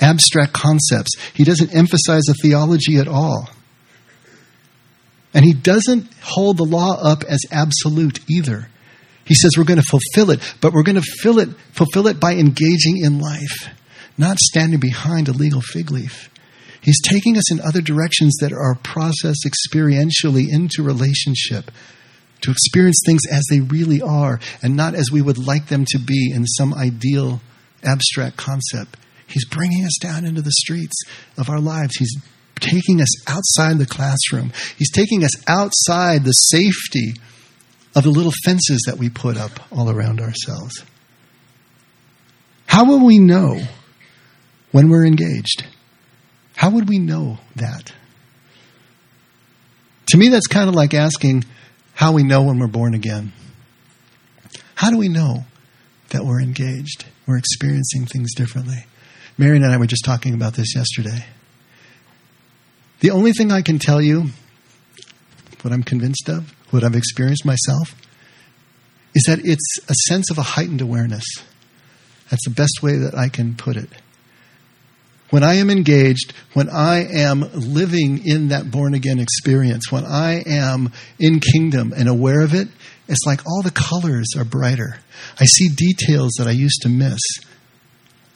abstract 0.00 0.54
concepts. 0.54 1.12
He 1.34 1.44
doesn't 1.44 1.74
emphasize 1.74 2.22
a 2.30 2.34
theology 2.42 2.96
at 2.96 3.08
all. 3.08 3.50
And 5.34 5.44
he 5.44 5.52
doesn't 5.52 6.12
hold 6.22 6.56
the 6.56 6.64
law 6.64 6.96
up 7.00 7.22
as 7.24 7.40
absolute 7.50 8.20
either. 8.30 8.68
He 9.24 9.34
says 9.34 9.56
we're 9.56 9.64
going 9.64 9.80
to 9.80 9.86
fulfill 9.88 10.30
it, 10.30 10.40
but 10.60 10.72
we're 10.72 10.82
going 10.82 11.00
to 11.00 11.16
fill 11.22 11.38
it, 11.38 11.50
fulfill 11.72 12.06
it 12.08 12.18
by 12.18 12.32
engaging 12.32 13.04
in 13.04 13.18
life, 13.18 13.68
not 14.16 14.38
standing 14.38 14.80
behind 14.80 15.28
a 15.28 15.32
legal 15.32 15.60
fig 15.60 15.90
leaf. 15.90 16.30
He's 16.80 17.00
taking 17.02 17.36
us 17.36 17.52
in 17.52 17.60
other 17.60 17.82
directions 17.82 18.36
that 18.40 18.52
are 18.52 18.74
processed 18.76 19.46
experientially 19.46 20.46
into 20.50 20.82
relationship 20.82 21.70
to 22.40 22.50
experience 22.50 23.02
things 23.04 23.22
as 23.30 23.44
they 23.50 23.60
really 23.60 24.00
are 24.00 24.40
and 24.62 24.76
not 24.76 24.94
as 24.94 25.10
we 25.10 25.20
would 25.20 25.38
like 25.38 25.66
them 25.66 25.84
to 25.88 25.98
be 25.98 26.32
in 26.34 26.46
some 26.46 26.72
ideal 26.72 27.40
abstract 27.84 28.36
concept. 28.36 28.96
He's 29.26 29.46
bringing 29.46 29.84
us 29.84 29.98
down 30.00 30.24
into 30.24 30.40
the 30.40 30.52
streets 30.52 30.96
of 31.36 31.50
our 31.50 31.60
lives. 31.60 31.96
He's 31.96 32.16
taking 32.60 33.00
us 33.00 33.28
outside 33.28 33.78
the 33.78 33.86
classroom. 33.86 34.52
He's 34.76 34.90
taking 34.90 35.24
us 35.24 35.48
outside 35.48 36.24
the 36.24 36.32
safety 36.32 37.14
of 37.94 38.04
the 38.04 38.10
little 38.10 38.32
fences 38.44 38.84
that 38.86 38.98
we 38.98 39.08
put 39.08 39.36
up 39.36 39.50
all 39.72 39.90
around 39.90 40.20
ourselves. 40.20 40.84
How 42.66 42.84
will 42.84 43.04
we 43.04 43.18
know 43.18 43.60
when 44.72 44.88
we're 44.88 45.06
engaged? 45.06 45.64
How 46.54 46.70
would 46.70 46.88
we 46.88 46.98
know 46.98 47.38
that? 47.56 47.92
To 50.08 50.16
me, 50.16 50.28
that's 50.28 50.46
kind 50.46 50.68
of 50.68 50.74
like 50.74 50.94
asking, 50.94 51.44
how 51.94 52.12
we 52.12 52.22
know 52.22 52.44
when 52.44 52.58
we're 52.58 52.66
born 52.66 52.94
again. 52.94 53.32
How 54.74 54.90
do 54.90 54.98
we 54.98 55.08
know 55.08 55.44
that 56.10 56.24
we're 56.24 56.40
engaged? 56.40 57.04
We're 57.26 57.38
experiencing 57.38 58.06
things 58.06 58.34
differently. 58.34 58.86
Marion 59.36 59.64
and 59.64 59.72
I 59.72 59.76
were 59.76 59.86
just 59.86 60.04
talking 60.04 60.34
about 60.34 60.54
this 60.54 60.74
yesterday. 60.74 61.24
The 63.00 63.10
only 63.10 63.32
thing 63.32 63.52
I 63.52 63.62
can 63.62 63.78
tell 63.78 64.00
you, 64.00 64.26
what 65.62 65.72
I'm 65.72 65.82
convinced 65.82 66.28
of, 66.28 66.52
what 66.70 66.84
I've 66.84 66.94
experienced 66.94 67.44
myself, 67.44 67.94
is 69.14 69.24
that 69.24 69.40
it's 69.44 69.78
a 69.88 69.94
sense 70.08 70.30
of 70.30 70.38
a 70.38 70.42
heightened 70.42 70.80
awareness. 70.80 71.24
That's 72.30 72.44
the 72.44 72.54
best 72.54 72.82
way 72.82 72.96
that 72.96 73.14
I 73.16 73.28
can 73.28 73.54
put 73.54 73.76
it 73.76 73.88
when 75.30 75.42
I 75.42 75.54
am 75.54 75.70
engaged, 75.70 76.32
when 76.54 76.70
I 76.70 77.04
am 77.04 77.40
living 77.52 78.26
in 78.26 78.48
that 78.48 78.70
born 78.70 78.94
again 78.94 79.18
experience, 79.18 79.92
when 79.92 80.04
I 80.04 80.42
am 80.46 80.92
in 81.18 81.40
kingdom 81.40 81.92
and 81.94 82.08
aware 82.08 82.40
of 82.40 82.54
it, 82.54 82.68
it's 83.08 83.26
like 83.26 83.46
all 83.46 83.62
the 83.62 83.70
colors 83.70 84.28
are 84.36 84.44
brighter. 84.44 84.98
I 85.38 85.44
see 85.44 85.68
details 85.68 86.32
that 86.38 86.46
I 86.46 86.52
used 86.52 86.82
to 86.82 86.88
miss. 86.88 87.20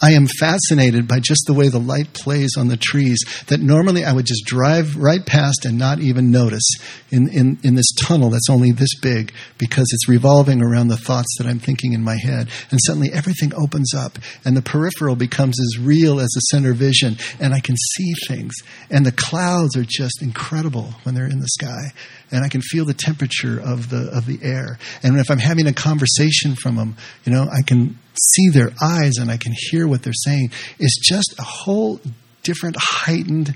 I 0.03 0.13
am 0.13 0.27
fascinated 0.27 1.07
by 1.07 1.21
just 1.21 1.45
the 1.47 1.55
way 1.55 1.69
the 1.69 1.79
light 1.79 2.13
plays 2.13 2.57
on 2.59 2.67
the 2.67 2.77
trees 2.77 3.21
that 3.47 3.61
normally 3.61 4.05
I 4.05 4.13
would 4.13 4.27
just 4.27 4.45
drive 4.45 4.97
right 4.97 5.25
past 5.25 5.65
and 5.65 5.79
not 5.79 6.01
even 6.01 6.33
notice 6.33 6.69
in, 7.11 7.29
in, 7.29 7.61
in 7.63 7.77
this 7.77 7.93
tunnel 7.93 8.31
that's 8.31 8.51
only 8.51 8.73
this 8.73 8.99
big 9.01 9.33
because 9.59 9.87
it's 9.93 10.09
revolving 10.09 10.61
around 10.61 10.89
the 10.89 10.97
thoughts 10.97 11.33
that 11.39 11.47
I'm 11.47 11.61
thinking 11.61 11.93
in 11.93 12.03
my 12.03 12.17
head. 12.17 12.49
And 12.73 12.81
suddenly 12.85 13.13
everything 13.13 13.53
opens 13.55 13.95
up 13.95 14.19
and 14.45 14.57
the 14.57 14.63
peripheral 14.63 15.15
becomes 15.15 15.61
as 15.61 15.79
real 15.79 16.19
as 16.19 16.31
the 16.31 16.41
center 16.51 16.73
vision 16.73 17.17
and 17.39 17.55
I 17.55 17.61
can 17.61 17.77
see 17.77 18.13
things. 18.27 18.55
And 18.91 19.07
the 19.07 19.13
clouds 19.13 19.77
are 19.77 19.87
just 19.87 20.21
incredible 20.21 20.95
when 21.05 21.15
they're 21.15 21.31
in 21.31 21.39
the 21.39 21.49
sky 21.49 21.93
and 22.33 22.45
I 22.45 22.49
can 22.49 22.61
feel 22.61 22.85
the 22.85 22.95
temperature 22.95 23.61
of 23.61 23.91
the 23.91 24.11
of 24.13 24.27
the 24.27 24.41
air. 24.43 24.79
And 25.05 25.21
if 25.21 25.31
I'm 25.31 25.39
having 25.39 25.69
a 25.69 25.73
conversation 25.73 26.57
from 26.57 26.75
them, 26.75 26.97
you 27.25 27.33
know, 27.33 27.47
I 27.53 27.63
can 27.63 27.99
see 28.15 28.49
their 28.51 28.71
eyes 28.81 29.13
and 29.19 29.31
I 29.31 29.37
can 29.37 29.53
hear 29.57 29.87
what 29.87 30.03
they're 30.03 30.13
saying. 30.13 30.51
It's 30.79 30.99
just 31.01 31.35
a 31.39 31.43
whole 31.43 32.01
different 32.43 32.77
heightened 32.79 33.55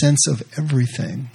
sense 0.00 0.26
of 0.26 0.42
everything 0.56 1.30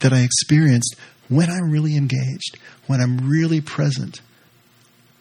that 0.00 0.12
I 0.12 0.20
experienced 0.20 0.96
when 1.28 1.50
I'm 1.50 1.70
really 1.70 1.96
engaged, 1.96 2.58
when 2.86 3.00
I'm 3.00 3.28
really 3.28 3.60
present, 3.60 4.20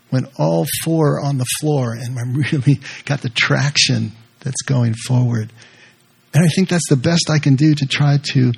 when 0.09 0.27
all 0.37 0.65
four 0.83 1.17
are 1.17 1.21
on 1.21 1.37
the 1.37 1.45
floor 1.59 1.93
and 1.93 2.17
I'm 2.17 2.33
really 2.51 2.79
got 3.05 3.21
the 3.21 3.29
traction 3.29 4.11
that's 4.39 4.61
going 4.63 4.93
forward. 4.93 5.51
And 6.33 6.43
I 6.43 6.47
think 6.47 6.69
that's 6.69 6.89
the 6.89 6.95
best 6.95 7.29
I 7.29 7.39
can 7.39 7.55
do 7.55 7.75
to 7.75 7.85
try 7.85 8.17
to 8.33 8.51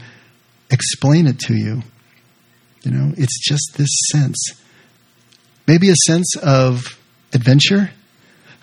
explain 0.70 1.28
it 1.28 1.40
to 1.40 1.56
you. 1.56 1.82
You 2.84 2.92
know, 2.92 3.14
it's 3.18 3.40
just 3.48 3.74
this 3.78 3.90
sense. 4.12 4.54
Maybe 5.68 5.90
a 5.90 5.96
sense 6.08 6.36
of 6.42 6.98
adventure, 7.34 7.92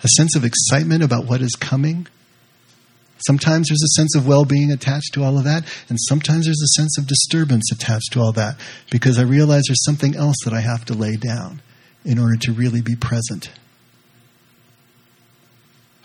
a 0.03 0.07
sense 0.07 0.35
of 0.35 0.45
excitement 0.45 1.03
about 1.03 1.25
what 1.25 1.41
is 1.41 1.55
coming. 1.55 2.07
Sometimes 3.27 3.67
there's 3.67 3.83
a 3.83 3.95
sense 3.99 4.15
of 4.15 4.27
well 4.27 4.45
being 4.45 4.71
attached 4.71 5.13
to 5.13 5.23
all 5.23 5.37
of 5.37 5.43
that, 5.43 5.65
and 5.89 5.97
sometimes 5.99 6.45
there's 6.45 6.61
a 6.61 6.79
sense 6.79 6.97
of 6.97 7.07
disturbance 7.07 7.71
attached 7.71 8.13
to 8.13 8.21
all 8.21 8.31
that 8.33 8.57
because 8.91 9.19
I 9.19 9.23
realize 9.23 9.63
there's 9.67 9.83
something 9.83 10.15
else 10.15 10.37
that 10.45 10.53
I 10.53 10.61
have 10.61 10.85
to 10.85 10.93
lay 10.93 11.17
down 11.17 11.61
in 12.05 12.17
order 12.17 12.37
to 12.37 12.53
really 12.53 12.81
be 12.81 12.95
present. 12.95 13.51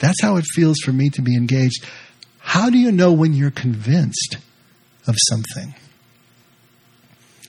That's 0.00 0.20
how 0.20 0.36
it 0.36 0.44
feels 0.54 0.78
for 0.84 0.92
me 0.92 1.08
to 1.10 1.22
be 1.22 1.36
engaged. 1.36 1.84
How 2.40 2.68
do 2.68 2.78
you 2.78 2.90
know 2.90 3.12
when 3.12 3.32
you're 3.32 3.50
convinced 3.50 4.36
of 5.06 5.16
something? 5.28 5.74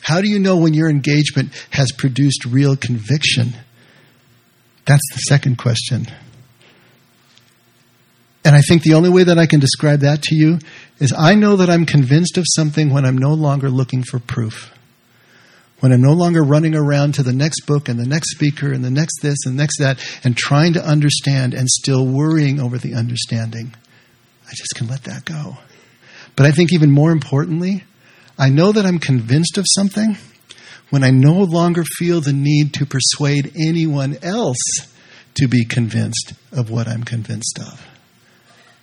How 0.04 0.22
do 0.22 0.30
you 0.30 0.38
know 0.38 0.58
when 0.58 0.76
your 0.76 0.90
engagement 0.90 1.52
has 1.72 1.92
produced 1.92 2.46
real 2.46 2.76
conviction? 2.76 3.56
That's 4.86 5.08
the 5.12 5.20
second 5.28 5.58
question. 5.58 6.08
And 8.44 8.56
I 8.56 8.62
think 8.62 8.84
the 8.84 8.94
only 8.94 9.10
way 9.10 9.24
that 9.24 9.40
I 9.40 9.48
can 9.48 9.60
describe 9.60 10.02
that 10.02 10.22
to 10.24 10.36
you 10.36 10.60
is 11.00 11.12
I 11.18 11.34
know 11.34 11.56
that 11.56 11.70
I'm 11.70 11.86
convinced 11.86 12.38
of 12.38 12.46
something 12.56 12.94
when 12.94 13.04
I'm 13.04 13.18
no 13.18 13.34
longer 13.34 13.70
looking 13.72 14.04
for 14.04 14.20
proof. 14.20 14.72
When 15.80 15.92
I'm 15.92 16.02
no 16.02 16.14
longer 16.14 16.44
running 16.44 16.76
around 16.76 17.16
to 17.16 17.24
the 17.24 17.34
next 17.34 17.66
book 17.66 17.90
and 17.90 18.00
the 18.00 18.08
next 18.08 18.32
speaker 18.32 18.72
and 18.72 18.84
the 18.84 18.92
next 18.92 19.20
this 19.22 19.38
and 19.46 19.58
the 19.58 19.64
next 19.64 19.80
that 19.80 20.00
and 20.24 20.38
trying 20.38 20.74
to 20.74 20.86
understand 20.86 21.56
and 21.56 21.68
still 21.68 22.06
worrying 22.06 22.60
over 22.60 22.78
the 22.78 22.94
understanding. 22.94 23.74
I 24.48 24.52
just 24.52 24.76
can 24.76 24.88
let 24.88 25.04
that 25.06 25.26
go. 25.26 25.58
But 26.36 26.46
I 26.46 26.52
think 26.52 26.72
even 26.72 26.92
more 26.92 27.12
importantly, 27.12 27.84
I 28.38 28.50
know 28.50 28.72
that 28.72 28.86
I'm 28.86 29.00
convinced 29.00 29.58
of 29.58 29.66
something 29.68 30.18
when 30.90 31.04
I 31.04 31.10
no 31.12 31.34
longer 31.34 31.84
feel 31.84 32.22
the 32.22 32.34
need 32.34 32.74
to 32.76 32.86
persuade 32.86 33.54
anyone 33.56 34.18
else 34.22 34.58
to 35.36 35.48
be 35.48 35.66
convinced 35.66 36.34
of 36.52 36.70
what 36.70 36.88
I'm 36.88 37.04
convinced 37.04 37.60
of. 37.60 37.86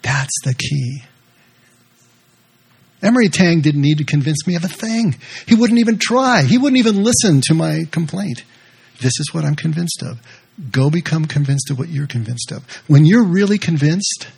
That's 0.02 0.34
the 0.44 0.54
key. 0.54 1.02
Emery 3.02 3.28
Tang 3.28 3.60
didn't 3.60 3.80
need 3.80 3.98
to 3.98 4.04
convince 4.04 4.46
me 4.46 4.54
of 4.54 4.64
a 4.64 4.68
thing. 4.68 5.16
He 5.46 5.54
wouldn't 5.54 5.80
even 5.80 5.98
try. 5.98 6.42
He 6.42 6.58
wouldn't 6.58 6.78
even 6.78 7.02
listen 7.02 7.40
to 7.42 7.54
my 7.54 7.84
complaint. 7.90 8.44
This 9.00 9.18
is 9.18 9.30
what 9.32 9.44
I'm 9.44 9.56
convinced 9.56 10.02
of. 10.02 10.20
Go 10.70 10.90
become 10.90 11.24
convinced 11.24 11.70
of 11.70 11.78
what 11.78 11.88
you're 11.88 12.06
convinced 12.06 12.52
of. 12.52 12.64
When 12.86 13.04
you're 13.04 13.24
really 13.24 13.58
convinced, 13.58 14.28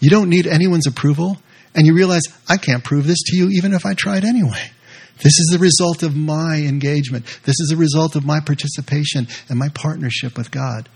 you 0.00 0.08
don't 0.08 0.30
need 0.30 0.46
anyone's 0.46 0.86
approval, 0.86 1.38
and 1.74 1.86
you 1.86 1.94
realize, 1.94 2.22
I 2.48 2.56
can't 2.56 2.84
prove 2.84 3.06
this 3.06 3.22
to 3.26 3.36
you 3.36 3.48
even 3.50 3.74
if 3.74 3.84
I 3.84 3.94
tried 3.94 4.24
anyway. 4.24 4.70
This 5.18 5.38
is 5.38 5.48
the 5.50 5.58
result 5.58 6.02
of 6.02 6.16
my 6.16 6.56
engagement. 6.56 7.24
This 7.44 7.58
is 7.60 7.68
the 7.70 7.76
result 7.76 8.14
of 8.14 8.24
my 8.24 8.40
participation 8.40 9.26
and 9.48 9.58
my 9.58 9.68
partnership 9.70 10.36
with 10.36 10.50
God. 10.50 10.88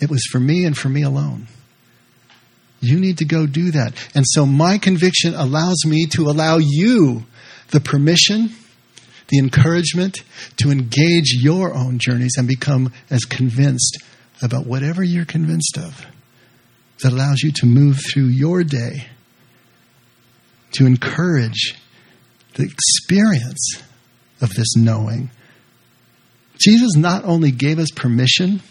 It 0.00 0.10
was 0.10 0.24
for 0.30 0.38
me 0.38 0.64
and 0.64 0.76
for 0.76 0.88
me 0.88 1.02
alone. 1.02 1.48
You 2.80 3.00
need 3.00 3.18
to 3.18 3.24
go 3.24 3.46
do 3.46 3.70
that. 3.72 3.94
And 4.14 4.24
so 4.26 4.46
my 4.46 4.78
conviction 4.78 5.34
allows 5.34 5.84
me 5.86 6.06
to 6.14 6.28
allow 6.28 6.58
you 6.58 7.24
the 7.70 7.80
permission, 7.80 8.50
the 9.28 9.38
encouragement 9.38 10.18
to 10.58 10.70
engage 10.70 11.32
your 11.40 11.74
own 11.74 11.98
journeys 11.98 12.34
and 12.36 12.46
become 12.46 12.92
as 13.10 13.24
convinced 13.24 13.98
about 14.42 14.66
whatever 14.66 15.02
you're 15.02 15.24
convinced 15.24 15.78
of. 15.78 16.06
That 17.02 17.12
allows 17.12 17.42
you 17.42 17.52
to 17.56 17.66
move 17.66 18.00
through 18.12 18.28
your 18.28 18.62
day 18.62 19.08
to 20.72 20.86
encourage 20.86 21.74
the 22.56 22.64
experience 22.64 23.82
of 24.40 24.50
this 24.50 24.76
knowing. 24.76 25.30
Jesus 26.58 26.96
not 26.96 27.24
only 27.24 27.50
gave 27.50 27.78
us 27.78 27.90
permission 27.90 28.62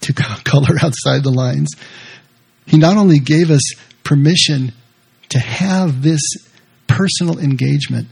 to 0.00 0.12
color 0.44 0.76
outside 0.82 1.22
the 1.22 1.30
lines, 1.30 1.70
he 2.66 2.78
not 2.78 2.96
only 2.96 3.18
gave 3.18 3.50
us 3.50 3.62
permission 4.04 4.72
to 5.30 5.38
have 5.38 6.02
this 6.02 6.20
personal 6.86 7.38
engagement, 7.38 8.08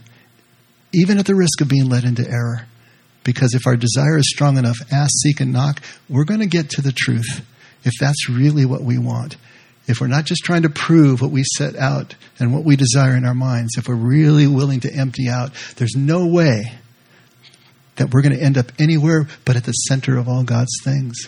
even 0.93 1.17
at 1.17 1.25
the 1.25 1.35
risk 1.35 1.61
of 1.61 1.67
being 1.67 1.89
led 1.89 2.03
into 2.03 2.27
error. 2.29 2.65
Because 3.23 3.53
if 3.53 3.67
our 3.67 3.75
desire 3.75 4.17
is 4.17 4.29
strong 4.29 4.57
enough, 4.57 4.77
ask, 4.91 5.11
seek, 5.21 5.39
and 5.41 5.51
knock, 5.51 5.81
we're 6.07 6.23
going 6.23 6.39
to 6.39 6.47
get 6.47 6.69
to 6.71 6.81
the 6.81 6.93
truth 6.93 7.45
if 7.83 7.93
that's 7.99 8.29
really 8.29 8.65
what 8.65 8.81
we 8.81 8.97
want. 8.97 9.35
If 9.89 9.99
we're 9.99 10.07
not 10.07 10.25
just 10.25 10.43
trying 10.43 10.61
to 10.61 10.69
prove 10.69 11.19
what 11.19 11.31
we 11.31 11.43
set 11.57 11.75
out 11.75 12.15
and 12.37 12.53
what 12.53 12.63
we 12.63 12.75
desire 12.75 13.17
in 13.17 13.25
our 13.25 13.33
minds, 13.33 13.71
if 13.75 13.87
we're 13.87 13.95
really 13.95 14.45
willing 14.45 14.81
to 14.81 14.93
empty 14.93 15.27
out, 15.27 15.51
there's 15.77 15.95
no 15.95 16.27
way 16.27 16.61
that 17.95 18.13
we're 18.13 18.21
going 18.21 18.37
to 18.37 18.41
end 18.41 18.55
up 18.55 18.71
anywhere 18.77 19.27
but 19.45 19.55
at 19.55 19.63
the 19.63 19.71
center 19.71 20.19
of 20.19 20.29
all 20.29 20.43
God's 20.43 20.77
things. 20.83 21.27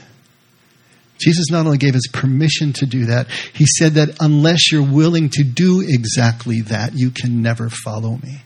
Jesus 1.19 1.49
not 1.49 1.65
only 1.65 1.79
gave 1.79 1.95
us 1.95 2.05
permission 2.13 2.71
to 2.73 2.85
do 2.85 3.05
that, 3.05 3.27
he 3.51 3.65
said 3.65 3.93
that 3.93 4.15
unless 4.19 4.71
you're 4.71 4.87
willing 4.87 5.29
to 5.31 5.43
do 5.43 5.83
exactly 5.83 6.61
that, 6.61 6.93
you 6.93 7.09
can 7.09 7.41
never 7.41 7.67
follow 7.67 8.19
me. 8.23 8.43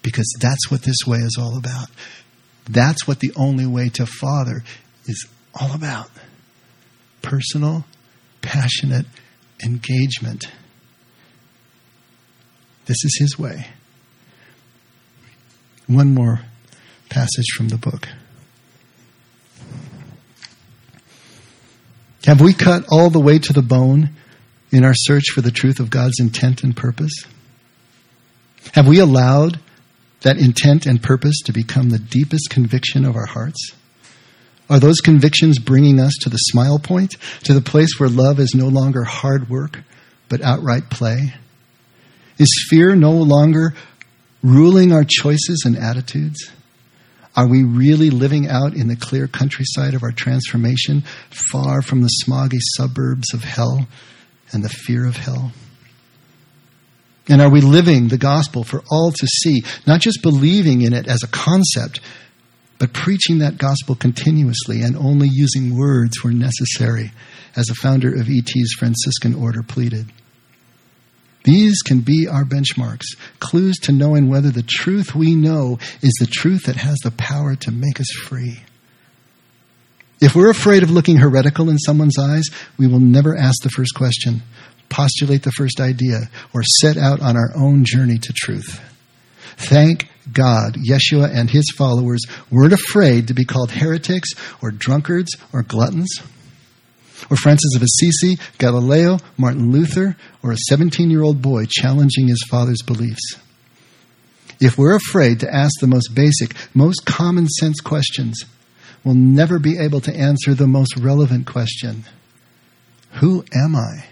Because 0.00 0.34
that's 0.40 0.70
what 0.70 0.80
this 0.82 1.06
way 1.06 1.18
is 1.18 1.36
all 1.38 1.58
about. 1.58 1.88
That's 2.70 3.06
what 3.06 3.20
the 3.20 3.32
only 3.36 3.66
way 3.66 3.90
to 3.90 4.06
Father 4.06 4.64
is 5.04 5.28
all 5.54 5.74
about 5.74 6.10
personal, 7.20 7.84
passionate 8.40 9.04
engagement. 9.62 10.46
This 12.86 13.04
is 13.04 13.16
his 13.20 13.38
way. 13.38 13.66
One 15.86 16.14
more 16.14 16.40
passage 17.08 17.48
from 17.56 17.68
the 17.68 17.78
book. 17.78 18.08
Have 22.24 22.40
we 22.40 22.52
cut 22.52 22.84
all 22.90 23.10
the 23.10 23.20
way 23.20 23.38
to 23.38 23.52
the 23.52 23.62
bone 23.62 24.10
in 24.70 24.84
our 24.84 24.94
search 24.94 25.30
for 25.34 25.40
the 25.40 25.50
truth 25.50 25.80
of 25.80 25.88
God's 25.88 26.20
intent 26.20 26.62
and 26.62 26.76
purpose? 26.76 27.24
Have 28.74 28.86
we 28.86 28.98
allowed 28.98 29.58
that 30.22 30.36
intent 30.36 30.84
and 30.84 31.02
purpose 31.02 31.40
to 31.46 31.52
become 31.52 31.88
the 31.88 31.98
deepest 31.98 32.50
conviction 32.50 33.04
of 33.04 33.16
our 33.16 33.26
hearts? 33.26 33.72
Are 34.70 34.78
those 34.78 35.00
convictions 35.00 35.58
bringing 35.58 35.98
us 35.98 36.12
to 36.20 36.30
the 36.30 36.36
smile 36.36 36.78
point, 36.78 37.16
to 37.44 37.54
the 37.54 37.60
place 37.62 37.98
where 37.98 38.08
love 38.08 38.38
is 38.38 38.54
no 38.54 38.68
longer 38.68 39.02
hard 39.02 39.48
work, 39.48 39.78
but 40.28 40.42
outright 40.42 40.90
play? 40.90 41.32
Is 42.38 42.66
fear 42.68 42.94
no 42.94 43.12
longer 43.12 43.74
ruling 44.42 44.92
our 44.92 45.04
choices 45.04 45.62
and 45.64 45.76
attitudes? 45.76 46.50
Are 47.34 47.48
we 47.48 47.62
really 47.62 48.10
living 48.10 48.48
out 48.48 48.74
in 48.74 48.88
the 48.88 48.96
clear 48.96 49.26
countryside 49.26 49.94
of 49.94 50.02
our 50.02 50.12
transformation, 50.12 51.04
far 51.30 51.82
from 51.82 52.02
the 52.02 52.10
smoggy 52.24 52.58
suburbs 52.76 53.32
of 53.32 53.44
hell 53.44 53.86
and 54.52 54.64
the 54.64 54.68
fear 54.68 55.06
of 55.06 55.16
hell? 55.16 55.52
And 57.28 57.40
are 57.40 57.50
we 57.50 57.60
living 57.60 58.08
the 58.08 58.18
gospel 58.18 58.64
for 58.64 58.82
all 58.90 59.12
to 59.12 59.26
see, 59.26 59.62
not 59.86 60.00
just 60.00 60.22
believing 60.22 60.82
in 60.82 60.92
it 60.92 61.06
as 61.06 61.22
a 61.22 61.28
concept, 61.28 62.00
but 62.78 62.92
preaching 62.92 63.38
that 63.38 63.58
gospel 63.58 63.94
continuously 63.94 64.82
and 64.82 64.96
only 64.96 65.28
using 65.30 65.76
words 65.76 66.22
where 66.22 66.32
necessary, 66.32 67.12
as 67.56 67.66
the 67.66 67.74
founder 67.74 68.14
of 68.14 68.28
ET's 68.28 68.74
Franciscan 68.78 69.34
order 69.34 69.62
pleaded? 69.62 70.06
These 71.44 71.82
can 71.82 72.00
be 72.00 72.28
our 72.28 72.44
benchmarks, 72.44 73.16
clues 73.40 73.78
to 73.82 73.92
knowing 73.92 74.28
whether 74.28 74.50
the 74.50 74.62
truth 74.62 75.14
we 75.14 75.34
know 75.34 75.78
is 76.02 76.12
the 76.20 76.26
truth 76.26 76.64
that 76.66 76.76
has 76.76 76.98
the 77.02 77.10
power 77.12 77.56
to 77.56 77.70
make 77.70 78.00
us 78.00 78.10
free. 78.10 78.60
If 80.20 80.34
we're 80.34 80.50
afraid 80.50 80.82
of 80.82 80.90
looking 80.90 81.16
heretical 81.16 81.70
in 81.70 81.78
someone's 81.78 82.18
eyes, 82.18 82.44
we 82.76 82.86
will 82.86 83.00
never 83.00 83.36
ask 83.36 83.62
the 83.62 83.70
first 83.70 83.94
question, 83.94 84.42
postulate 84.88 85.42
the 85.42 85.52
first 85.52 85.80
idea, 85.80 86.28
or 86.52 86.62
set 86.80 86.96
out 86.96 87.20
on 87.20 87.36
our 87.36 87.50
own 87.54 87.84
journey 87.84 88.18
to 88.18 88.32
truth. 88.32 88.80
Thank 89.56 90.08
God, 90.32 90.76
Yeshua 90.76 91.30
and 91.32 91.50
his 91.50 91.72
followers 91.76 92.24
weren't 92.50 92.72
afraid 92.72 93.28
to 93.28 93.34
be 93.34 93.44
called 93.44 93.70
heretics 93.70 94.30
or 94.62 94.70
drunkards 94.70 95.36
or 95.52 95.62
gluttons 95.62 96.08
or 97.30 97.36
Francis 97.36 97.74
of 97.74 97.82
Assisi, 97.82 98.38
Galileo, 98.58 99.18
Martin 99.36 99.70
Luther, 99.70 100.16
or 100.42 100.52
a 100.52 100.56
17 100.68 101.10
year 101.10 101.22
old 101.22 101.42
boy 101.42 101.66
challenging 101.68 102.28
his 102.28 102.44
father's 102.50 102.82
beliefs. 102.82 103.36
If 104.60 104.76
we're 104.76 104.96
afraid 104.96 105.40
to 105.40 105.54
ask 105.54 105.80
the 105.80 105.86
most 105.86 106.14
basic, 106.14 106.54
most 106.74 107.06
common 107.06 107.46
sense 107.46 107.80
questions, 107.80 108.44
we'll 109.04 109.14
never 109.14 109.58
be 109.58 109.78
able 109.78 110.00
to 110.02 110.14
answer 110.14 110.54
the 110.54 110.66
most 110.66 110.96
relevant 110.96 111.46
question 111.46 112.04
Who 113.14 113.44
am 113.54 113.76
I? 113.76 114.04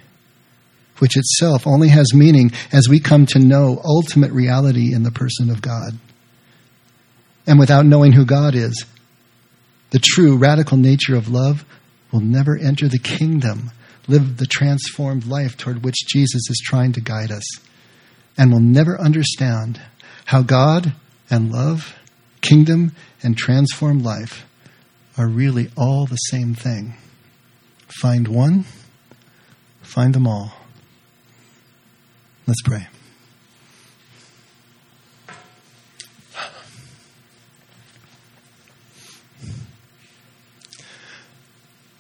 Which 0.99 1.17
itself 1.17 1.67
only 1.67 1.89
has 1.89 2.14
meaning 2.14 2.53
as 2.73 2.89
we 2.89 3.01
come 3.01 3.27
to 3.27 3.39
know 3.39 3.81
ultimate 3.85 4.33
reality 4.33 4.95
in 4.95 5.03
the 5.03 5.11
person 5.11 5.51
of 5.51 5.61
God. 5.61 5.99
And 7.47 7.59
without 7.59 7.87
knowing 7.87 8.13
who 8.13 8.25
God 8.25 8.55
is, 8.55 8.85
the 9.91 10.01
true 10.03 10.37
radical 10.37 10.77
nature 10.77 11.15
of 11.15 11.29
love, 11.29 11.65
will 12.13 12.21
never 12.21 12.57
enter 12.57 12.89
the 12.89 12.99
kingdom, 12.99 13.71
live 14.09 14.37
the 14.37 14.47
transformed 14.47 15.27
life 15.27 15.57
toward 15.57 15.85
which 15.85 16.07
Jesus 16.09 16.49
is 16.51 16.63
trying 16.65 16.93
to 16.93 17.01
guide 17.01 17.31
us, 17.31 17.45
and 18.37 18.53
will 18.53 18.61
never 18.61 19.01
understand 19.01 19.81
how 20.27 20.43
God 20.43 20.93
and 21.31 21.53
love, 21.53 21.97
kingdom, 22.41 22.93
and 23.23 23.37
transformed 23.37 24.03
life 24.03 24.47
are 25.17 25.29
really 25.29 25.71
all 25.77 26.07
the 26.07 26.17
same 26.17 26.55
thing. 26.55 26.95
Find 28.01 28.29
one, 28.29 28.65
find 29.83 30.15
them 30.15 30.27
all. 30.27 30.53
Let's 32.47 32.63
pray. 32.63 32.87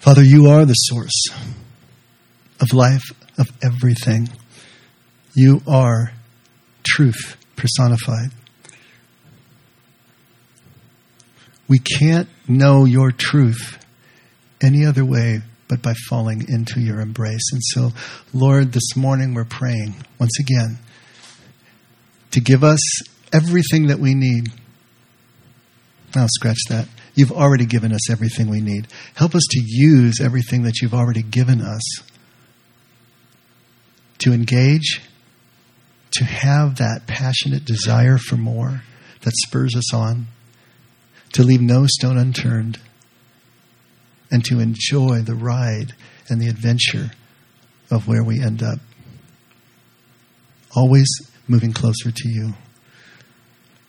Father, 0.06 0.22
you 0.22 0.46
are 0.46 0.64
the 0.64 0.72
source 0.72 1.20
of 2.60 2.72
life, 2.72 3.02
of 3.38 3.48
everything. 3.60 4.28
You 5.34 5.62
are 5.66 6.12
truth 6.86 7.36
personified. 7.56 8.30
We 11.66 11.80
can't 11.80 12.28
know 12.46 12.84
your 12.84 13.10
truth 13.10 13.84
any 14.62 14.86
other 14.86 15.04
way 15.04 15.40
but 15.66 15.82
by 15.82 15.94
falling 16.08 16.44
into 16.48 16.78
your 16.78 17.00
embrace. 17.00 17.50
And 17.50 17.60
so, 17.64 17.90
Lord, 18.32 18.70
this 18.70 18.94
morning 18.94 19.34
we're 19.34 19.44
praying 19.44 19.96
once 20.20 20.38
again 20.38 20.78
to 22.30 22.40
give 22.40 22.62
us 22.62 22.78
everything 23.32 23.88
that 23.88 23.98
we 23.98 24.14
need. 24.14 24.52
I'll 26.14 26.28
scratch 26.28 26.60
that. 26.68 26.86
You've 27.16 27.32
already 27.32 27.64
given 27.64 27.92
us 27.92 28.10
everything 28.10 28.48
we 28.48 28.60
need. 28.60 28.88
Help 29.14 29.34
us 29.34 29.42
to 29.50 29.62
use 29.64 30.20
everything 30.20 30.62
that 30.64 30.80
you've 30.80 30.94
already 30.94 31.22
given 31.22 31.62
us 31.62 31.82
to 34.18 34.32
engage, 34.32 35.00
to 36.12 36.24
have 36.24 36.76
that 36.76 37.06
passionate 37.06 37.64
desire 37.64 38.18
for 38.18 38.36
more 38.36 38.82
that 39.22 39.32
spurs 39.46 39.74
us 39.74 39.92
on, 39.92 40.26
to 41.32 41.42
leave 41.42 41.60
no 41.60 41.86
stone 41.86 42.18
unturned, 42.18 42.78
and 44.30 44.44
to 44.44 44.60
enjoy 44.60 45.20
the 45.20 45.34
ride 45.34 45.94
and 46.28 46.40
the 46.40 46.48
adventure 46.48 47.10
of 47.90 48.06
where 48.06 48.22
we 48.22 48.42
end 48.42 48.62
up. 48.62 48.78
Always 50.74 51.08
moving 51.48 51.72
closer 51.72 52.10
to 52.10 52.28
you. 52.28 52.54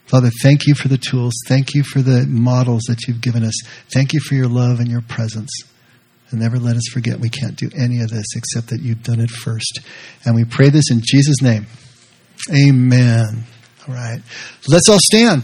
Father, 0.08 0.30
thank 0.42 0.68
you 0.68 0.74
for 0.74 0.88
the 0.88 0.98
tools. 0.98 1.34
Thank 1.48 1.74
you 1.74 1.84
for 1.84 2.02
the 2.02 2.26
models 2.28 2.84
that 2.88 3.08
you've 3.08 3.22
given 3.22 3.44
us. 3.44 3.54
Thank 3.94 4.14
you 4.14 4.20
for 4.22 4.36
your 4.36 4.48
love 4.48 4.80
and 4.80 4.90
your 4.90 5.02
presence. 5.02 5.52
And 6.30 6.42
never 6.42 6.58
let 6.58 6.76
us 6.76 6.88
forget 6.92 7.20
we 7.20 7.30
can't 7.30 7.56
do 7.56 7.70
any 7.78 8.02
of 8.02 8.10
this 8.10 8.26
except 8.36 8.68
that 8.70 8.82
you've 8.82 9.04
done 9.04 9.20
it 9.20 9.30
first. 9.30 9.80
And 10.26 10.36
we 10.36 10.46
pray 10.46 10.70
this 10.70 10.92
in 10.92 11.02
Jesus' 11.04 11.42
name. 11.42 11.68
Amen. 12.54 13.44
All 13.88 13.94
right. 13.94 14.22
Let's 14.68 14.90
all 14.90 15.00
stand. 15.00 15.44